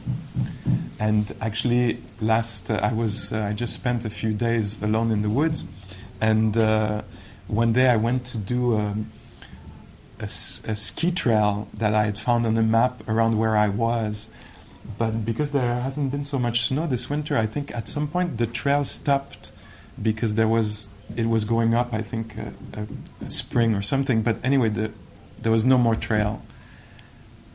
And 0.99 1.35
actually, 1.41 2.03
last 2.21 2.71
uh, 2.71 2.81
I 2.83 2.93
was 2.93 3.33
uh, 3.33 3.41
I 3.41 3.53
just 3.53 3.75
spent 3.75 4.05
a 4.05 4.11
few 4.11 4.33
days 4.33 4.81
alone 4.83 5.11
in 5.11 5.23
the 5.23 5.31
woods, 5.31 5.65
and 6.21 6.57
uh, 6.57 7.03
one 7.49 7.73
day 7.73 7.89
I 7.89 7.97
went 7.97 8.25
to 8.27 8.39
do. 8.39 8.77
Um, 8.77 9.11
a, 10.21 10.27
a, 10.27 10.77
ski 10.77 11.11
trail 11.11 11.69
that 11.75 11.95
I 11.95 12.05
had 12.05 12.17
found 12.17 12.47
on 12.47 12.55
the 12.55 12.63
map 12.63 13.03
around 13.09 13.39
where 13.39 13.57
I 13.57 13.69
was. 13.69 14.29
But 14.97 15.25
because 15.25 15.51
there 15.51 15.81
hasn't 15.81 16.13
been 16.13 16.25
so 16.25 16.39
much 16.39 16.63
snow 16.63 16.87
this 16.87 17.11
winter, 17.11 17.37
I 17.37 17.47
think 17.47 17.75
at 17.75 17.89
some 17.89 18.07
point 18.07 18.39
the 18.39 18.47
trail 18.47 18.85
stopped 18.85 19.51
because 20.01 20.35
there 20.35 20.47
was 20.47 20.89
it 21.17 21.27
was 21.27 21.45
going 21.45 21.75
up. 21.75 21.93
I 21.93 22.03
think 22.03 22.37
a, 22.37 22.53
a, 22.81 23.27
a 23.27 23.31
spring 23.31 23.75
or 23.75 23.83
something. 23.83 24.23
But 24.23 24.37
anyway, 24.43 24.69
the, 24.69 24.93
there 25.41 25.53
was 25.53 25.65
no 25.65 25.79
more 25.79 25.95
trail, 25.95 26.43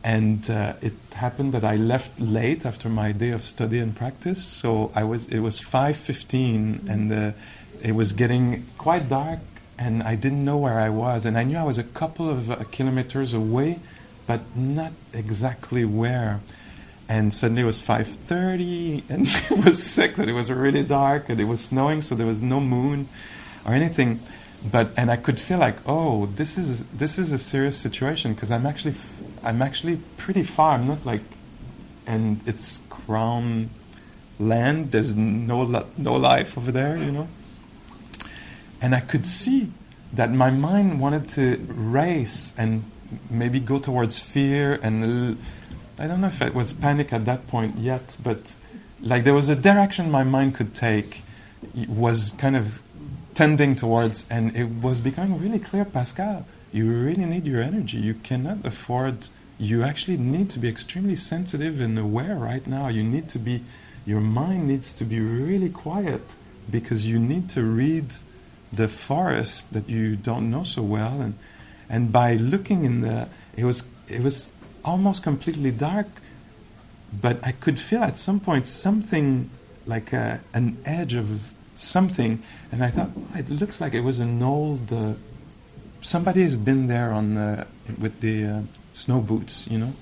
and 0.03 0.49
uh, 0.49 0.73
it 0.81 0.93
happened 1.13 1.53
that 1.53 1.63
I 1.63 1.75
left 1.75 2.19
late 2.19 2.65
after 2.65 2.89
my 2.89 3.11
day 3.11 3.31
of 3.31 3.43
study 3.43 3.79
and 3.79 3.95
practice. 3.95 4.43
So 4.43 4.91
I 4.95 5.03
was 5.03 5.27
it 5.27 5.39
was 5.39 5.59
five 5.59 5.95
fifteen, 5.97 6.85
and 6.89 7.11
uh, 7.11 7.31
it 7.83 7.93
was 7.93 8.13
getting 8.13 8.65
quite 8.77 9.09
dark 9.09 9.39
and 9.77 10.03
I 10.03 10.15
didn't 10.15 10.43
know 10.43 10.57
where 10.57 10.79
I 10.79 10.89
was, 10.89 11.25
and 11.25 11.37
I 11.37 11.43
knew 11.43 11.57
I 11.57 11.63
was 11.63 11.77
a 11.77 11.83
couple 11.83 12.29
of 12.29 12.49
uh, 12.49 12.55
kilometers 12.71 13.33
away, 13.33 13.79
but 14.25 14.41
not 14.55 14.91
exactly 15.13 15.85
where. 15.85 16.41
And 17.07 17.33
suddenly 17.33 17.61
it 17.61 17.65
was 17.65 17.79
5:30, 17.79 19.03
and 19.09 19.27
it 19.27 19.65
was 19.65 19.81
six, 19.83 20.19
and 20.19 20.29
it 20.29 20.33
was 20.33 20.49
really 20.49 20.83
dark, 20.83 21.29
and 21.29 21.39
it 21.39 21.45
was 21.45 21.63
snowing, 21.63 22.01
so 22.01 22.15
there 22.15 22.27
was 22.27 22.41
no 22.41 22.59
moon 22.59 23.07
or 23.67 23.73
anything. 23.73 24.21
But 24.71 24.91
and 24.97 25.11
I 25.11 25.17
could 25.17 25.39
feel 25.39 25.59
like, 25.59 25.75
oh, 25.85 26.25
this 26.27 26.57
is 26.57 26.83
this 26.85 27.19
is 27.19 27.31
a 27.31 27.37
serious 27.37 27.77
situation 27.77 28.33
because 28.33 28.49
I'm 28.49 28.65
actually 28.65 28.91
f- 28.91 29.21
I'm 29.43 29.61
actually 29.61 29.97
pretty 30.17 30.43
far. 30.43 30.73
I'm 30.75 30.87
not 30.87 31.05
like, 31.05 31.21
and 32.07 32.41
it's 32.47 32.79
crown 32.89 33.69
land. 34.39 34.91
There's 34.91 35.13
no 35.13 35.61
lo- 35.61 35.87
no 35.97 36.15
life 36.15 36.57
over 36.57 36.71
there, 36.71 36.97
you 36.97 37.11
know. 37.11 37.27
And 38.81 38.95
I 38.95 38.99
could 38.99 39.25
see 39.25 39.71
that 40.13 40.31
my 40.31 40.49
mind 40.49 40.99
wanted 40.99 41.29
to 41.29 41.57
race 41.67 42.53
and 42.57 42.83
maybe 43.29 43.59
go 43.59 43.79
towards 43.79 44.19
fear 44.19 44.79
and 44.81 45.37
I 45.99 46.07
don't 46.07 46.21
know 46.21 46.27
if 46.27 46.41
it 46.41 46.53
was 46.53 46.73
panic 46.73 47.11
at 47.13 47.25
that 47.25 47.47
point 47.47 47.77
yet, 47.77 48.17
but 48.21 48.53
like 49.01 49.23
there 49.23 49.33
was 49.33 49.49
a 49.49 49.55
direction 49.55 50.11
my 50.11 50.23
mind 50.23 50.55
could 50.55 50.75
take 50.75 51.23
was 51.87 52.33
kind 52.37 52.55
of 52.55 52.81
tending 53.37 53.75
towards 53.75 54.25
and 54.29 54.43
it 54.55 54.67
was 54.81 54.99
becoming 54.99 55.39
really 55.39 55.59
clear 55.59 55.85
pascal 55.85 56.43
you 56.71 56.91
really 56.91 57.25
need 57.25 57.45
your 57.45 57.61
energy. 57.61 57.97
You 57.97 58.13
cannot 58.15 58.65
afford 58.65 59.27
you 59.57 59.83
actually 59.83 60.17
need 60.17 60.49
to 60.51 60.59
be 60.59 60.67
extremely 60.69 61.15
sensitive 61.15 61.81
and 61.81 61.97
aware 61.97 62.35
right 62.35 62.65
now. 62.67 62.87
You 62.89 63.03
need 63.03 63.29
to 63.29 63.39
be 63.39 63.63
your 64.05 64.21
mind 64.21 64.67
needs 64.67 64.93
to 64.93 65.03
be 65.03 65.19
really 65.19 65.69
quiet 65.69 66.21
because 66.69 67.07
you 67.07 67.19
need 67.19 67.49
to 67.51 67.63
read 67.63 68.05
the 68.71 68.87
forest 68.87 69.71
that 69.73 69.89
you 69.89 70.15
don't 70.15 70.51
know 70.51 70.63
so 70.63 70.81
well, 70.81 71.21
and 71.21 71.33
and 71.89 72.11
by 72.11 72.35
looking 72.35 72.83
in 72.83 73.01
the, 73.01 73.29
it 73.55 73.63
was 73.63 73.83
it 74.07 74.21
was 74.21 74.51
almost 74.83 75.23
completely 75.23 75.71
dark, 75.71 76.07
but 77.11 77.39
I 77.43 77.53
could 77.53 77.79
feel 77.79 78.03
at 78.03 78.19
some 78.19 78.39
point 78.39 78.67
something 78.67 79.49
like 79.85 80.11
a, 80.13 80.41
an 80.53 80.77
edge 80.85 81.13
of 81.13 81.53
something, 81.79 82.41
and 82.71 82.83
I 82.83 82.89
thought 82.89 83.11
oh, 83.15 83.37
it 83.37 83.49
looks 83.49 83.79
like 83.79 83.93
it 83.93 84.01
was 84.01 84.19
an 84.19 84.41
old. 84.41 84.91
Uh, 84.91 85.13
somebody 86.01 86.43
has 86.43 86.55
been 86.55 86.87
there 86.87 87.11
on 87.11 87.35
the, 87.35 87.67
with 87.97 88.19
the 88.21 88.45
uh, 88.45 88.61
snow 88.93 89.19
boots, 89.19 89.67
you 89.69 89.77
know. 89.79 89.93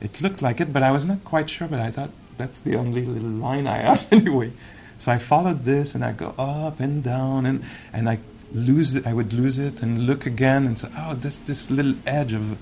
It 0.00 0.20
looked 0.20 0.42
like 0.42 0.60
it, 0.60 0.72
but 0.72 0.82
I 0.82 0.90
was 0.90 1.04
not 1.04 1.24
quite 1.24 1.50
sure. 1.50 1.68
But 1.68 1.80
I 1.80 1.90
thought 1.90 2.10
that's 2.36 2.58
the 2.60 2.76
only 2.76 3.04
little 3.04 3.28
line 3.28 3.66
I 3.66 3.78
have 3.78 4.06
anyway. 4.12 4.52
So 4.98 5.12
I 5.12 5.18
followed 5.18 5.64
this 5.64 5.94
and 5.94 6.04
I 6.04 6.12
go 6.12 6.34
up 6.38 6.80
and 6.80 7.04
down 7.04 7.46
and, 7.46 7.64
and 7.92 8.08
I 8.08 8.18
lose 8.52 8.96
it, 8.96 9.06
I 9.06 9.12
would 9.12 9.32
lose 9.32 9.58
it 9.58 9.80
and 9.80 10.06
look 10.06 10.26
again 10.26 10.66
and 10.66 10.76
say, 10.76 10.88
oh, 10.96 11.14
there's 11.14 11.38
this 11.40 11.70
little 11.70 11.94
edge 12.06 12.32
of 12.32 12.58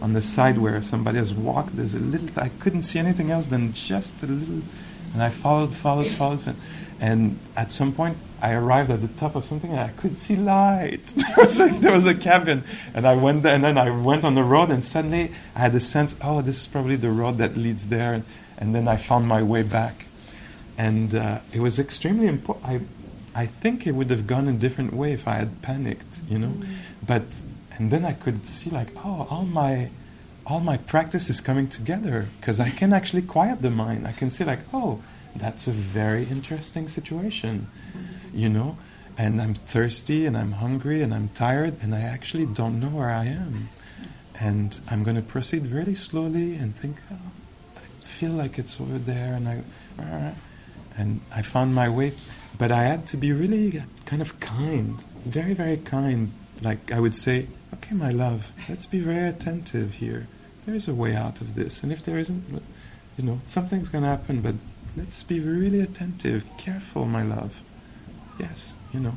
on 0.00 0.12
the 0.14 0.22
side 0.22 0.58
where 0.58 0.80
somebody 0.82 1.18
has 1.18 1.34
walked. 1.34 1.76
There's 1.76 1.94
a 1.94 1.98
little, 1.98 2.28
I 2.36 2.48
couldn't 2.60 2.82
see 2.82 2.98
anything 2.98 3.30
else 3.30 3.48
than 3.48 3.72
just 3.72 4.22
a 4.22 4.26
little, 4.26 4.62
and 5.12 5.22
I 5.22 5.30
followed, 5.30 5.74
followed, 5.74 6.06
followed. 6.06 6.56
And, 7.00 7.38
at 7.56 7.72
some 7.72 7.92
point, 7.92 8.18
I 8.42 8.52
arrived 8.52 8.90
at 8.90 9.00
the 9.00 9.08
top 9.08 9.34
of 9.34 9.44
something 9.44 9.70
and 9.70 9.80
I 9.80 9.88
could 9.88 10.18
see 10.18 10.36
light. 10.36 11.06
there, 11.16 11.44
was 11.44 11.58
a, 11.58 11.68
there 11.68 11.92
was 11.92 12.06
a 12.06 12.14
cabin, 12.14 12.64
and 12.94 13.06
I 13.06 13.14
went 13.14 13.42
there, 13.42 13.54
and 13.54 13.64
then 13.64 13.78
I 13.78 13.90
went 13.90 14.24
on 14.24 14.34
the 14.34 14.42
road, 14.42 14.70
and 14.70 14.84
suddenly 14.84 15.32
I 15.54 15.60
had 15.60 15.72
the 15.72 15.80
sense, 15.80 16.16
oh, 16.22 16.42
this 16.42 16.60
is 16.60 16.66
probably 16.68 16.96
the 16.96 17.10
road 17.10 17.38
that 17.38 17.56
leads 17.56 17.88
there. 17.88 18.12
And, 18.12 18.24
and 18.58 18.74
then 18.74 18.86
I 18.86 18.96
found 18.96 19.26
my 19.26 19.42
way 19.42 19.62
back 19.62 20.06
and 20.80 21.14
uh, 21.14 21.40
it 21.52 21.60
was 21.60 21.78
extremely 21.78 22.26
important. 22.26 22.66
I, 22.66 22.80
I 23.42 23.46
think 23.46 23.86
it 23.86 23.92
would 23.92 24.08
have 24.08 24.26
gone 24.26 24.48
a 24.48 24.52
different 24.54 24.94
way 24.94 25.12
if 25.12 25.28
I 25.28 25.34
had 25.34 25.60
panicked, 25.60 26.20
you 26.26 26.38
know. 26.38 26.48
Mm-hmm. 26.48 26.72
But 27.06 27.24
and 27.72 27.90
then 27.90 28.06
I 28.06 28.14
could 28.14 28.46
see 28.46 28.70
like, 28.70 28.88
oh, 29.04 29.26
all 29.28 29.44
my 29.44 29.90
all 30.46 30.60
my 30.60 30.78
practice 30.78 31.28
is 31.28 31.38
coming 31.42 31.68
together 31.68 32.28
because 32.40 32.60
I 32.60 32.70
can 32.70 32.94
actually 32.94 33.22
quiet 33.22 33.60
the 33.60 33.70
mind. 33.70 34.06
I 34.06 34.12
can 34.12 34.30
see 34.30 34.42
like, 34.42 34.60
oh, 34.72 35.02
that's 35.36 35.66
a 35.66 35.72
very 35.72 36.24
interesting 36.24 36.88
situation, 36.88 37.68
you 38.32 38.48
know. 38.48 38.78
And 39.18 39.40
I'm 39.40 39.54
thirsty 39.54 40.24
and 40.24 40.36
I'm 40.36 40.52
hungry 40.52 41.02
and 41.02 41.12
I'm 41.12 41.28
tired 41.28 41.76
and 41.82 41.94
I 41.94 42.00
actually 42.00 42.46
don't 42.46 42.80
know 42.80 42.88
where 42.88 43.10
I 43.10 43.26
am. 43.26 43.68
And 44.38 44.80
I'm 44.88 45.02
going 45.02 45.16
to 45.16 45.22
proceed 45.22 45.66
very 45.66 45.94
slowly 45.94 46.54
and 46.54 46.74
think, 46.74 46.96
oh, 47.12 47.16
I 47.76 47.80
feel 48.04 48.30
like 48.30 48.58
it's 48.58 48.80
over 48.80 48.98
there 48.98 49.34
and 49.34 49.46
I 49.46 49.62
and 50.96 51.20
I 51.32 51.42
found 51.42 51.74
my 51.74 51.88
way. 51.88 52.12
But 52.58 52.70
I 52.70 52.84
had 52.84 53.06
to 53.08 53.16
be 53.16 53.32
really 53.32 53.82
kind 54.06 54.22
of 54.22 54.38
kind, 54.40 54.98
very, 55.24 55.54
very 55.54 55.78
kind. 55.78 56.32
Like 56.60 56.92
I 56.92 57.00
would 57.00 57.14
say, 57.14 57.46
okay, 57.74 57.94
my 57.94 58.10
love, 58.10 58.52
let's 58.68 58.86
be 58.86 59.00
very 59.00 59.28
attentive 59.28 59.94
here. 59.94 60.28
There 60.66 60.74
is 60.74 60.88
a 60.88 60.94
way 60.94 61.14
out 61.14 61.40
of 61.40 61.54
this, 61.54 61.82
and 61.82 61.90
if 61.90 62.04
there 62.04 62.18
isn't, 62.18 62.62
you 63.16 63.24
know, 63.24 63.40
something's 63.46 63.88
going 63.88 64.04
to 64.04 64.10
happen. 64.10 64.42
But 64.42 64.56
let's 64.96 65.22
be 65.22 65.40
really 65.40 65.80
attentive, 65.80 66.44
careful, 66.58 67.06
my 67.06 67.22
love. 67.22 67.60
Yes, 68.38 68.72
you 68.92 69.00
know. 69.00 69.16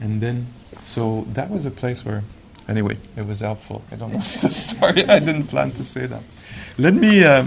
And 0.00 0.20
then, 0.20 0.46
so 0.82 1.26
that 1.32 1.50
was 1.50 1.66
a 1.66 1.70
place 1.70 2.04
where, 2.04 2.22
anyway, 2.68 2.96
it 3.16 3.26
was 3.26 3.40
helpful. 3.40 3.82
I 3.90 3.96
don't 3.96 4.12
know 4.12 4.18
the 4.18 4.50
story. 4.50 5.08
I 5.08 5.18
didn't 5.18 5.48
plan 5.48 5.72
to 5.72 5.84
say 5.84 6.06
that. 6.06 6.22
Let 6.78 6.94
me. 6.94 7.24
Uh, 7.24 7.46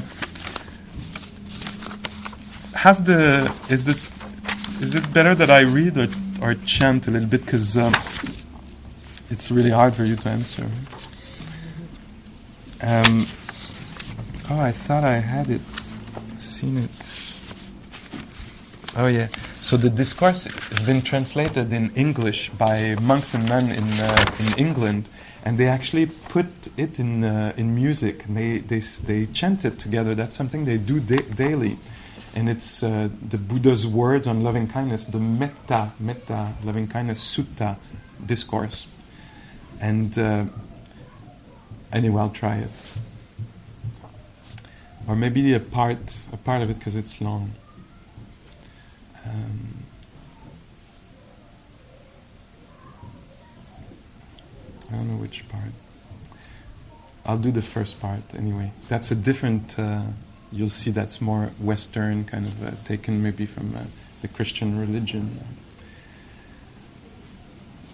has 2.74 3.04
the 3.04 3.54
is 3.70 3.86
the 3.86 3.94
is 4.82 4.96
it 4.96 5.14
better 5.14 5.36
that 5.36 5.52
I 5.52 5.60
read 5.62 5.98
or 5.98 6.08
or 6.42 6.56
chant 6.66 7.08
a 7.08 7.12
little 7.12 7.28
bit 7.30 7.46
because 7.46 7.78
um, 7.78 7.94
it's 9.30 9.52
really 9.52 9.70
hard 9.70 9.94
for 9.94 10.04
you 10.04 10.16
to 10.16 10.30
answer. 10.30 10.68
Um, 12.82 13.28
oh, 14.50 14.60
I 14.60 14.72
thought 14.72 15.04
I 15.04 15.20
had 15.20 15.52
it, 15.52 15.62
seen 16.38 16.78
it. 16.80 16.90
Oh 18.96 19.08
yeah. 19.08 19.28
So 19.62 19.78
the 19.78 19.90
discourse 19.90 20.46
has 20.46 20.82
been 20.82 21.02
translated 21.02 21.72
in 21.72 21.92
English 21.96 22.50
by 22.52 22.96
monks 23.02 23.34
and 23.34 23.48
nuns 23.48 23.72
in 23.72 23.88
uh, 24.00 24.26
in 24.40 24.60
England, 24.60 25.10
and 25.46 25.58
they 25.58 25.68
actually 25.68 26.08
put 26.08 26.48
it 26.78 27.00
in 27.00 27.24
uh, 27.24 27.54
in 27.56 27.74
music. 27.74 28.26
They 28.28 28.58
they 28.58 28.80
they 28.80 29.28
chant 29.28 29.64
it 29.66 29.80
together. 29.80 30.14
That's 30.14 30.36
something 30.36 30.66
they 30.66 30.78
do 30.78 31.00
da- 31.00 31.28
daily 31.36 31.78
and 32.34 32.50
it's 32.50 32.82
uh, 32.82 33.10
the 33.30 33.38
Buddha's 33.38 33.86
words 33.86 34.28
on 34.28 34.44
loving 34.44 34.68
kindness, 34.68 35.06
the 35.06 35.20
Metta, 35.20 35.92
Metta, 36.00 36.54
loving 36.64 36.88
kindness 36.88 37.20
Sutta 37.36 37.78
discourse. 38.26 38.88
And 39.80 40.18
uh, 40.18 40.46
anyway, 41.92 42.22
I'll 42.22 42.30
try 42.30 42.58
it. 42.58 42.70
Or 45.08 45.16
maybe 45.16 45.54
a 45.54 45.60
part, 45.60 46.16
a 46.32 46.38
part 46.38 46.62
of 46.62 46.70
it 46.70 46.78
because 46.78 46.96
it's 46.96 47.20
long. 47.20 47.52
Um, 49.26 49.84
I 54.90 54.96
don't 54.96 55.08
know 55.10 55.22
which 55.22 55.48
part. 55.50 55.72
I'll 57.26 57.38
do 57.38 57.52
the 57.52 57.62
first 57.62 58.00
part 58.00 58.22
anyway. 58.36 58.72
That's 58.90 59.12
a 59.12 59.16
different. 59.16 59.78
Uh, 59.78 60.04
you'll 60.52 60.70
see 60.70 60.92
that's 60.92 61.22
more 61.22 61.52
Western, 61.60 62.26
kind 62.26 62.46
of 62.46 62.64
uh, 62.64 62.72
taken 62.84 63.24
maybe 63.24 63.46
from 63.46 63.76
uh, 63.76 63.84
the 64.22 64.28
Christian 64.28 64.80
religion. 64.80 65.40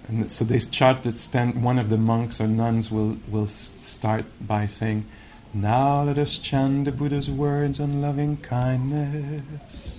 And 0.08 0.32
so 0.32 0.46
they 0.46 0.60
start 0.60 1.04
that 1.04 1.18
stand, 1.18 1.62
one 1.64 1.78
of 1.78 1.90
the 1.90 1.98
monks 1.98 2.40
or 2.40 2.48
nuns 2.48 2.90
will, 2.90 3.18
will 3.30 3.48
start 3.48 4.26
by 4.40 4.66
saying, 4.66 5.06
Now 5.54 6.04
let 6.04 6.18
us 6.18 6.38
chant 6.38 6.86
the 6.86 6.94
Buddha's 6.94 7.30
words 7.30 7.80
on 7.80 8.02
loving 8.02 8.38
kindness. 8.38 9.97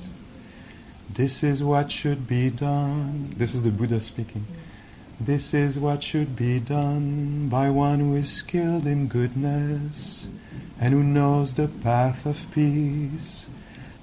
This 1.15 1.43
is 1.43 1.65
what 1.65 1.91
should 1.91 2.27
be 2.27 2.51
done. 2.51 3.35
This 3.37 3.55
is 3.55 3.63
the 3.63 3.71
Buddha 3.71 4.01
speaking. 4.01 4.47
This 5.21 5.53
is 5.53 5.79
what 5.79 6.03
should 6.03 6.37
be 6.37 6.61
done 6.61 7.49
by 7.49 7.71
one 7.71 7.99
who 7.99 8.15
is 8.15 8.31
skilled 8.31 8.87
in 8.87 9.09
goodness 9.09 10.29
and 10.81 10.95
who 10.95 11.03
knows 11.03 11.55
the 11.55 11.67
path 11.67 12.25
of 12.25 12.47
peace. 12.53 13.49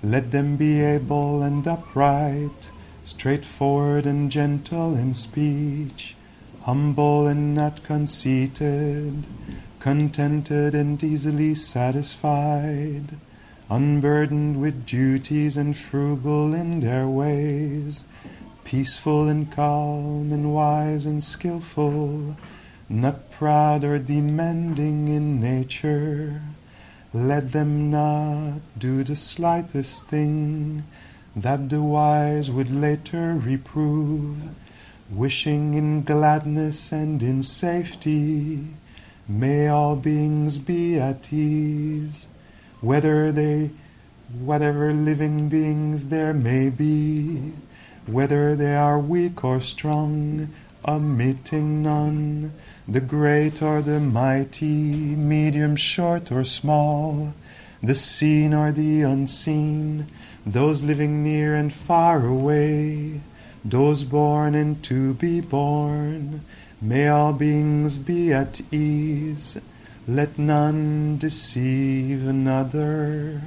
Let 0.03 0.31
them 0.31 0.57
be 0.57 0.81
able 0.81 1.41
and 1.41 1.65
upright, 1.65 2.71
straightforward 3.05 4.05
and 4.05 4.29
gentle 4.29 4.95
in 4.95 5.13
speech, 5.13 6.15
humble 6.63 7.27
and 7.27 7.55
not 7.55 7.83
conceited, 7.83 9.23
contented 9.79 10.75
and 10.75 11.01
easily 11.01 11.55
satisfied, 11.55 13.17
unburdened 13.69 14.61
with 14.61 14.85
duties 14.85 15.57
and 15.57 15.75
frugal 15.75 16.53
in 16.53 16.79
their 16.81 17.07
ways, 17.07 18.03
peaceful 18.63 19.27
and 19.27 19.51
calm 19.51 20.31
and 20.31 20.53
wise 20.53 21.05
and 21.05 21.23
skillful, 21.23 22.35
not 22.89 23.31
proud 23.31 23.83
or 23.83 23.97
demanding 23.97 25.07
in 25.07 25.39
nature. 25.39 26.41
Let 27.13 27.53
them 27.53 27.89
not 27.89 28.61
do 28.77 29.03
the 29.03 29.15
slightest 29.15 30.05
thing 30.07 30.83
that 31.35 31.69
the 31.69 31.81
wise 31.81 32.51
would 32.51 32.69
later 32.69 33.35
reprove, 33.35 34.37
wishing 35.09 35.73
in 35.73 36.03
gladness 36.03 36.91
and 36.91 37.21
in 37.21 37.41
safety. 37.43 38.67
May 39.27 39.67
all 39.67 39.95
beings 39.95 40.57
be 40.57 40.99
at 40.99 41.31
ease, 41.33 42.27
whether 42.85 43.31
they, 43.31 43.71
whatever 44.39 44.93
living 44.93 45.49
beings 45.49 46.09
there 46.09 46.33
may 46.33 46.69
be, 46.69 47.51
whether 48.05 48.55
they 48.55 48.75
are 48.75 48.99
weak 48.99 49.43
or 49.43 49.59
strong, 49.59 50.47
omitting 50.87 51.81
none, 51.81 52.53
the 52.87 53.01
great 53.01 53.59
or 53.59 53.81
the 53.81 53.99
mighty, 53.99 55.15
medium, 55.15 55.75
short 55.75 56.31
or 56.31 56.43
small, 56.43 57.33
the 57.81 57.95
seen 57.95 58.53
or 58.53 58.71
the 58.71 59.01
unseen, 59.01 60.05
those 60.45 60.83
living 60.83 61.23
near 61.23 61.55
and 61.55 61.73
far 61.73 62.23
away, 62.23 63.19
those 63.63 64.03
born 64.03 64.53
and 64.53 64.83
to 64.83 65.15
be 65.15 65.41
born. 65.41 66.45
May 66.79 67.07
all 67.07 67.33
beings 67.33 67.97
be 67.97 68.31
at 68.31 68.61
ease. 68.71 69.57
Let 70.07 70.37
none 70.37 71.17
deceive 71.17 72.27
another 72.27 73.41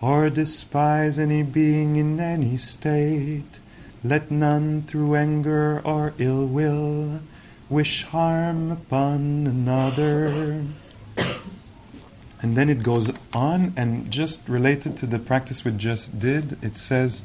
or 0.00 0.30
despise 0.30 1.18
any 1.18 1.42
being 1.42 1.96
in 1.96 2.18
any 2.18 2.56
state. 2.56 3.60
Let 4.02 4.30
none 4.30 4.82
through 4.82 5.14
anger 5.16 5.82
or 5.84 6.14
ill 6.16 6.46
will 6.46 7.20
wish 7.68 8.04
harm 8.04 8.70
upon 8.70 9.46
another. 9.46 10.64
And 12.42 12.56
then 12.56 12.70
it 12.70 12.82
goes 12.82 13.10
on, 13.34 13.74
and 13.76 14.10
just 14.10 14.48
related 14.48 14.96
to 14.98 15.06
the 15.06 15.18
practice 15.18 15.64
we 15.66 15.72
just 15.72 16.18
did, 16.18 16.56
it 16.64 16.78
says, 16.78 17.20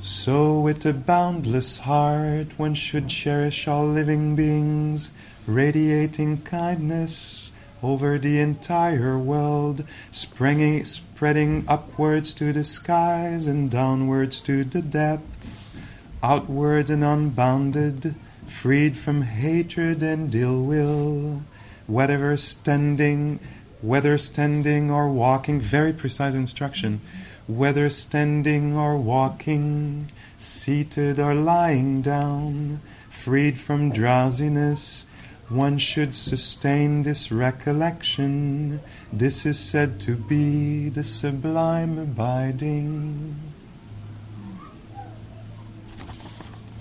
So 0.00 0.60
with 0.60 0.86
a 0.86 0.92
boundless 0.92 1.78
heart 1.78 2.56
one 2.56 2.74
should 2.74 3.08
cherish 3.08 3.66
all 3.66 3.86
living 3.88 4.36
beings, 4.36 5.10
radiating 5.46 6.42
kindness 6.42 7.52
over 7.82 8.18
the 8.18 8.40
entire 8.40 9.18
world, 9.18 9.84
springing, 10.10 10.84
spreading 10.84 11.64
upwards 11.68 12.34
to 12.34 12.52
the 12.52 12.64
skies 12.64 13.46
and 13.46 13.70
downwards 13.70 14.40
to 14.40 14.64
the 14.64 14.82
depths, 14.82 15.76
outward 16.22 16.90
and 16.90 17.04
unbounded, 17.04 18.14
freed 18.46 18.96
from 18.96 19.22
hatred 19.22 20.02
and 20.02 20.34
ill 20.34 20.62
will, 20.62 21.42
whatever 21.86 22.36
standing, 22.36 23.38
whether 23.82 24.18
standing 24.18 24.90
or 24.90 25.08
walking, 25.08 25.60
very 25.60 25.92
precise 25.92 26.34
instruction, 26.34 27.00
whether 27.46 27.88
standing 27.90 28.76
or 28.76 28.96
walking, 28.96 30.10
seated 30.38 31.20
or 31.20 31.34
lying 31.34 32.02
down, 32.02 32.80
freed 33.08 33.58
from 33.58 33.92
drowsiness, 33.92 35.06
one 35.48 35.78
should 35.78 36.14
sustain 36.14 37.04
this 37.04 37.30
recollection. 37.30 38.80
This 39.12 39.46
is 39.46 39.58
said 39.58 40.00
to 40.00 40.16
be 40.16 40.88
the 40.88 41.04
sublime 41.04 41.98
abiding. 41.98 43.36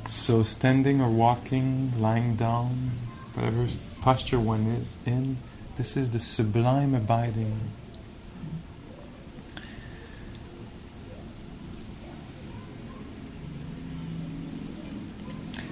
So, 0.08 0.42
standing 0.42 1.02
or 1.02 1.10
walking, 1.10 1.94
lying 2.00 2.36
down, 2.36 2.92
whatever 3.36 3.68
posture 4.02 4.40
one 4.40 4.66
is 4.82 4.98
in, 5.06 5.38
this 5.78 5.96
is 5.96 6.10
the 6.10 6.20
sublime 6.20 6.96
abiding. 6.96 7.60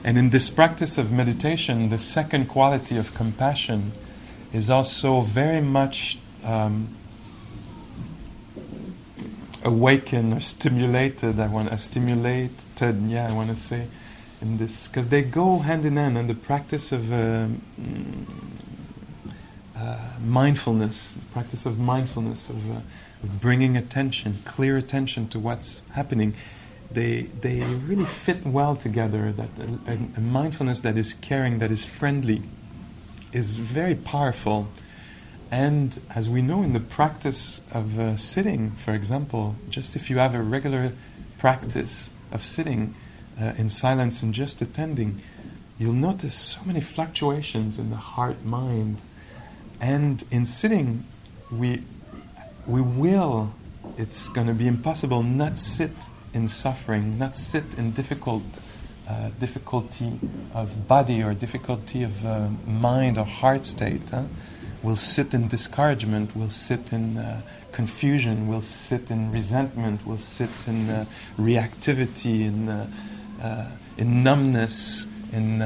And 0.04 0.18
in 0.18 0.32
this 0.32 0.50
practice 0.50 0.98
of 0.98 1.12
meditation, 1.12 1.90
the 1.90 1.98
second 1.98 2.48
quality 2.48 2.98
of 2.98 3.14
compassion 3.14 3.94
is 4.52 4.70
also 4.70 5.22
very 5.22 5.62
much 5.62 6.20
um, 6.44 6.90
awakened 9.64 10.34
or 10.34 10.42
stimulated. 10.42 11.40
I 11.40 11.48
want 11.48 11.70
to 11.70 11.78
stimulated, 11.78 13.02
yeah, 13.08 13.30
I 13.30 13.34
want 13.34 13.50
to 13.50 13.56
say, 13.56 13.88
in 14.42 14.58
this, 14.58 14.90
because 14.90 15.08
they 15.08 15.22
go 15.22 15.60
hand 15.60 15.86
in 15.86 15.96
hand. 15.96 16.18
And 16.18 16.30
the 16.30 16.36
practice 16.36 16.92
of 16.92 17.14
uh, 17.14 17.48
uh, 19.78 19.98
mindfulness, 20.22 21.18
practice 21.32 21.66
of 21.66 21.80
mindfulness, 21.80 22.50
of, 22.50 22.72
uh, 22.72 22.82
of 23.24 23.40
bringing 23.40 23.78
attention, 23.78 24.40
clear 24.44 24.76
attention 24.76 25.30
to 25.30 25.40
what's 25.40 25.82
happening 25.94 26.36
they 26.94 27.24
they 27.42 27.62
really 27.62 28.06
fit 28.06 28.46
well 28.46 28.76
together. 28.76 29.32
That 29.32 29.50
a, 29.88 29.98
a, 30.18 30.22
mindfulness 30.22 30.82
that 30.82 30.98
is 30.98 31.14
caring, 31.14 31.58
that 31.60 31.72
is 31.72 31.86
friendly, 31.86 32.44
is 33.32 33.54
very 33.54 33.96
powerful. 33.96 34.68
And 35.52 36.00
as 36.16 36.30
we 36.30 36.42
know 36.42 36.64
in 36.64 36.74
the 36.74 36.80
practice 36.80 37.62
of 37.72 38.00
uh, 38.00 38.18
sitting, 38.18 38.72
for 38.72 38.94
example, 38.94 39.56
just 39.70 39.96
if 39.96 40.10
you 40.10 40.18
have 40.18 40.34
a 40.34 40.42
regular 40.42 40.94
practice 41.38 42.10
of 42.32 42.44
sitting 42.44 42.96
uh, 43.40 43.54
in 43.58 43.70
silence 43.70 44.24
and 44.24 44.34
just 44.34 44.62
attending, 44.62 45.22
you'll 45.78 45.94
notice 45.94 46.34
so 46.34 46.62
many 46.66 46.82
fluctuations 46.82 47.78
in 47.78 47.92
the 47.92 47.98
heart 47.98 48.44
mind. 48.44 49.00
And 49.80 50.24
in 50.32 50.46
sitting, 50.46 51.06
we 51.52 51.84
we 52.66 52.82
will. 52.82 53.54
It's 53.98 54.30
going 54.30 54.48
to 54.48 54.54
be 54.54 54.68
impossible 54.68 55.24
not 55.24 55.58
sit 55.58 55.92
in 56.34 56.48
suffering, 56.48 57.18
not 57.18 57.36
sit 57.36 57.64
in 57.78 57.92
difficult 57.92 58.44
uh, 59.08 59.30
difficulty 59.38 60.18
of 60.54 60.88
body 60.88 61.22
or 61.22 61.34
difficulty 61.34 62.04
of 62.04 62.26
uh, 62.26 62.48
mind 62.66 63.18
or 63.18 63.26
heart 63.26 63.66
state. 63.66 64.10
Huh? 64.10 64.24
We'll 64.82 64.96
sit 64.96 65.34
in 65.34 65.50
discouragement, 65.50 66.36
we'll 66.36 66.50
sit 66.50 66.94
in 66.94 67.18
uh, 67.18 67.42
confusion, 67.74 68.48
we'll 68.48 68.62
sit 68.62 69.12
in 69.12 69.30
resentment, 69.32 70.06
we'll 70.06 70.18
sit 70.18 70.50
in 70.68 70.90
uh, 70.90 71.06
reactivity, 71.38 72.42
in, 72.42 72.70
uh, 72.70 72.90
uh, 73.42 73.66
in 73.98 74.24
numbness, 74.24 75.06
in 75.34 75.60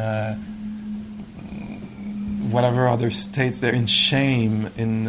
whatever 2.49 2.88
other 2.88 3.11
states 3.11 3.59
they're 3.59 3.74
in 3.74 3.86
shame, 3.86 4.68
in, 4.78 5.07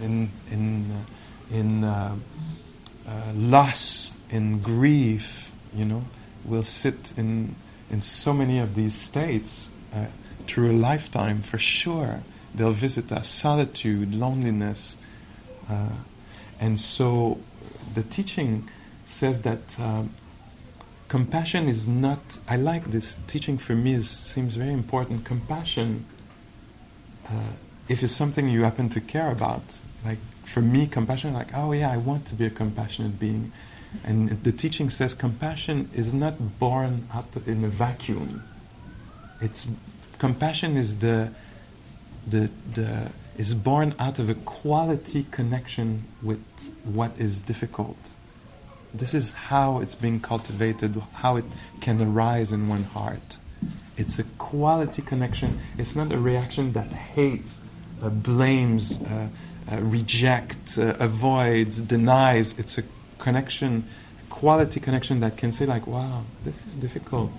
in, 0.00 0.30
in, 0.50 1.04
in 1.50 2.20
loss, 3.34 4.12
in 4.30 4.60
grief, 4.60 5.52
you 5.74 5.84
know, 5.84 6.04
will 6.44 6.62
sit 6.62 7.12
in, 7.16 7.54
in 7.90 8.00
so 8.00 8.32
many 8.32 8.58
of 8.58 8.74
these 8.74 8.94
states 8.94 9.70
uh, 9.94 10.06
through 10.46 10.72
a 10.72 10.78
lifetime 10.78 11.42
for 11.42 11.58
sure. 11.58 12.22
They'll 12.54 12.72
visit 12.72 13.12
us 13.12 13.28
solitude, 13.28 14.14
loneliness. 14.14 14.96
Uh, 15.68 15.90
and 16.60 16.80
so 16.80 17.38
the 17.94 18.02
teaching 18.02 18.68
says 19.04 19.42
that 19.42 19.78
um, 19.78 20.14
compassion 21.08 21.68
is 21.68 21.86
not, 21.86 22.38
I 22.48 22.56
like 22.56 22.90
this 22.90 23.16
teaching 23.26 23.58
for 23.58 23.74
me, 23.74 23.94
is, 23.94 24.08
seems 24.08 24.56
very 24.56 24.72
important. 24.72 25.24
Compassion, 25.24 26.04
uh, 27.28 27.52
if 27.88 28.02
it's 28.02 28.12
something 28.12 28.48
you 28.48 28.62
happen 28.62 28.88
to 28.90 29.00
care 29.00 29.30
about, 29.30 29.62
like 30.04 30.18
for 30.44 30.60
me, 30.60 30.86
compassion, 30.86 31.34
like, 31.34 31.54
oh 31.54 31.72
yeah, 31.72 31.90
I 31.90 31.96
want 31.96 32.26
to 32.26 32.34
be 32.34 32.46
a 32.46 32.50
compassionate 32.50 33.18
being. 33.18 33.52
And 34.04 34.42
the 34.44 34.52
teaching 34.52 34.90
says 34.90 35.14
compassion 35.14 35.90
is 35.94 36.12
not 36.12 36.58
born 36.58 37.08
out 37.12 37.28
in 37.46 37.64
a 37.64 37.68
vacuum. 37.68 38.42
It's 39.40 39.66
compassion 40.18 40.76
is 40.76 40.98
the 40.98 41.32
the 42.26 42.50
the 42.74 43.10
is 43.36 43.54
born 43.54 43.94
out 43.98 44.18
of 44.18 44.28
a 44.28 44.34
quality 44.34 45.24
connection 45.30 46.04
with 46.22 46.42
what 46.84 47.12
is 47.18 47.40
difficult. 47.40 48.10
This 48.92 49.14
is 49.14 49.32
how 49.32 49.78
it's 49.78 49.94
being 49.94 50.18
cultivated, 50.18 51.00
how 51.14 51.36
it 51.36 51.44
can 51.80 52.02
arise 52.02 52.50
in 52.52 52.68
one 52.68 52.82
heart. 52.82 53.36
It's 53.96 54.18
a 54.18 54.24
quality 54.38 55.02
connection. 55.02 55.60
It's 55.78 55.94
not 55.94 56.12
a 56.12 56.18
reaction 56.18 56.72
that 56.72 56.92
hates, 56.92 57.58
uh, 58.02 58.08
blames, 58.08 59.00
uh, 59.02 59.28
uh, 59.70 59.80
rejects, 59.82 60.78
uh, 60.78 60.96
avoids, 60.98 61.80
denies. 61.80 62.58
It's 62.58 62.78
a 62.78 62.82
connection, 63.28 63.84
quality 64.30 64.78
connection 64.80 65.20
that 65.20 65.36
can 65.36 65.50
say 65.52 65.66
like, 65.74 65.86
"Wow, 65.86 66.24
this 66.44 66.58
is 66.66 66.72
difficult. 66.86 67.30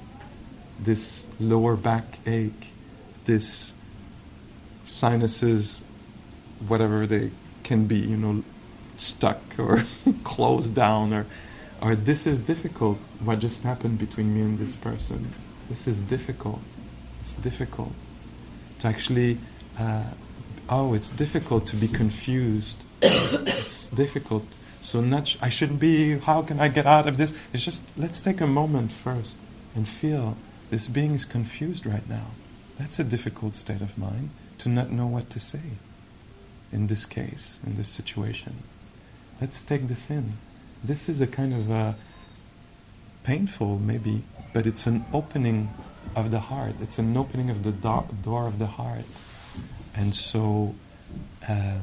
This 0.90 1.04
lower 1.40 1.76
back 1.76 2.06
ache, 2.26 2.66
this 3.26 3.74
sinuses, 4.86 5.84
whatever 6.68 7.08
they 7.14 7.32
can 7.64 7.86
be, 7.86 8.00
you 8.12 8.18
know, 8.18 8.44
stuck 8.98 9.42
or 9.58 9.84
closed 10.24 10.74
down, 10.74 11.14
or, 11.14 11.26
or 11.82 11.96
this 11.96 12.22
is 12.32 12.40
difficult. 12.40 12.98
What 13.24 13.40
just 13.40 13.64
happened 13.64 13.98
between 14.00 14.34
me 14.36 14.42
and 14.42 14.58
this 14.64 14.76
person? 14.76 15.20
This 15.70 15.88
is 15.88 15.98
difficult. 16.02 16.62
It's 17.20 17.34
difficult 17.34 17.94
to 18.80 18.88
actually. 18.88 19.38
Uh, 19.78 20.04
oh, 20.68 20.94
it's 20.94 21.10
difficult 21.10 21.66
to 21.68 21.76
be 21.76 21.88
confused. 21.88 22.78
it's 23.02 23.88
difficult. 23.88 24.46
So 24.82 25.02
not. 25.02 25.36
I 25.42 25.50
shouldn't 25.50 25.80
be. 25.80 26.18
How 26.20 26.42
can 26.42 26.60
I 26.60 26.68
get 26.70 26.86
out 26.86 27.08
of 27.08 27.18
this? 27.18 27.34
It's 27.54 27.64
just 27.64 27.84
let's 27.98 28.22
take 28.22 28.42
a 28.42 28.48
moment 28.48 28.92
first 28.92 29.38
and 29.76 29.88
feel 29.88 30.38
this 30.70 30.88
being 30.88 31.14
is 31.16 31.26
confused 31.26 31.86
right 31.86 32.08
now. 32.08 32.28
That's 32.78 33.00
a 33.00 33.04
difficult 33.04 33.56
state 33.56 33.82
of 33.82 33.98
mind 33.98 34.30
to 34.60 34.70
not 34.70 34.92
know 34.92 35.08
what 35.08 35.30
to 35.32 35.40
say 35.40 35.62
in 36.72 36.88
this 36.88 37.06
case, 37.06 37.60
in 37.66 37.76
this 37.76 37.90
situation. 37.90 38.64
Let's 39.42 39.62
take 39.62 39.88
this 39.88 40.10
in. 40.10 40.38
This 40.84 41.10
is 41.10 41.22
a 41.22 41.28
kind 41.28 41.54
of 41.54 41.70
a 41.70 41.96
painful, 43.24 43.80
maybe, 43.80 44.24
but 44.54 44.66
it's 44.66 44.86
an 44.86 45.06
opening 45.14 45.74
of 46.16 46.32
the 46.32 46.40
heart. 46.40 46.76
It's 46.82 47.00
an 47.00 47.16
opening 47.18 47.50
of 47.50 47.64
the 47.64 47.72
do- 47.72 48.08
door 48.22 48.48
of 48.48 48.60
the 48.60 48.68
heart. 48.68 49.06
And 49.96 50.16
so, 50.16 50.76
uh, 51.48 51.80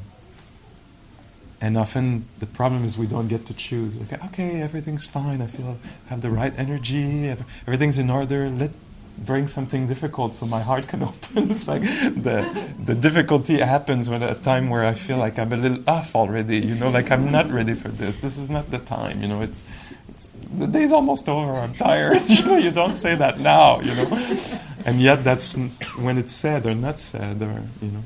and 1.61 1.78
often 1.78 2.28
the 2.38 2.46
problem 2.46 2.84
is 2.84 2.98
we 2.98 3.07
don't 3.07 3.28
get 3.28 3.46
to 3.46 3.54
choose. 3.54 3.96
Okay, 4.02 4.18
okay, 4.26 4.61
everything's 4.61 5.07
fine. 5.07 5.40
I 5.40 5.46
feel 5.46 5.78
I 6.07 6.09
have 6.09 6.20
the 6.20 6.30
right 6.30 6.52
energy. 6.57 7.34
Everything's 7.66 7.98
in 7.98 8.11
order. 8.11 8.50
Let 8.50 8.72
bring 9.18 9.48
something 9.48 9.86
difficult 9.86 10.34
so 10.34 10.46
my 10.46 10.61
heart 10.61 10.88
can 10.88 11.02
open. 11.11 11.50
it's 11.50 11.68
like 11.68 11.82
the 11.82 12.68
the 12.84 12.94
difficulty 12.94 13.59
happens 13.59 14.09
when 14.09 14.22
a 14.22 14.34
time 14.34 14.68
where 14.68 14.84
I 14.84 14.94
feel 14.94 15.18
like 15.18 15.38
I'm 15.38 15.52
a 15.52 15.57
little 15.57 15.82
off 15.88 16.14
already. 16.14 16.59
You 16.59 16.74
know, 16.74 16.90
like 16.90 17.11
I'm 17.11 17.30
not 17.30 17.50
ready 17.50 17.74
for 17.74 17.88
this. 17.88 18.18
This 18.18 18.36
is 18.36 18.50
not 18.50 18.70
the 18.70 18.78
time. 18.78 19.22
You 19.22 19.28
know, 19.28 19.40
it's, 19.42 19.64
it's 20.09 20.30
the 20.59 20.66
day's 20.66 20.92
almost 20.92 21.28
over. 21.28 21.54
I'm 21.54 21.74
tired. 21.74 22.22
you 22.30 22.44
know, 22.44 22.57
you 22.57 22.70
don't 22.70 22.94
say 22.94 23.14
that 23.14 23.40
now. 23.40 23.80
You 23.80 23.94
know, 23.94 24.50
and 24.84 25.00
yet 25.00 25.24
that's 25.24 25.52
when 25.96 26.18
it's 26.18 26.34
said 26.34 26.66
or 26.66 26.74
not 26.74 27.00
said, 27.00 27.40
or 27.40 27.62
you 27.80 27.88
know. 27.88 28.02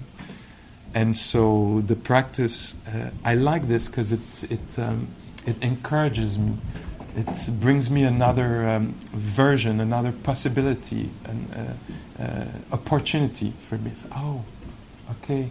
And 0.94 1.16
so 1.16 1.82
the 1.86 1.96
practice, 1.96 2.74
uh, 2.88 3.10
I 3.24 3.34
like 3.34 3.68
this 3.68 3.88
because 3.88 4.12
it 4.12 4.20
it 4.50 4.78
um, 4.78 5.08
it 5.46 5.62
encourages 5.62 6.38
me 6.38 6.56
it 7.16 7.60
brings 7.60 7.90
me 7.90 8.04
another 8.04 8.68
um, 8.68 8.94
version, 9.12 9.80
another 9.80 10.12
possibility, 10.12 11.10
an 11.24 11.76
uh, 12.18 12.22
uh, 12.22 12.44
opportunity 12.72 13.52
for 13.58 13.78
me. 13.78 13.90
It's, 13.90 14.04
oh, 14.14 14.44
okay. 15.10 15.50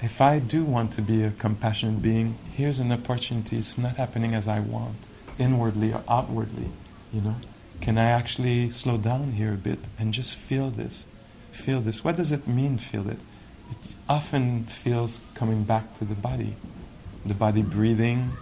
If 0.00 0.20
I 0.20 0.38
do 0.38 0.64
want 0.64 0.92
to 0.94 1.02
be 1.02 1.22
a 1.22 1.30
compassionate 1.30 2.02
being, 2.02 2.36
here's 2.54 2.80
an 2.80 2.92
opportunity. 2.92 3.58
It's 3.58 3.78
not 3.78 3.96
happening 3.96 4.34
as 4.34 4.48
I 4.48 4.60
want, 4.60 4.96
inwardly 5.38 5.92
or 5.92 6.02
outwardly. 6.08 6.70
You 7.12 7.20
know, 7.20 7.36
can 7.80 7.98
I 7.98 8.10
actually 8.10 8.70
slow 8.70 8.96
down 8.96 9.32
here 9.32 9.52
a 9.52 9.56
bit 9.56 9.78
and 9.98 10.12
just 10.12 10.36
feel 10.36 10.70
this? 10.70 11.06
Feel 11.52 11.80
this. 11.80 12.02
What 12.02 12.16
does 12.16 12.32
it 12.32 12.48
mean? 12.48 12.78
Feel 12.78 13.08
it. 13.08 13.18
Often 14.08 14.64
feels 14.64 15.20
coming 15.34 15.64
back 15.64 15.98
to 15.98 16.04
the 16.04 16.14
body, 16.14 16.56
the 17.24 17.34
body 17.34 17.62
breathing, 17.62 18.32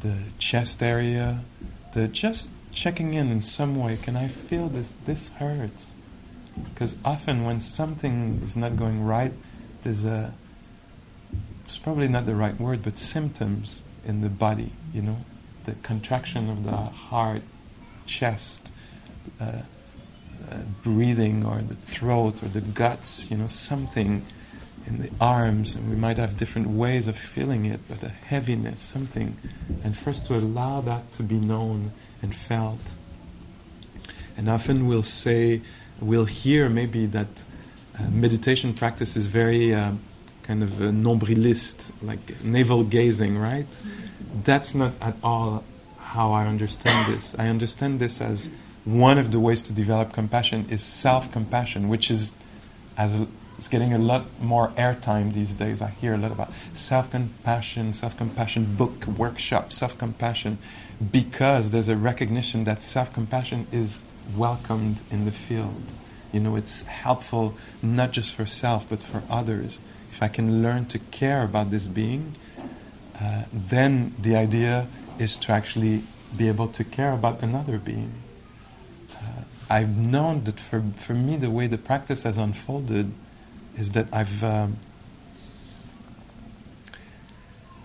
the 0.00 0.16
chest 0.38 0.82
area, 0.82 1.40
the 1.92 2.08
just 2.08 2.50
checking 2.72 3.14
in 3.14 3.30
in 3.30 3.42
some 3.42 3.76
way. 3.76 3.96
Can 3.96 4.16
I 4.16 4.28
feel 4.28 4.68
this? 4.68 4.94
This 5.04 5.28
hurts. 5.28 5.92
Because 6.62 6.96
often 7.04 7.44
when 7.44 7.60
something 7.60 8.40
is 8.42 8.56
not 8.56 8.76
going 8.76 9.04
right, 9.04 9.32
there's 9.82 10.04
a, 10.04 10.32
it's 11.64 11.78
probably 11.78 12.08
not 12.08 12.26
the 12.26 12.34
right 12.34 12.58
word, 12.58 12.82
but 12.82 12.96
symptoms 12.96 13.82
in 14.06 14.20
the 14.20 14.28
body, 14.28 14.72
you 14.92 15.02
know? 15.02 15.18
The 15.64 15.72
contraction 15.82 16.50
of 16.50 16.64
the 16.64 16.76
heart, 16.76 17.42
chest, 18.06 18.70
uh, 19.40 19.62
uh, 20.50 20.56
breathing, 20.82 21.44
or 21.44 21.62
the 21.62 21.74
throat, 21.74 22.42
or 22.42 22.48
the 22.48 22.60
guts, 22.60 23.30
you 23.30 23.36
know, 23.36 23.46
something 23.46 24.24
in 24.86 25.02
the 25.02 25.10
arms, 25.20 25.74
and 25.74 25.88
we 25.88 25.96
might 25.96 26.18
have 26.18 26.36
different 26.36 26.68
ways 26.68 27.08
of 27.08 27.16
feeling 27.16 27.64
it, 27.64 27.80
but 27.88 28.02
a 28.02 28.08
heaviness, 28.08 28.80
something. 28.80 29.36
And 29.82 29.96
first 29.96 30.26
to 30.26 30.36
allow 30.36 30.80
that 30.82 31.12
to 31.14 31.22
be 31.22 31.36
known 31.36 31.92
and 32.22 32.34
felt. 32.34 32.92
And 34.36 34.48
often 34.48 34.86
we'll 34.86 35.02
say, 35.02 35.62
we'll 36.00 36.26
hear 36.26 36.68
maybe 36.68 37.06
that 37.06 37.28
uh, 37.98 38.08
meditation 38.10 38.74
practice 38.74 39.16
is 39.16 39.26
very 39.26 39.74
uh, 39.74 39.92
kind 40.42 40.62
of 40.62 40.80
a 40.80 40.88
nombrilist, 40.88 41.92
like 42.02 42.42
navel 42.42 42.84
gazing, 42.84 43.38
right? 43.38 43.66
That's 44.44 44.74
not 44.74 44.92
at 45.00 45.16
all 45.22 45.64
how 45.98 46.32
I 46.32 46.46
understand 46.46 47.12
this. 47.12 47.34
I 47.38 47.48
understand 47.48 48.00
this 48.00 48.20
as 48.20 48.48
one 48.84 49.18
of 49.18 49.32
the 49.32 49.40
ways 49.40 49.62
to 49.62 49.72
develop 49.72 50.12
compassion 50.12 50.66
is 50.68 50.82
self 50.82 51.32
compassion, 51.32 51.88
which 51.88 52.10
is 52.10 52.34
as 52.96 53.16
it's 53.64 53.70
getting 53.70 53.94
a 53.94 53.98
lot 53.98 54.26
more 54.42 54.68
airtime 54.76 55.32
these 55.32 55.54
days. 55.54 55.80
I 55.80 55.88
hear 55.88 56.12
a 56.12 56.18
lot 56.18 56.32
about 56.32 56.52
self 56.74 57.10
compassion, 57.10 57.94
self 57.94 58.14
compassion 58.14 58.76
book, 58.76 59.06
workshop, 59.06 59.72
self 59.72 59.96
compassion, 59.96 60.58
because 61.10 61.70
there's 61.70 61.88
a 61.88 61.96
recognition 61.96 62.64
that 62.64 62.82
self 62.82 63.10
compassion 63.14 63.66
is 63.72 64.02
welcomed 64.36 64.98
in 65.10 65.24
the 65.24 65.32
field. 65.32 65.82
You 66.30 66.40
know, 66.40 66.56
it's 66.56 66.82
helpful 66.82 67.54
not 67.82 68.12
just 68.12 68.34
for 68.34 68.44
self, 68.44 68.86
but 68.86 69.02
for 69.02 69.22
others. 69.30 69.80
If 70.12 70.22
I 70.22 70.28
can 70.28 70.62
learn 70.62 70.84
to 70.88 70.98
care 70.98 71.42
about 71.42 71.70
this 71.70 71.86
being, 71.86 72.34
uh, 73.18 73.44
then 73.50 74.14
the 74.18 74.36
idea 74.36 74.88
is 75.18 75.38
to 75.38 75.52
actually 75.52 76.02
be 76.36 76.48
able 76.48 76.68
to 76.68 76.84
care 76.84 77.14
about 77.14 77.42
another 77.42 77.78
being. 77.78 78.12
Uh, 79.10 79.44
I've 79.70 79.96
known 79.96 80.44
that 80.44 80.60
for, 80.60 80.84
for 80.96 81.14
me, 81.14 81.38
the 81.38 81.50
way 81.50 81.66
the 81.66 81.78
practice 81.78 82.24
has 82.24 82.36
unfolded 82.36 83.10
is 83.76 83.92
that 83.92 84.06
I've 84.12 84.42
um, 84.42 84.78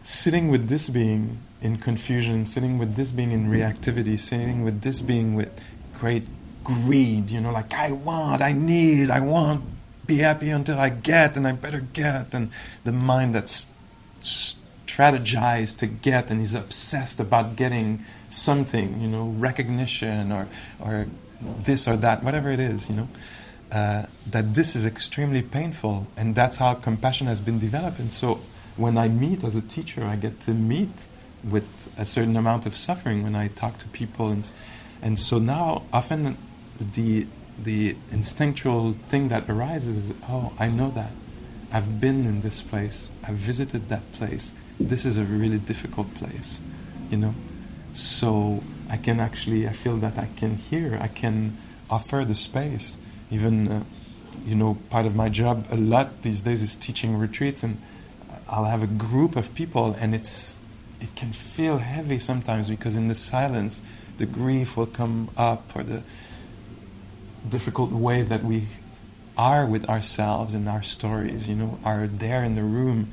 sitting 0.03 0.49
with 0.49 0.69
this 0.69 0.89
being 0.89 1.39
in 1.61 1.77
confusion, 1.77 2.45
sitting 2.45 2.77
with 2.77 2.95
this 2.95 3.11
being 3.11 3.31
in 3.31 3.49
reactivity, 3.49 4.19
sitting 4.19 4.63
with 4.63 4.81
this 4.81 5.01
being 5.01 5.35
with 5.35 5.51
great 5.93 6.25
greed, 6.63 7.31
you 7.31 7.41
know, 7.41 7.51
like 7.51 7.73
I 7.73 7.91
want, 7.91 8.41
I 8.41 8.53
need, 8.53 9.09
I 9.09 9.19
want, 9.21 9.63
be 10.05 10.17
happy 10.17 10.49
until 10.49 10.79
I 10.79 10.89
get, 10.89 11.35
and 11.37 11.47
I 11.47 11.53
better 11.53 11.81
get, 11.81 12.33
and 12.33 12.51
the 12.83 12.91
mind 12.91 13.35
that's 13.35 13.65
strategized 14.21 15.79
to 15.79 15.87
get 15.87 16.29
and 16.29 16.41
is 16.41 16.53
obsessed 16.53 17.19
about 17.19 17.55
getting 17.55 18.05
something, 18.29 19.01
you 19.01 19.07
know, 19.07 19.27
recognition 19.27 20.31
or 20.31 20.47
or 20.79 21.07
this 21.41 21.87
or 21.87 21.97
that, 21.97 22.23
whatever 22.23 22.49
it 22.49 22.59
is, 22.59 22.89
you 22.89 22.95
know 22.95 23.07
uh, 23.71 24.05
that 24.27 24.55
this 24.55 24.75
is 24.75 24.85
extremely 24.85 25.41
painful, 25.41 26.07
and 26.17 26.35
that's 26.35 26.57
how 26.57 26.73
compassion 26.73 27.27
has 27.27 27.39
been 27.39 27.59
developed. 27.59 27.99
And 27.99 28.11
so, 28.11 28.41
when 28.77 28.97
I 28.97 29.07
meet 29.09 29.43
as 29.43 29.55
a 29.55 29.61
teacher, 29.61 30.03
I 30.05 30.15
get 30.15 30.39
to 30.41 30.51
meet 30.51 31.07
with 31.43 31.93
a 31.97 32.05
certain 32.05 32.35
amount 32.35 32.65
of 32.65 32.75
suffering 32.75 33.23
when 33.23 33.35
I 33.35 33.47
talk 33.49 33.77
to 33.79 33.87
people, 33.89 34.29
and 34.29 34.47
and 35.01 35.19
so 35.19 35.39
now 35.39 35.83
often 35.93 36.37
the 36.79 37.27
the 37.63 37.95
instinctual 38.11 38.93
thing 38.93 39.27
that 39.27 39.49
arises 39.49 40.09
is, 40.09 40.13
oh, 40.29 40.53
I 40.57 40.69
know 40.69 40.91
that. 40.91 41.11
I've 41.71 41.99
been 41.99 42.25
in 42.25 42.41
this 42.41 42.61
place. 42.61 43.09
I've 43.23 43.35
visited 43.35 43.89
that 43.89 44.11
place. 44.13 44.51
This 44.79 45.05
is 45.05 45.17
a 45.17 45.23
really 45.23 45.59
difficult 45.59 46.13
place, 46.15 46.59
you 47.11 47.17
know. 47.17 47.35
So 47.93 48.63
I 48.89 48.97
can 48.97 49.19
actually, 49.19 49.67
I 49.67 49.73
feel 49.73 49.97
that 49.97 50.17
I 50.17 50.29
can 50.35 50.55
hear. 50.55 50.97
I 50.99 51.07
can 51.07 51.57
offer 51.89 52.23
the 52.25 52.35
space 52.35 52.97
even 53.31 53.67
uh, 53.67 53.83
you 54.45 54.55
know 54.55 54.77
part 54.89 55.05
of 55.05 55.15
my 55.15 55.29
job 55.29 55.65
a 55.71 55.75
lot 55.75 56.21
these 56.23 56.41
days 56.41 56.61
is 56.61 56.75
teaching 56.75 57.17
retreats 57.17 57.63
and 57.63 57.81
I'll 58.47 58.65
have 58.65 58.83
a 58.83 58.87
group 58.87 59.35
of 59.35 59.53
people 59.53 59.95
and 59.99 60.15
it's 60.15 60.57
it 61.01 61.15
can 61.15 61.31
feel 61.31 61.77
heavy 61.77 62.19
sometimes 62.19 62.69
because 62.69 62.95
in 62.95 63.07
the 63.07 63.15
silence 63.15 63.81
the 64.17 64.25
grief 64.25 64.75
will 64.75 64.87
come 64.87 65.29
up 65.37 65.75
or 65.75 65.83
the 65.83 66.03
difficult 67.47 67.91
ways 67.91 68.27
that 68.27 68.43
we 68.43 68.67
are 69.37 69.65
with 69.65 69.87
ourselves 69.87 70.53
and 70.53 70.67
our 70.67 70.83
stories 70.83 71.47
you 71.47 71.55
know 71.55 71.79
are 71.85 72.07
there 72.07 72.43
in 72.43 72.55
the 72.55 72.63
room 72.63 73.11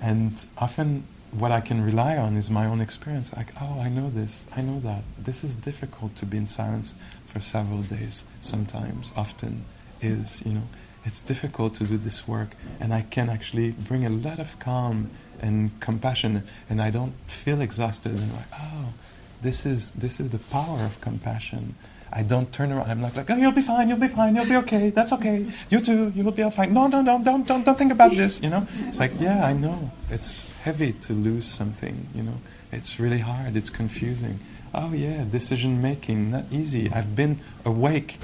and 0.00 0.44
often 0.56 1.04
what 1.30 1.52
I 1.52 1.60
can 1.60 1.82
rely 1.82 2.16
on 2.16 2.36
is 2.36 2.50
my 2.50 2.66
own 2.66 2.80
experience. 2.80 3.32
Like, 3.36 3.48
oh, 3.60 3.80
I 3.80 3.88
know 3.88 4.10
this, 4.10 4.46
I 4.56 4.62
know 4.62 4.80
that. 4.80 5.02
This 5.18 5.44
is 5.44 5.56
difficult 5.56 6.16
to 6.16 6.26
be 6.26 6.38
in 6.38 6.46
silence 6.46 6.94
for 7.38 7.42
several 7.42 7.82
days, 7.82 8.24
sometimes, 8.40 9.12
often 9.16 9.64
is, 10.00 10.42
you 10.44 10.52
know. 10.52 10.68
It's 11.04 11.22
difficult 11.22 11.74
to 11.76 11.84
do 11.84 11.96
this 11.96 12.26
work, 12.26 12.50
and 12.80 12.92
I 12.92 13.02
can 13.02 13.30
actually 13.30 13.70
bring 13.70 14.04
a 14.04 14.10
lot 14.10 14.40
of 14.40 14.58
calm 14.58 15.10
and 15.40 15.70
compassion, 15.80 16.42
and 16.68 16.82
I 16.82 16.90
don't 16.90 17.14
feel 17.26 17.60
exhausted. 17.60 18.12
And 18.12 18.32
like, 18.32 18.50
oh, 18.60 18.92
this 19.40 19.64
is 19.64 19.92
this 19.92 20.18
is 20.20 20.30
the 20.30 20.38
power 20.50 20.80
of 20.84 21.00
compassion. 21.00 21.76
I 22.12 22.22
don't 22.22 22.52
turn 22.52 22.72
around. 22.72 22.90
I'm 22.90 23.00
not 23.00 23.16
like, 23.16 23.30
oh, 23.30 23.36
you'll 23.36 23.52
be 23.52 23.62
fine, 23.62 23.88
you'll 23.88 24.04
be 24.08 24.08
fine, 24.08 24.34
you'll 24.34 24.52
be 24.54 24.56
okay. 24.56 24.90
That's 24.90 25.12
okay. 25.12 25.46
You 25.70 25.80
too, 25.80 26.12
you 26.16 26.24
will 26.24 26.32
be 26.32 26.42
all 26.42 26.50
fine. 26.50 26.74
No, 26.74 26.88
no, 26.88 27.00
no, 27.02 27.22
don't, 27.22 27.46
don't, 27.46 27.64
don't 27.64 27.78
think 27.78 27.92
about 27.92 28.10
this. 28.10 28.42
You 28.42 28.50
know, 28.50 28.66
it's 28.88 28.98
like, 28.98 29.12
yeah, 29.20 29.46
I 29.46 29.52
know. 29.52 29.92
It's 30.10 30.50
heavy 30.66 30.92
to 31.06 31.12
lose 31.12 31.46
something. 31.46 32.08
You 32.14 32.24
know, 32.24 32.38
it's 32.72 32.98
really 32.98 33.20
hard. 33.20 33.56
It's 33.56 33.70
confusing. 33.70 34.40
Oh 34.74 34.92
yeah, 34.92 35.24
decision 35.24 35.80
making 35.80 36.30
not 36.30 36.44
easy. 36.50 36.90
I've 36.92 37.16
been 37.16 37.40
awake 37.64 38.18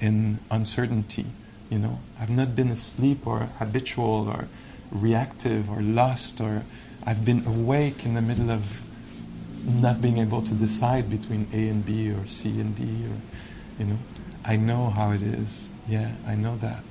in 0.00 0.38
uncertainty. 0.50 1.26
You 1.70 1.78
know, 1.78 1.98
I've 2.20 2.30
not 2.30 2.54
been 2.54 2.70
asleep 2.70 3.26
or 3.26 3.40
habitual 3.58 4.28
or 4.28 4.48
reactive 4.90 5.68
or 5.70 5.82
lost 5.82 6.40
or 6.40 6.62
I've 7.04 7.24
been 7.24 7.44
awake 7.46 8.04
in 8.04 8.14
the 8.14 8.22
middle 8.22 8.50
of 8.50 8.82
not 9.66 10.00
being 10.00 10.18
able 10.18 10.42
to 10.42 10.54
decide 10.54 11.10
between 11.10 11.48
A 11.52 11.68
and 11.68 11.84
B 11.84 12.10
or 12.10 12.26
C 12.26 12.60
and 12.60 12.74
D 12.76 12.84
or 12.84 13.16
you 13.78 13.90
know. 13.90 13.98
I 14.44 14.56
know 14.56 14.90
how 14.90 15.10
it 15.10 15.22
is. 15.22 15.68
Yeah 15.88 16.12
I 16.26 16.36
know 16.36 16.56
that. 16.58 16.84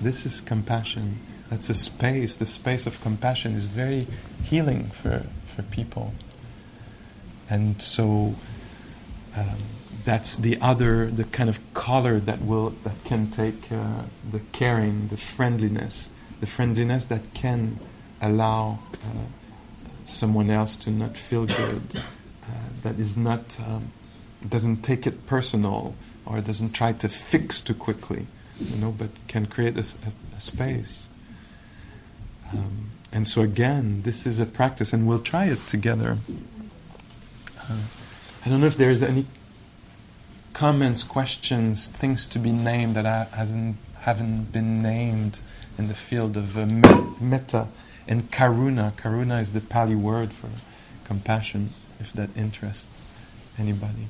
This 0.00 0.26
is 0.26 0.40
compassion. 0.40 1.20
That's 1.48 1.70
a 1.70 1.74
space. 1.74 2.36
The 2.36 2.46
space 2.46 2.86
of 2.86 3.00
compassion 3.00 3.54
is 3.54 3.66
very 3.66 4.06
healing 4.44 4.90
for 4.90 5.24
for 5.46 5.62
people 5.62 6.12
and 7.48 7.80
so 7.80 8.34
um, 9.36 9.58
that's 10.04 10.36
the 10.36 10.58
other 10.60 11.10
the 11.10 11.24
kind 11.24 11.48
of 11.48 11.58
color 11.74 12.20
that 12.20 12.42
will 12.42 12.70
that 12.84 13.04
can 13.04 13.30
take 13.30 13.70
uh, 13.72 14.02
the 14.30 14.40
caring 14.52 15.08
the 15.08 15.16
friendliness 15.16 16.08
the 16.40 16.46
friendliness 16.46 17.06
that 17.06 17.34
can 17.34 17.78
allow 18.20 18.78
uh, 18.94 19.08
someone 20.04 20.50
else 20.50 20.76
to 20.76 20.90
not 20.90 21.16
feel 21.16 21.46
good, 21.46 21.82
uh, 21.96 22.50
that 22.82 22.98
is 22.98 23.16
not 23.16 23.56
um, 23.66 23.90
doesn't 24.48 24.82
take 24.82 25.06
it 25.06 25.26
personal 25.26 25.94
or 26.24 26.40
doesn't 26.40 26.72
try 26.72 26.92
to 26.92 27.08
fix 27.08 27.60
too 27.60 27.74
quickly, 27.74 28.26
you 28.60 28.76
know, 28.76 28.92
but 28.92 29.10
can 29.28 29.46
create 29.46 29.76
a, 29.76 29.80
a, 29.80 30.36
a 30.36 30.40
space. 30.40 31.08
Um, 32.52 32.90
and 33.12 33.26
so 33.26 33.42
again, 33.42 34.02
this 34.02 34.26
is 34.26 34.38
a 34.40 34.46
practice, 34.46 34.92
and 34.92 35.06
we'll 35.06 35.20
try 35.20 35.46
it 35.46 35.66
together. 35.66 36.18
Uh, 37.68 37.74
I 38.44 38.48
don't 38.48 38.60
know 38.60 38.66
if 38.66 38.76
there's 38.76 39.02
any 39.02 39.26
comments, 40.52 41.02
questions, 41.02 41.88
things 41.88 42.26
to 42.28 42.38
be 42.38 42.52
named 42.52 42.94
that 42.96 43.06
I 43.06 43.24
hasn't 43.36 43.76
haven't 44.00 44.52
been 44.52 44.82
named 44.82 45.40
in 45.76 45.88
the 45.88 45.94
field 45.94 46.36
of 46.36 46.56
uh, 46.56 46.64
metta 47.20 47.66
and 48.06 48.30
karuna. 48.30 48.92
Karuna 48.92 49.40
is 49.42 49.52
the 49.52 49.60
Pali 49.60 49.96
word 49.96 50.32
for 50.32 50.48
compassion, 51.04 51.72
if 51.98 52.12
that 52.12 52.30
interests 52.36 53.02
anybody. 53.58 54.08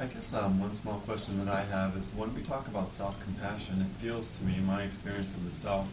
I 0.00 0.06
guess 0.06 0.34
um, 0.34 0.60
one 0.60 0.74
small 0.74 0.98
question 1.00 1.44
that 1.44 1.54
I 1.54 1.62
have 1.62 1.96
is 1.96 2.12
when 2.14 2.34
we 2.34 2.42
talk 2.42 2.66
about 2.66 2.90
self 2.90 3.18
compassion, 3.20 3.80
it 3.80 4.02
feels 4.02 4.28
to 4.30 4.44
me, 4.44 4.58
my 4.60 4.82
experience 4.82 5.34
of 5.34 5.44
the 5.44 5.50
self 5.50 5.88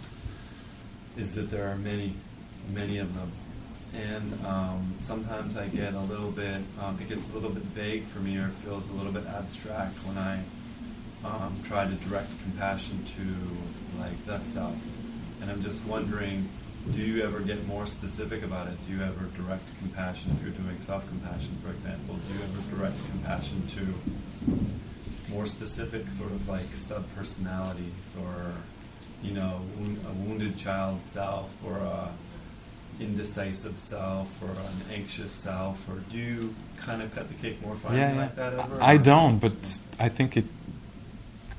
is 1.17 1.35
that 1.35 1.51
there 1.51 1.69
are 1.69 1.75
many, 1.75 2.15
many 2.69 2.97
of 2.97 3.13
them. 3.15 3.31
And 3.93 4.45
um, 4.45 4.93
sometimes 4.99 5.57
I 5.57 5.67
get 5.67 5.93
a 5.93 5.99
little 5.99 6.31
bit, 6.31 6.61
um, 6.81 6.97
it 7.01 7.09
gets 7.09 7.29
a 7.29 7.33
little 7.33 7.49
bit 7.49 7.63
vague 7.63 8.05
for 8.05 8.19
me 8.19 8.37
or 8.37 8.49
feels 8.63 8.89
a 8.89 8.93
little 8.93 9.11
bit 9.11 9.25
abstract 9.27 9.97
when 10.05 10.17
I 10.17 10.43
um, 11.25 11.59
try 11.65 11.85
to 11.85 11.93
direct 11.95 12.29
compassion 12.43 13.03
to 13.03 13.99
like 13.99 14.25
the 14.25 14.39
self. 14.39 14.75
And 15.41 15.51
I'm 15.51 15.61
just 15.61 15.83
wondering, 15.85 16.47
do 16.93 16.99
you 16.99 17.23
ever 17.23 17.41
get 17.41 17.67
more 17.67 17.85
specific 17.85 18.43
about 18.43 18.67
it? 18.67 18.77
Do 18.87 18.93
you 18.93 19.01
ever 19.01 19.25
direct 19.35 19.63
compassion 19.79 20.31
if 20.35 20.41
you're 20.41 20.51
doing 20.51 20.79
self-compassion, 20.79 21.57
for 21.63 21.71
example? 21.71 22.15
Do 22.15 22.33
you 22.33 22.39
ever 22.41 22.75
direct 22.75 23.09
compassion 23.09 23.67
to 23.67 25.31
more 25.31 25.45
specific 25.45 26.09
sort 26.09 26.31
of 26.31 26.47
like 26.47 26.65
sub-personalities 26.75 28.15
or, 28.19 28.53
you 29.21 29.31
know, 29.31 29.61
a 30.07 30.13
wounded 30.13 30.57
child 30.57 30.99
self 31.05 31.51
or 31.65 31.77
a 31.77 32.09
indecisive 33.01 33.77
self 33.79 34.29
or 34.41 34.51
an 34.51 34.93
anxious 34.93 35.31
self, 35.31 35.87
or 35.89 35.99
do 36.11 36.17
you 36.17 36.55
kind 36.77 37.01
of 37.01 37.13
cut 37.13 37.27
the 37.27 37.33
cake 37.35 37.61
more 37.65 37.75
finely 37.75 37.99
yeah, 37.99 38.15
like 38.15 38.35
that 38.35 38.53
ever? 38.53 38.81
I 38.81 38.97
don't, 38.97 39.39
but 39.39 39.53
I 39.99 40.09
think 40.09 40.37
it 40.37 40.45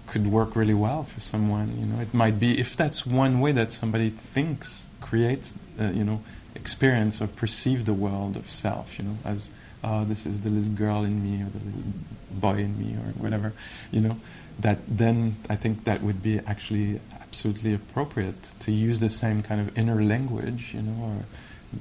could 0.07 0.27
work 0.27 0.55
really 0.57 0.75
well 0.75 1.05
for 1.05 1.21
someone. 1.21 1.79
You 1.79 1.87
know, 1.87 2.01
it 2.01 2.13
might 2.13 2.39
be 2.39 2.59
if 2.59 2.77
that's 2.77 3.07
one 3.07 3.41
way 3.41 3.53
that 3.53 3.71
somebody 3.71 4.11
thinks, 4.11 4.85
creates, 5.01 5.55
uh, 5.81 5.87
you 5.87 6.05
know, 6.05 6.23
experience 6.55 7.21
or 7.21 7.27
perceive 7.27 7.87
the 7.87 7.95
world 7.95 8.37
of 8.37 8.51
self. 8.51 8.99
You 8.99 9.05
know, 9.07 9.17
as 9.25 9.51
oh, 9.83 10.05
this 10.05 10.27
is 10.27 10.41
the 10.41 10.51
little 10.51 10.73
girl 10.73 11.05
in 11.05 11.23
me 11.23 11.43
or 11.43 11.51
the 11.51 11.65
little 11.65 11.93
boy 12.31 12.59
in 12.59 12.79
me 12.79 12.95
or 12.95 13.13
whatever. 13.23 13.53
You 13.91 14.01
know, 14.03 14.17
that 14.61 14.79
then 14.89 15.37
I 15.49 15.57
think 15.57 15.85
that 15.85 16.03
would 16.03 16.23
be 16.23 16.39
actually 16.41 17.01
absolutely 17.33 17.73
appropriate 17.73 18.53
to 18.61 18.71
use 18.71 18.99
the 18.99 19.09
same 19.09 19.43
kind 19.43 19.59
of 19.59 19.77
inner 19.77 20.03
language. 20.03 20.73
You 20.75 20.83
know, 20.83 21.03
or 21.03 21.17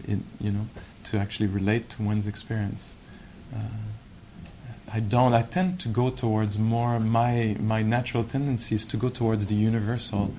in, 0.08 0.24
you 0.40 0.50
know, 0.50 0.68
to 1.04 1.18
actually 1.18 1.48
relate 1.48 1.90
to 1.90 2.04
one's 2.04 2.26
experience. 2.26 2.96
Uh, 3.54 3.58
I 4.94 5.02
don't. 5.02 5.34
I 5.34 5.42
tend 5.42 5.82
to 5.82 5.90
go 5.90 6.10
towards 6.10 6.58
more 6.58 7.00
my 7.02 7.58
my 7.60 7.82
natural 7.82 8.24
tendencies 8.24 8.86
to 8.86 8.98
go 8.98 9.10
towards 9.10 9.48
the 9.48 9.56
universal. 9.56 10.34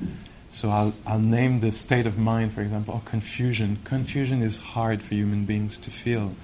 So 0.48 0.70
I'll 0.70 0.94
I'll 1.06 1.26
name 1.38 1.60
the 1.60 1.72
state 1.72 2.06
of 2.06 2.16
mind, 2.16 2.54
for 2.54 2.62
example, 2.62 2.94
oh, 2.96 3.02
confusion. 3.04 3.78
Confusion 3.84 4.40
is 4.40 4.56
hard 4.74 5.02
for 5.02 5.14
human 5.14 5.44
beings 5.44 5.76
to 5.78 5.90
feel, 5.90 6.34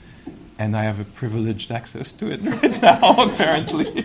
and 0.58 0.76
I 0.76 0.84
have 0.84 1.00
a 1.00 1.04
privileged 1.04 1.70
access 1.70 2.12
to 2.14 2.30
it 2.30 2.40
right 2.42 2.82
now, 2.82 3.14
apparently. 3.28 4.04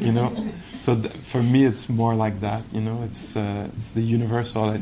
you 0.00 0.12
know, 0.12 0.52
so 0.76 0.94
th- 0.94 1.12
for 1.14 1.42
me, 1.42 1.64
it's 1.64 1.88
more 1.88 2.14
like 2.14 2.40
that. 2.40 2.62
You 2.72 2.80
know, 2.80 3.02
it's 3.02 3.36
uh, 3.36 3.68
it's 3.76 3.92
the 3.92 4.02
universal. 4.02 4.64
uh, 4.70 4.78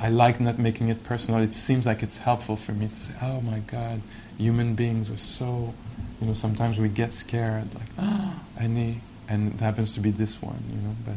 I 0.00 0.10
like 0.10 0.40
not 0.40 0.58
making 0.58 0.88
it 0.88 1.02
personal. 1.04 1.40
It 1.42 1.54
seems 1.54 1.86
like 1.86 2.02
it's 2.02 2.18
helpful 2.18 2.56
for 2.56 2.72
me 2.72 2.88
to 2.88 2.94
say, 2.94 3.14
"Oh 3.22 3.40
my 3.40 3.60
God, 3.60 4.02
human 4.38 4.74
beings 4.74 5.08
are 5.10 5.16
so." 5.16 5.74
you 6.20 6.26
know, 6.26 6.34
sometimes 6.34 6.78
we 6.78 6.88
get 6.88 7.12
scared, 7.12 7.74
like, 7.74 7.88
ah, 7.98 8.40
any, 8.58 9.00
and 9.28 9.52
it 9.54 9.60
happens 9.60 9.92
to 9.92 10.00
be 10.00 10.10
this 10.10 10.40
one, 10.40 10.62
you 10.70 10.76
know, 10.76 10.96
but 11.04 11.16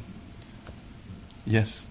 yes. 1.45 1.85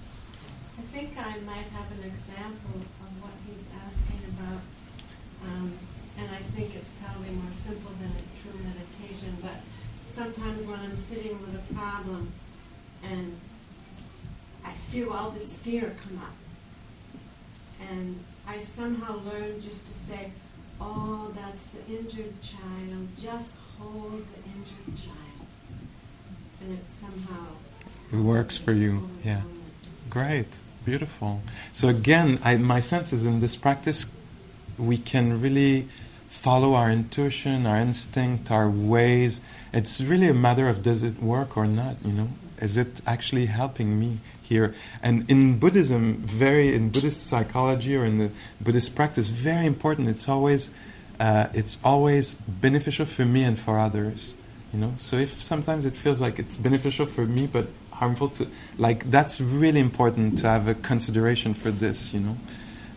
I 0.78 0.82
think 0.92 1.16
I 1.16 1.38
might 1.40 1.66
have 1.72 1.90
an 1.92 2.04
example 2.04 2.80
of 3.00 3.22
what 3.22 3.32
he's 3.48 3.64
asking 3.72 4.34
about, 4.36 4.60
um, 5.46 5.72
and 6.18 6.28
I 6.30 6.42
think 6.54 6.74
it's 6.74 6.90
probably 7.02 7.30
more 7.30 7.52
simple 7.64 7.92
than 8.00 8.10
a 8.10 8.24
true 8.40 8.58
meditation, 8.62 9.36
but 9.40 9.58
sometimes 10.12 10.66
when 10.66 10.80
I'm 10.80 10.96
sitting 11.08 11.40
with 11.40 11.54
a 11.54 11.74
problem 11.74 12.32
and 13.04 13.38
I 14.64 14.72
feel 14.72 15.12
all 15.12 15.30
this 15.30 15.54
fear 15.54 15.94
come 16.02 16.18
up, 16.18 16.34
and 17.90 18.18
I 18.46 18.60
somehow 18.60 19.20
learn 19.24 19.60
just 19.60 19.86
to 19.86 19.92
say, 20.08 20.32
oh, 20.80 21.32
that's 21.34 21.64
the 21.68 21.96
injured 21.96 22.34
child. 22.42 23.08
Just 23.20 23.54
hold 23.78 24.24
the 24.34 24.50
injured 24.50 25.04
child. 25.04 25.48
And 26.60 26.78
it 26.78 26.84
somehow. 27.00 27.46
It 28.12 28.16
works 28.16 28.58
for 28.58 28.72
you, 28.72 29.08
yeah. 29.24 29.42
Great, 30.10 30.48
beautiful. 30.84 31.42
So, 31.72 31.88
again, 31.88 32.40
I, 32.42 32.56
my 32.56 32.80
sense 32.80 33.12
is 33.12 33.26
in 33.26 33.40
this 33.40 33.54
practice, 33.54 34.06
we 34.78 34.96
can 34.96 35.40
really 35.40 35.88
follow 36.38 36.74
our 36.74 36.88
intuition, 36.88 37.66
our 37.66 37.78
instinct, 37.78 38.50
our 38.50 38.70
ways. 38.70 39.40
It's 39.72 40.00
really 40.00 40.28
a 40.28 40.34
matter 40.34 40.68
of 40.68 40.82
does 40.84 41.02
it 41.02 41.20
work 41.20 41.56
or 41.56 41.66
not, 41.66 41.96
you 42.04 42.12
know? 42.12 42.28
Is 42.60 42.76
it 42.76 43.00
actually 43.06 43.46
helping 43.46 43.98
me 43.98 44.18
here? 44.42 44.74
And 45.02 45.28
in 45.28 45.58
Buddhism, 45.58 46.14
very 46.16 46.74
in 46.74 46.90
Buddhist 46.90 47.26
psychology 47.26 47.96
or 47.96 48.04
in 48.04 48.18
the 48.18 48.30
Buddhist 48.60 48.94
practice, 48.94 49.28
very 49.28 49.66
important. 49.66 50.08
It's 50.08 50.28
always 50.28 50.70
uh, 51.18 51.48
it's 51.52 51.78
always 51.82 52.34
beneficial 52.34 53.06
for 53.06 53.24
me 53.24 53.42
and 53.42 53.58
for 53.58 53.78
others. 53.78 54.32
You 54.72 54.80
know, 54.80 54.92
so 54.96 55.16
if 55.16 55.40
sometimes 55.40 55.84
it 55.84 55.96
feels 55.96 56.20
like 56.20 56.38
it's 56.38 56.56
beneficial 56.56 57.06
for 57.06 57.24
me 57.26 57.46
but 57.46 57.68
harmful 57.92 58.28
to, 58.28 58.46
like 58.76 59.10
that's 59.10 59.40
really 59.40 59.80
important 59.80 60.38
to 60.40 60.46
have 60.46 60.68
a 60.68 60.74
consideration 60.74 61.54
for 61.54 61.70
this. 61.70 62.12
You 62.14 62.20
know, 62.20 62.36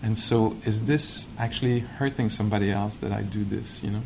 and 0.03 0.17
so 0.17 0.55
is 0.65 0.85
this 0.85 1.27
actually 1.37 1.79
hurting 1.79 2.29
somebody 2.29 2.71
else 2.71 2.97
that 2.99 3.11
I 3.11 3.21
do 3.21 3.43
this? 3.43 3.83
You 3.83 3.91
know, 3.91 4.01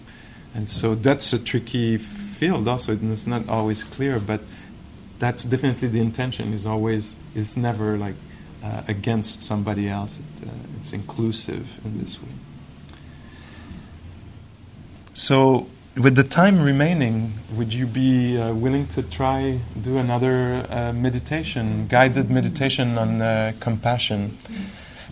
and 0.53 0.69
so 0.69 0.95
that's 0.95 1.31
a 1.33 1.39
tricky 1.39 1.97
field. 1.97 2.67
Also, 2.67 2.93
it's 2.93 3.27
not 3.27 3.47
always 3.49 3.83
clear, 3.83 4.19
but 4.19 4.41
that's 5.19 5.43
definitely 5.43 5.87
the 5.87 6.01
intention 6.01 6.53
is 6.53 6.65
always 6.65 7.15
is 7.33 7.55
never 7.55 7.97
like 7.97 8.15
uh, 8.63 8.83
against 8.87 9.43
somebody 9.43 9.87
else. 9.89 10.19
It, 10.19 10.47
uh, 10.47 10.51
it's 10.77 10.91
inclusive 10.91 11.79
in 11.85 11.99
this 11.99 12.21
way. 12.21 12.29
So, 15.13 15.67
with 15.95 16.15
the 16.15 16.25
time 16.25 16.61
remaining, 16.61 17.33
would 17.53 17.73
you 17.73 17.85
be 17.87 18.37
uh, 18.37 18.53
willing 18.53 18.87
to 18.87 19.01
try 19.01 19.61
do 19.81 19.97
another 19.97 20.67
uh, 20.69 20.91
meditation, 20.91 21.87
guided 21.87 22.29
meditation 22.29 22.97
on 22.97 23.21
uh, 23.21 23.53
compassion? 23.61 24.37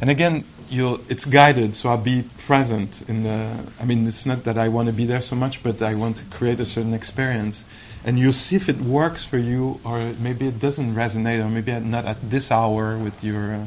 And 0.02 0.10
again, 0.10 0.44
you'll, 0.74 1.00
it's 1.08 1.26
guided, 1.26 1.76
so 1.76 1.90
I'll 1.90 1.98
be 1.98 2.24
present 2.46 3.04
in 3.08 3.24
the. 3.24 3.64
I 3.80 3.86
mean, 3.86 4.08
it's 4.08 4.26
not 4.26 4.44
that 4.46 4.58
I 4.58 4.68
want 4.68 4.88
to 4.88 4.94
be 4.94 5.06
there 5.06 5.22
so 5.22 5.36
much, 5.36 5.62
but 5.62 5.82
I 5.82 5.94
want 5.94 6.18
to 6.18 6.26
create 6.26 6.60
a 6.60 6.66
certain 6.66 6.94
experience, 6.94 7.66
and 8.04 8.18
you'll 8.18 8.34
see 8.34 8.56
if 8.56 8.68
it 8.68 8.82
works 8.82 9.24
for 9.24 9.38
you, 9.38 9.80
or 9.86 10.14
maybe 10.20 10.48
it 10.48 10.60
doesn't 10.60 10.96
resonate, 10.96 11.40
or 11.46 11.50
maybe 11.50 11.80
not 11.80 12.06
at 12.06 12.18
this 12.30 12.52
hour 12.52 12.98
with 12.98 13.24
your 13.24 13.54
uh, 13.54 13.66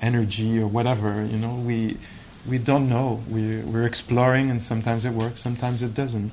energy 0.00 0.58
or 0.58 0.66
whatever. 0.66 1.24
You 1.24 1.38
know, 1.38 1.54
we 1.54 1.98
we 2.48 2.58
don't 2.58 2.88
know. 2.88 3.22
We, 3.28 3.60
we're 3.60 3.86
exploring, 3.86 4.50
and 4.50 4.62
sometimes 4.62 5.04
it 5.04 5.12
works, 5.12 5.40
sometimes 5.40 5.82
it 5.82 5.94
doesn't. 5.94 6.32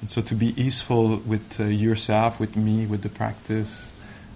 And 0.00 0.10
so 0.10 0.20
to 0.22 0.34
be 0.34 0.60
easeful 0.60 1.18
with 1.18 1.60
uh, 1.60 1.64
yourself, 1.64 2.40
with 2.40 2.56
me, 2.56 2.86
with 2.86 3.02
the 3.02 3.08
practice, 3.08 3.92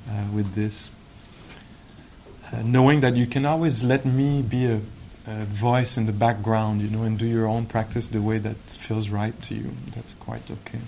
uh, 0.09 0.27
with 0.33 0.55
this, 0.55 0.91
uh, 2.53 2.63
knowing 2.63 3.01
that 3.01 3.17
you 3.17 3.27
can 3.27 3.45
always 3.45 3.83
let 3.83 4.05
me 4.05 4.43
be 4.43 4.67
a, 4.67 4.81
a, 5.27 5.45
voice 5.45 5.97
in 5.97 6.07
the 6.07 6.13
background, 6.13 6.81
you 6.81 6.89
know, 6.89 7.03
and 7.03 7.19
do 7.19 7.27
your 7.27 7.47
own 7.47 7.67
practice 7.67 8.09
the 8.09 8.23
way 8.23 8.39
that 8.39 8.57
feels 8.57 9.09
right 9.09 9.41
to 9.43 9.55
you. 9.55 9.73
That's 9.95 10.15
quite 10.15 10.49
okay. 10.51 10.81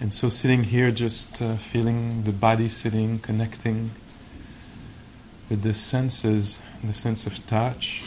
And 0.00 0.12
so 0.12 0.28
sitting 0.28 0.64
here, 0.64 0.90
just 0.90 1.40
uh, 1.40 1.56
feeling 1.56 2.24
the 2.24 2.32
body 2.32 2.68
sitting, 2.68 3.18
connecting 3.18 3.92
with 5.48 5.62
the 5.62 5.72
senses, 5.72 6.60
the 6.82 6.92
sense 6.92 7.26
of 7.26 7.46
touch, 7.46 8.02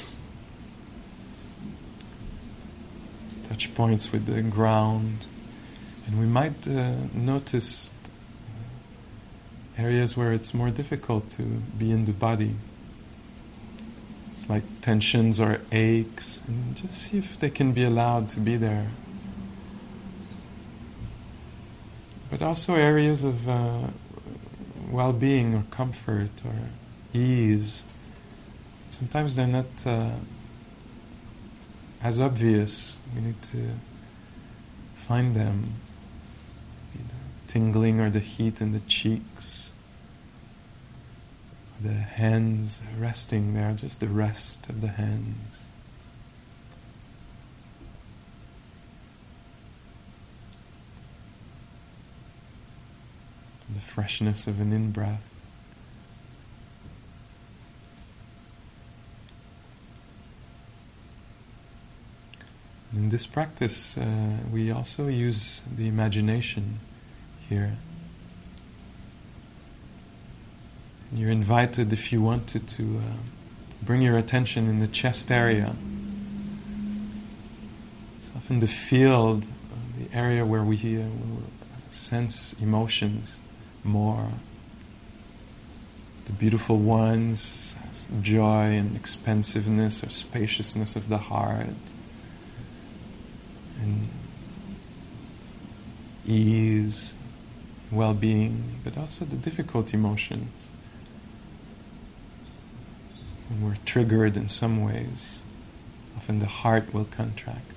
touch 3.47 3.73
points 3.73 4.11
with 4.11 4.25
the 4.25 4.41
ground, 4.43 5.25
and 6.05 6.19
we 6.19 6.25
might 6.25 6.67
uh, 6.67 6.93
notice 7.13 7.91
areas 9.77 10.17
where 10.17 10.33
it's 10.33 10.53
more 10.53 10.69
difficult 10.69 11.29
to 11.31 11.43
be 11.43 11.91
in 11.91 12.05
the 12.05 12.11
body. 12.11 12.55
It's 14.31 14.49
like 14.49 14.63
tensions 14.81 15.39
or 15.39 15.59
aches, 15.71 16.41
and 16.47 16.75
just 16.75 16.93
see 16.93 17.17
if 17.17 17.39
they 17.39 17.49
can 17.49 17.71
be 17.71 17.83
allowed 17.83 18.29
to 18.29 18.39
be 18.39 18.55
there. 18.55 18.87
But 22.29 22.41
also 22.41 22.75
areas 22.75 23.23
of 23.23 23.47
uh, 23.47 23.87
well 24.91 25.13
being 25.13 25.55
or 25.55 25.63
comfort 25.71 26.29
or 26.45 26.55
ease. 27.13 27.83
Sometimes 28.89 29.35
they're 29.35 29.47
not 29.47 29.65
uh, 29.85 30.11
as 32.01 32.19
obvious. 32.19 32.97
We 33.15 33.21
need 33.21 33.41
to 33.43 33.71
find 35.07 35.35
them. 35.35 35.73
The 36.93 37.53
tingling 37.53 37.99
or 37.99 38.09
the 38.09 38.19
heat 38.19 38.59
in 38.59 38.71
the 38.73 38.81
cheeks, 38.81 39.56
the 41.81 41.93
hands 41.93 42.81
resting 42.97 43.53
there, 43.53 43.73
just 43.73 43.99
the 43.99 44.07
rest 44.07 44.67
of 44.69 44.81
the 44.81 44.87
hands. 44.87 45.65
The 53.73 53.81
freshness 53.81 54.47
of 54.47 54.59
an 54.59 54.73
in 54.73 54.91
breath. 54.91 55.29
In 62.93 63.09
this 63.09 63.27
practice, 63.27 63.97
uh, 63.97 64.37
we 64.51 64.71
also 64.71 65.07
use 65.07 65.61
the 65.75 65.87
imagination 65.87 66.79
here. 67.47 67.77
You're 71.13 71.31
invited, 71.31 71.93
if 71.93 72.11
you 72.11 72.21
wanted, 72.21 72.67
to 72.67 72.83
uh, 72.97 73.13
bring 73.81 74.01
your 74.01 74.17
attention 74.17 74.67
in 74.67 74.79
the 74.79 74.87
chest 74.87 75.31
area. 75.31 75.73
It's 78.17 78.29
often 78.35 78.59
the 78.59 78.67
field, 78.67 79.43
uh, 79.43 79.75
the 79.97 80.17
area 80.17 80.45
where 80.45 80.63
we 80.63 80.97
uh, 80.97 81.05
will 81.05 81.43
sense 81.89 82.53
emotions 82.61 83.41
more. 83.83 84.27
The 86.25 86.33
beautiful 86.33 86.77
ones, 86.77 87.75
joy 88.21 88.75
and 88.75 88.95
expansiveness 88.95 90.03
or 90.03 90.09
spaciousness 90.09 90.97
of 90.97 91.07
the 91.07 91.17
heart 91.17 91.67
and 93.81 94.09
ease, 96.25 97.13
well 97.91 98.13
being, 98.13 98.75
but 98.83 98.97
also 98.97 99.23
the 99.23 99.37
difficult 99.37 99.93
emotions. 99.93 100.67
When 103.49 103.61
we're 103.63 103.77
triggered 103.85 104.35
in 104.37 104.47
some 104.47 104.83
ways, 104.83 105.41
often 106.15 106.39
the 106.39 106.47
heart 106.47 106.93
will 106.93 107.05
contract. 107.05 107.73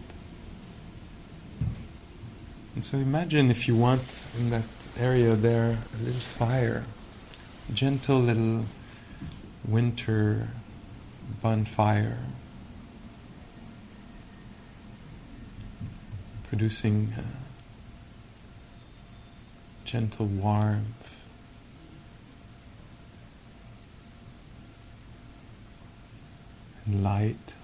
And 2.75 2.85
so 2.85 2.99
imagine 2.99 3.51
if 3.51 3.69
you 3.69 3.77
want 3.77 4.25
in 4.39 4.51
that 4.51 4.65
area 4.99 5.37
there 5.37 5.79
a 5.95 6.03
little 6.03 6.21
fire, 6.21 6.85
a 7.69 7.73
gentle 7.73 8.19
little 8.19 8.65
winter 9.67 10.49
bonfire 11.43 12.19
producing 16.51 17.13
gentle 19.85 20.27
warmth. 20.27 21.00
And 26.87 27.05
light. 27.05 27.55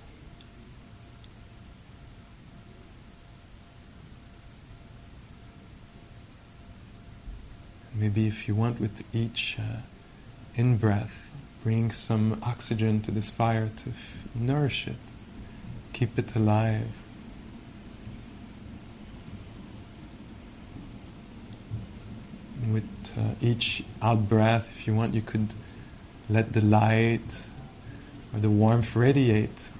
Maybe, 7.94 8.26
if 8.26 8.46
you 8.46 8.54
want, 8.54 8.78
with 8.78 9.02
each 9.14 9.56
uh, 9.58 9.80
in 10.54 10.76
breath, 10.76 11.30
bring 11.62 11.90
some 11.90 12.38
oxygen 12.42 13.00
to 13.02 13.10
this 13.10 13.30
fire 13.30 13.70
to 13.76 13.90
f- 13.90 14.16
nourish 14.34 14.86
it, 14.86 14.96
keep 15.92 16.18
it 16.18 16.36
alive. 16.36 16.92
with 22.72 23.12
uh, 23.16 23.34
each 23.40 23.84
out 24.02 24.28
breath, 24.28 24.68
if 24.76 24.86
you 24.86 24.94
want, 24.94 25.14
you 25.14 25.22
could 25.22 25.48
let 26.28 26.52
the 26.52 26.60
light 26.60 27.46
or 28.36 28.40
the 28.40 28.50
warmth 28.50 28.94
radiate 28.94 29.70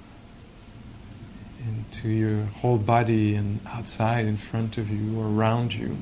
into 1.67 2.09
your 2.09 2.45
whole 2.45 2.77
body 2.77 3.35
and 3.35 3.59
outside, 3.67 4.25
in 4.25 4.35
front 4.35 4.79
of 4.79 4.89
you, 4.89 5.19
or 5.19 5.27
around 5.27 5.75
you. 5.75 5.95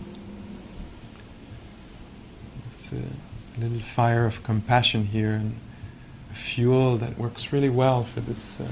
It's 2.68 2.94
a 2.94 3.02
little 3.60 3.80
fire 3.80 4.26
of 4.26 4.42
compassion 4.44 5.08
here 5.08 5.32
and 5.32 5.58
a 6.32 6.36
fuel 6.36 6.96
that 6.98 7.18
works 7.18 7.52
really 7.52 7.70
well 7.70 8.04
for 8.04 8.22
this 8.22 8.62
uh, 8.62 8.68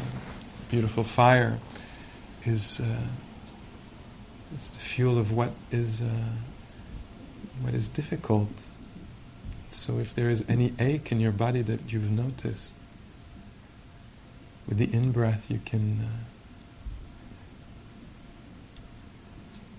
beautiful 0.69 1.03
fire 1.03 1.59
is 2.45 2.79
uh, 2.79 2.85
it's 4.53 4.69
the 4.69 4.79
fuel 4.79 5.17
of 5.17 5.31
what 5.31 5.51
is 5.71 5.99
uh, 6.01 6.05
what 7.61 7.73
is 7.73 7.89
difficult. 7.89 8.49
So, 9.67 9.99
if 9.99 10.13
there 10.13 10.29
is 10.29 10.45
any 10.47 10.73
ache 10.79 11.11
in 11.11 11.19
your 11.19 11.31
body 11.31 11.63
that 11.63 11.91
you've 11.91 12.11
noticed, 12.11 12.73
with 14.67 14.77
the 14.77 14.93
in 14.93 15.11
breath, 15.11 15.49
you 15.49 15.59
can 15.65 15.99
uh, 16.01 16.23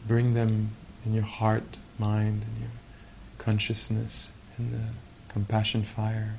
bring 0.06 0.34
them 0.34 0.70
in 1.04 1.14
your 1.14 1.24
heart, 1.24 1.76
mind, 1.98 2.42
and 2.42 2.60
your 2.60 2.70
consciousness 3.38 4.30
in 4.58 4.70
the 4.70 4.84
compassion 5.28 5.82
fire. 5.82 6.38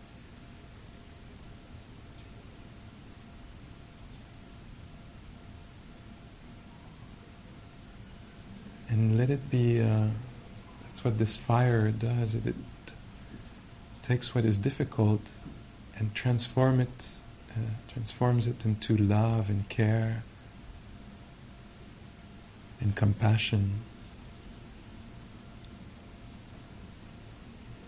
And 8.88 9.17
let 9.17 9.30
it 9.30 9.49
be. 9.49 9.81
Uh, 9.81 10.07
that's 10.84 11.03
what 11.03 11.17
this 11.17 11.35
fire 11.35 11.91
does. 11.91 12.35
It, 12.35 12.47
it 12.47 12.55
takes 14.03 14.34
what 14.34 14.45
is 14.45 14.57
difficult 14.57 15.19
and 15.97 16.13
transform 16.13 16.80
it, 16.80 17.07
uh, 17.56 17.91
transforms 17.91 18.48
it 18.48 18.65
into 18.65 18.98
love 18.98 19.49
and 19.49 19.68
care 19.69 20.23
and 22.82 22.95
compassion. 22.95 23.82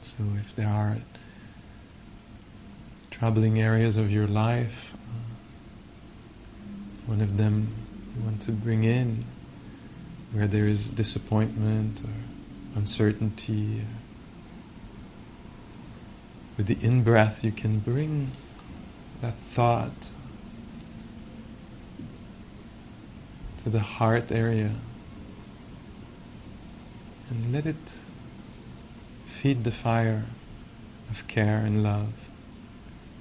So 0.01 0.23
if 0.39 0.55
there 0.55 0.67
are 0.67 0.97
troubling 3.17 3.59
areas 3.59 3.97
of 3.97 4.11
your 4.11 4.27
life. 4.27 4.93
One 7.07 7.19
of 7.19 7.37
them 7.37 7.73
you 8.15 8.23
want 8.23 8.41
to 8.43 8.51
bring 8.51 8.83
in 8.83 9.25
where 10.31 10.47
there 10.47 10.67
is 10.67 10.89
disappointment 10.89 11.99
or 12.01 12.77
uncertainty. 12.77 13.81
With 16.57 16.67
the 16.67 16.77
in 16.85 17.03
breath, 17.03 17.43
you 17.43 17.51
can 17.51 17.79
bring 17.79 18.31
that 19.21 19.33
thought 19.53 20.09
to 23.63 23.69
the 23.69 23.79
heart 23.79 24.31
area 24.31 24.71
and 27.29 27.53
let 27.53 27.65
it 27.65 27.75
feed 29.27 29.63
the 29.63 29.71
fire 29.71 30.25
of 31.09 31.27
care 31.27 31.57
and 31.57 31.83
love 31.83 32.13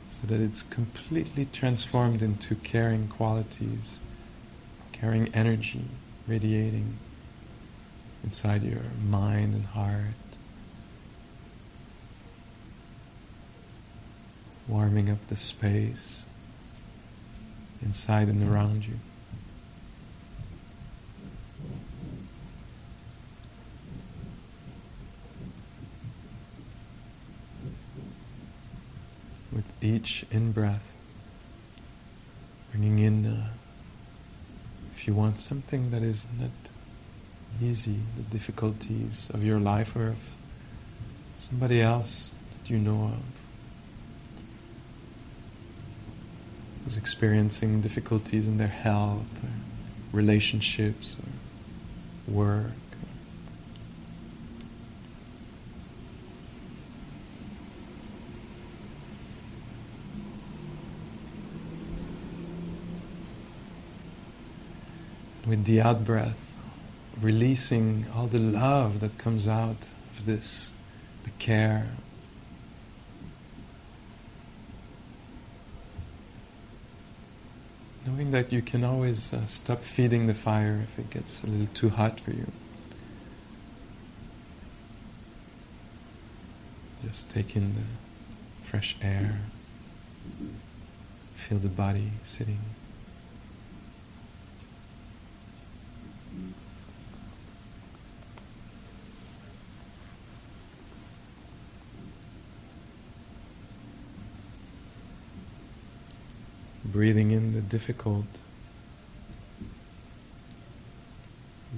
so 0.08 0.26
that 0.26 0.40
it's 0.40 0.62
completely 0.62 1.46
transformed 1.52 2.22
into 2.22 2.54
caring 2.54 3.08
qualities, 3.08 3.98
caring 4.92 5.28
energy 5.34 5.84
radiating 6.26 6.98
inside 8.24 8.62
your 8.62 8.82
mind 9.08 9.54
and 9.54 9.66
heart, 9.66 10.25
warming 14.68 15.10
up 15.10 15.24
the 15.28 15.36
space 15.36 16.24
inside 17.82 18.28
and 18.28 18.48
around 18.48 18.84
you. 18.84 18.94
With 29.52 29.66
each 29.80 30.26
in 30.30 30.52
breath, 30.52 30.82
bringing 32.70 32.98
in, 32.98 33.26
uh, 33.26 33.48
if 34.94 35.06
you 35.06 35.14
want 35.14 35.38
something 35.38 35.90
that 35.90 36.02
is 36.02 36.26
not 36.38 36.50
easy, 37.62 37.98
the 38.16 38.22
difficulties 38.22 39.30
of 39.32 39.44
your 39.44 39.60
life 39.60 39.96
or 39.96 40.08
of 40.08 40.36
somebody 41.38 41.80
else 41.80 42.30
that 42.50 42.70
you 42.70 42.78
know 42.78 43.04
of 43.04 43.45
who's 46.86 46.96
experiencing 46.96 47.80
difficulties 47.80 48.46
in 48.46 48.58
their 48.58 48.68
health 48.68 49.26
or 49.42 49.50
relationships 50.12 51.16
or 52.28 52.32
work. 52.32 52.70
With 65.44 65.64
the 65.64 65.80
out 65.80 66.04
breath, 66.04 66.38
releasing 67.20 68.06
all 68.14 68.28
the 68.28 68.38
love 68.38 69.00
that 69.00 69.18
comes 69.18 69.48
out 69.48 69.88
of 70.16 70.24
this, 70.24 70.70
the 71.24 71.30
care. 71.40 71.88
Knowing 78.06 78.30
that 78.30 78.52
you 78.52 78.62
can 78.62 78.84
always 78.84 79.32
uh, 79.32 79.44
stop 79.46 79.82
feeding 79.82 80.28
the 80.28 80.34
fire 80.34 80.80
if 80.84 80.98
it 80.98 81.10
gets 81.10 81.42
a 81.42 81.46
little 81.48 81.66
too 81.74 81.88
hot 81.88 82.20
for 82.20 82.30
you. 82.30 82.46
Just 87.04 87.30
take 87.30 87.56
in 87.56 87.74
the 87.74 88.66
fresh 88.66 88.96
air, 89.02 89.40
feel 91.34 91.58
the 91.58 91.68
body 91.68 92.12
sitting. 92.22 92.60
Breathing 106.96 107.30
in 107.30 107.52
the 107.52 107.60
difficult, 107.60 108.24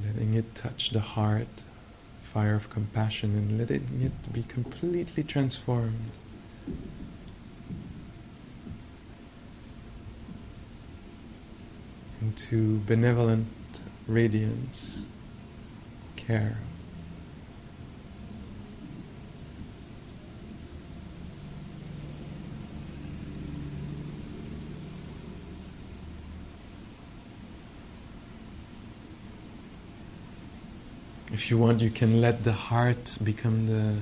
letting 0.07 0.35
it 0.35 0.55
touch 0.55 0.91
the 0.91 1.01
heart, 1.01 1.49
fire 2.23 2.55
of 2.55 2.71
compassion, 2.71 3.35
and 3.35 3.59
letting 3.59 4.01
it 4.01 4.33
be 4.33 4.45
completely 4.45 5.25
transformed. 5.25 6.13
Into 12.21 12.79
benevolent 12.87 13.49
radiance, 14.07 15.05
care. 16.15 16.59
If 31.39 31.53
you 31.53 31.57
want, 31.57 31.81
you 31.81 31.91
can 31.91 32.21
let 32.21 32.43
the 32.43 32.53
heart 32.53 33.17
become 33.23 33.69
the 33.69 34.01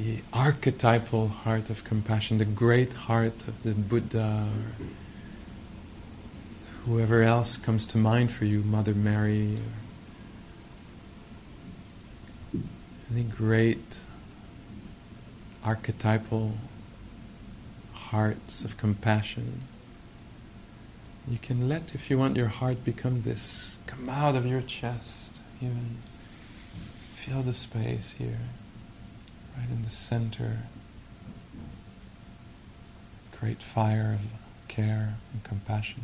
the 0.00 0.22
archetypal 0.32 1.26
heart 1.26 1.68
of 1.68 1.82
compassion, 1.82 2.38
the 2.38 2.44
great 2.44 2.92
heart 2.92 3.48
of 3.48 3.60
the 3.64 3.72
Buddha, 3.74 4.46
or 4.48 4.86
whoever 6.84 7.24
else 7.24 7.56
comes 7.56 7.86
to 7.86 7.98
mind 7.98 8.30
for 8.30 8.44
you, 8.44 8.62
Mother 8.62 8.94
Mary, 8.94 9.58
any 13.10 13.24
great 13.24 13.98
archetypal 15.64 16.52
hearts 17.94 18.62
of 18.62 18.76
compassion. 18.76 19.62
You 21.26 21.38
can 21.42 21.68
let, 21.68 21.96
if 21.96 22.10
you 22.10 22.16
want, 22.16 22.36
your 22.36 22.46
heart 22.46 22.84
become 22.84 23.22
this, 23.22 23.76
come 23.86 24.08
out 24.08 24.36
of 24.36 24.46
your 24.46 24.62
chest 24.62 25.29
even 25.60 25.98
feel 27.14 27.42
the 27.42 27.54
space 27.54 28.14
here, 28.18 28.38
right 29.56 29.68
in 29.70 29.82
the 29.82 29.90
center. 29.90 30.58
Great 33.38 33.62
fire 33.62 34.18
of 34.18 34.26
care 34.68 35.14
and 35.32 35.44
compassion. 35.44 36.02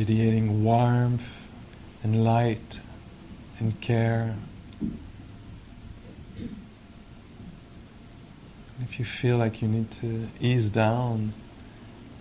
Radiating 0.00 0.64
warmth 0.64 1.36
and 2.02 2.24
light 2.24 2.80
and 3.58 3.78
care. 3.82 4.34
If 8.80 8.98
you 8.98 9.04
feel 9.04 9.36
like 9.36 9.60
you 9.60 9.68
need 9.68 9.90
to 10.00 10.26
ease 10.40 10.70
down, 10.70 11.34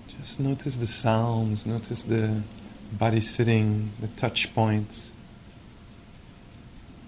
just 0.09 0.41
notice 0.41 0.75
the 0.75 0.87
sounds, 0.87 1.65
notice 1.65 2.03
the 2.03 2.41
body 2.91 3.21
sitting, 3.21 3.93
the 4.01 4.09
touch 4.09 4.53
points. 4.53 5.13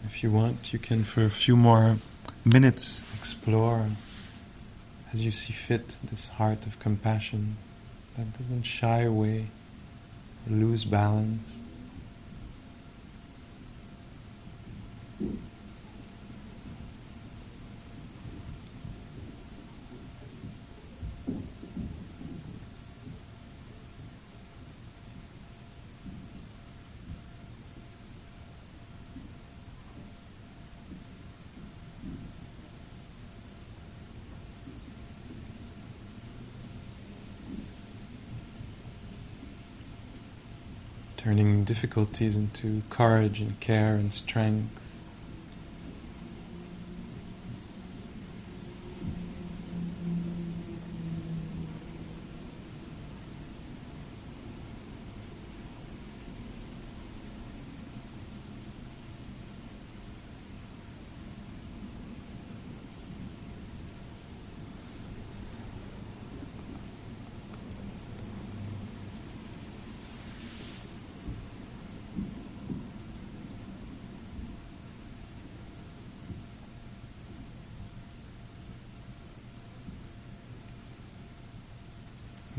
If 0.05 0.23
you 0.23 0.31
want, 0.31 0.71
you 0.71 0.79
can, 0.79 1.03
for 1.03 1.25
a 1.25 1.29
few 1.29 1.57
more 1.57 1.97
minutes, 2.45 3.03
explore 3.19 3.87
as 5.11 5.19
you 5.19 5.31
see 5.31 5.51
fit 5.51 5.97
this 6.01 6.29
heart 6.29 6.65
of 6.65 6.79
compassion 6.79 7.57
that 8.15 8.31
doesn't 8.37 8.63
shy 8.63 9.01
away 9.01 9.47
lose 10.49 10.85
balance. 10.85 11.59
Turning 41.23 41.63
difficulties 41.63 42.35
into 42.35 42.81
courage 42.89 43.41
and 43.41 43.59
care 43.59 43.93
and 43.93 44.11
strength. 44.11 44.81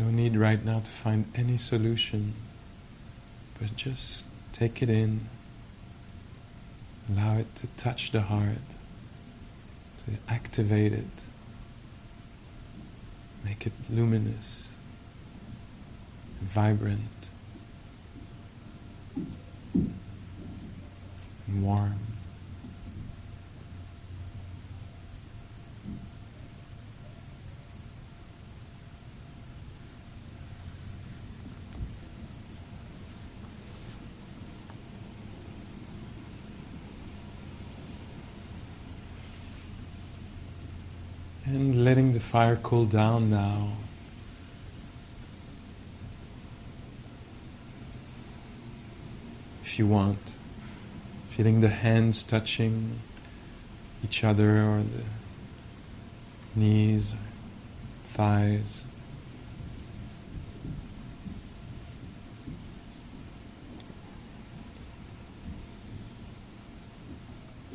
No 0.02 0.10
need 0.10 0.36
right 0.36 0.60
now 0.72 0.80
to 0.80 0.90
find 0.90 1.26
any 1.34 1.58
solution, 1.58 2.32
but 3.58 3.76
just 3.76 4.26
take 4.54 4.82
it 4.82 4.88
in. 4.88 5.20
Allow 7.10 7.36
it 7.38 7.54
to 7.56 7.66
touch 7.76 8.10
the 8.10 8.22
heart, 8.22 8.68
to 10.06 10.12
activate 10.32 10.94
it, 10.94 11.04
make 13.44 13.66
it 13.66 13.72
luminous, 13.90 14.66
vibrant, 16.40 17.28
and 19.74 21.62
warm. 21.62 21.98
And 41.44 41.84
letting 41.84 42.12
the 42.12 42.20
fire 42.32 42.56
cool 42.56 42.86
down 42.86 43.28
now. 43.28 43.68
If 49.62 49.78
you 49.78 49.86
want, 49.86 50.32
feeling 51.28 51.60
the 51.60 51.68
hands 51.68 52.24
touching 52.24 53.00
each 54.02 54.24
other 54.24 54.62
or 54.62 54.78
the 54.78 55.04
knees, 56.56 57.14
thighs. 58.14 58.82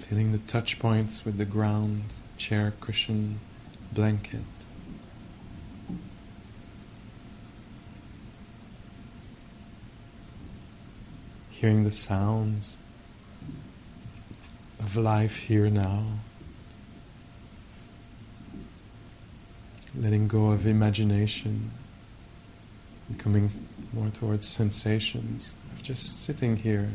Feeling 0.09 0.31
the 0.31 0.39
touch 0.39 0.79
points 0.79 1.23
with 1.25 1.37
the 1.37 1.45
ground, 1.45 2.05
chair, 2.39 2.73
cushion, 2.81 3.39
blanket. 3.91 4.41
Hearing 11.49 11.83
the 11.83 11.91
sounds 11.91 12.75
of 14.79 14.95
life 14.95 15.35
here 15.37 15.69
now. 15.69 16.03
Letting 19.95 20.27
go 20.27 20.51
of 20.51 20.67
imagination, 20.67 21.71
coming 23.17 23.51
more 23.93 24.09
towards 24.09 24.47
sensations 24.47 25.55
of 25.73 25.81
just 25.81 26.23
sitting 26.23 26.57
here. 26.57 26.89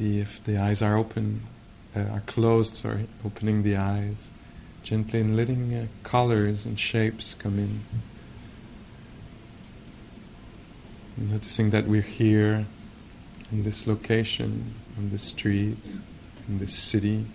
Maybe 0.00 0.18
if 0.18 0.42
the 0.44 0.56
eyes 0.56 0.80
are 0.80 0.96
open, 0.96 1.42
uh, 1.94 2.00
are 2.00 2.22
closed, 2.26 2.76
sorry, 2.76 3.06
opening 3.22 3.62
the 3.62 3.76
eyes 3.76 4.30
gently 4.82 5.20
and 5.20 5.36
letting 5.36 5.74
uh, 5.74 5.86
colors 6.04 6.64
and 6.64 6.80
shapes 6.80 7.34
come 7.34 7.58
in. 7.58 7.80
Noticing 11.18 11.68
that 11.68 11.86
we're 11.86 12.00
here 12.00 12.64
in 13.52 13.62
this 13.62 13.86
location, 13.86 14.72
on 14.96 15.10
this 15.10 15.22
street, 15.22 15.76
in 16.48 16.58
this 16.60 16.74
city. 16.74 17.26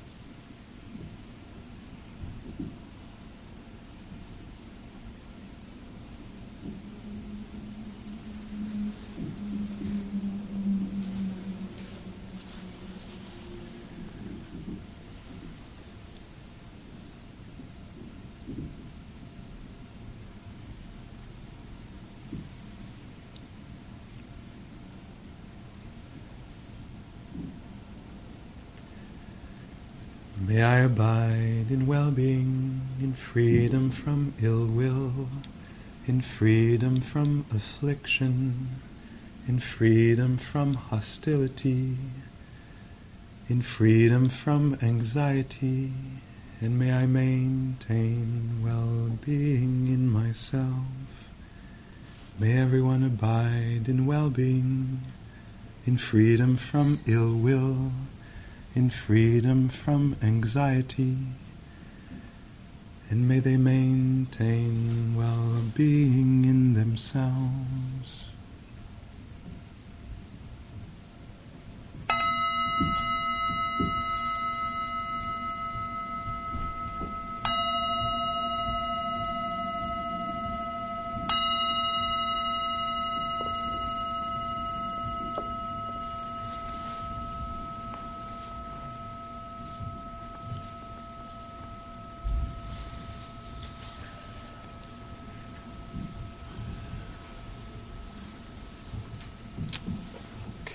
May 30.48 30.62
I 30.62 30.80
abide 30.80 31.72
in 31.86 31.90
well 31.92 32.10
being, 32.10 32.82
in 33.00 33.14
freedom 33.14 33.92
from 33.92 34.34
ill 34.42 34.66
will, 34.66 35.30
in 36.08 36.20
freedom 36.20 37.00
from 37.00 37.46
affliction, 37.54 38.82
in 39.48 39.60
freedom 39.60 40.36
from 40.36 40.74
hostility, 40.74 41.96
in 43.48 43.62
freedom 43.62 44.30
from 44.30 44.76
anxiety, 44.82 45.92
and 46.60 46.80
may 46.80 46.92
I 46.92 47.06
maintain 47.06 48.64
well 48.64 49.12
being 49.24 49.86
in 49.88 50.10
myself. 50.10 50.88
May 52.40 52.58
everyone 52.58 53.04
abide 53.04 53.88
in 53.88 54.08
well 54.08 54.32
being, 54.32 55.02
in 55.86 56.00
freedom 56.00 56.58
from 56.58 57.00
ill 57.06 57.36
will 57.36 57.92
in 58.74 58.90
freedom 58.90 59.70
from 59.70 60.18
anxiety, 60.22 61.16
and 63.10 63.28
may 63.28 63.40
they 63.40 63.58
maintain 63.58 65.16
well 65.16 65.62
being 65.76 66.46
in 66.46 66.74
themselves. 66.74 68.26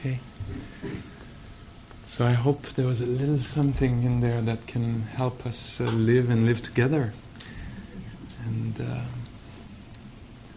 Okay. 0.01 0.19
So 2.07 2.25
I 2.25 2.33
hope 2.51 2.67
there 2.75 2.87
was 2.87 3.01
a 3.01 3.07
little 3.07 3.39
something 3.39 4.03
in 4.03 4.19
there 4.19 4.41
that 4.41 4.67
can 4.67 5.03
help 5.03 5.47
us 5.47 5.81
uh, 5.81 5.85
live 5.85 6.29
and 6.29 6.47
live 6.47 6.61
together. 6.61 7.13
And 8.45 8.81
uh, 8.81 9.05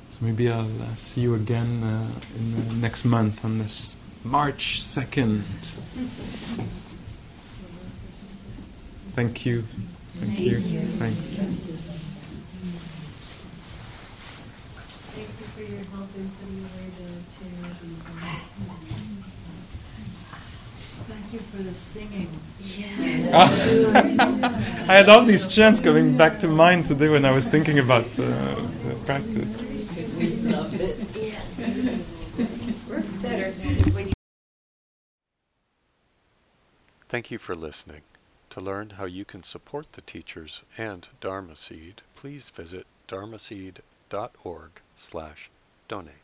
so 0.09 0.17
maybe 0.21 0.49
I'll 0.49 0.81
uh, 0.81 0.95
see 0.95 1.21
you 1.21 1.35
again 1.35 1.83
uh, 1.83 2.09
in 2.35 2.67
the 2.67 2.73
next 2.73 3.05
month 3.05 3.45
on 3.45 3.59
this 3.59 3.95
March 4.23 4.81
2nd. 4.81 5.43
Thank 9.15 9.45
you. 9.45 9.63
Thank, 10.19 10.39
you. 10.39 10.59
Thanks. 10.97 11.19
Thank 11.35 11.59
you 15.39 15.45
for 15.53 15.61
your 15.61 15.83
help 15.93 16.09
in 16.17 16.27
putting 16.39 16.57
away 16.57 16.87
the 16.97 17.09
chairs 17.37 17.77
and. 17.83 17.93
Thank 21.07 21.33
you 21.33 21.39
for 21.39 21.63
the 21.63 21.73
singing. 21.73 22.29
I 23.35 24.93
had 24.93 25.09
all 25.09 25.25
these 25.25 25.47
chants 25.47 25.79
coming 25.79 26.15
back 26.15 26.39
to 26.41 26.47
mind 26.47 26.85
today 26.85 27.09
when 27.09 27.25
I 27.25 27.31
was 27.31 27.47
thinking 27.47 27.79
about 27.79 28.05
uh, 28.19 28.27
the 28.85 28.95
practice. 29.05 29.65
We 30.17 30.27
love 30.51 30.71
it. 30.79 30.99
Works 32.87 33.17
better 33.17 33.49
when 33.91 34.07
you 34.07 34.13
Thank 37.09 37.31
you 37.31 37.39
for 37.39 37.55
listening. 37.55 38.01
To 38.51 38.61
learn 38.61 38.91
how 38.91 39.05
you 39.05 39.25
can 39.25 39.41
support 39.41 39.93
the 39.93 40.01
teachers 40.01 40.61
and 40.77 41.07
Dharma 41.19 41.55
Seed, 41.55 42.03
please 42.15 42.51
visit 42.51 42.85
dharmaseed.org 43.07 44.71
slash 44.95 45.49
donate. 45.87 46.22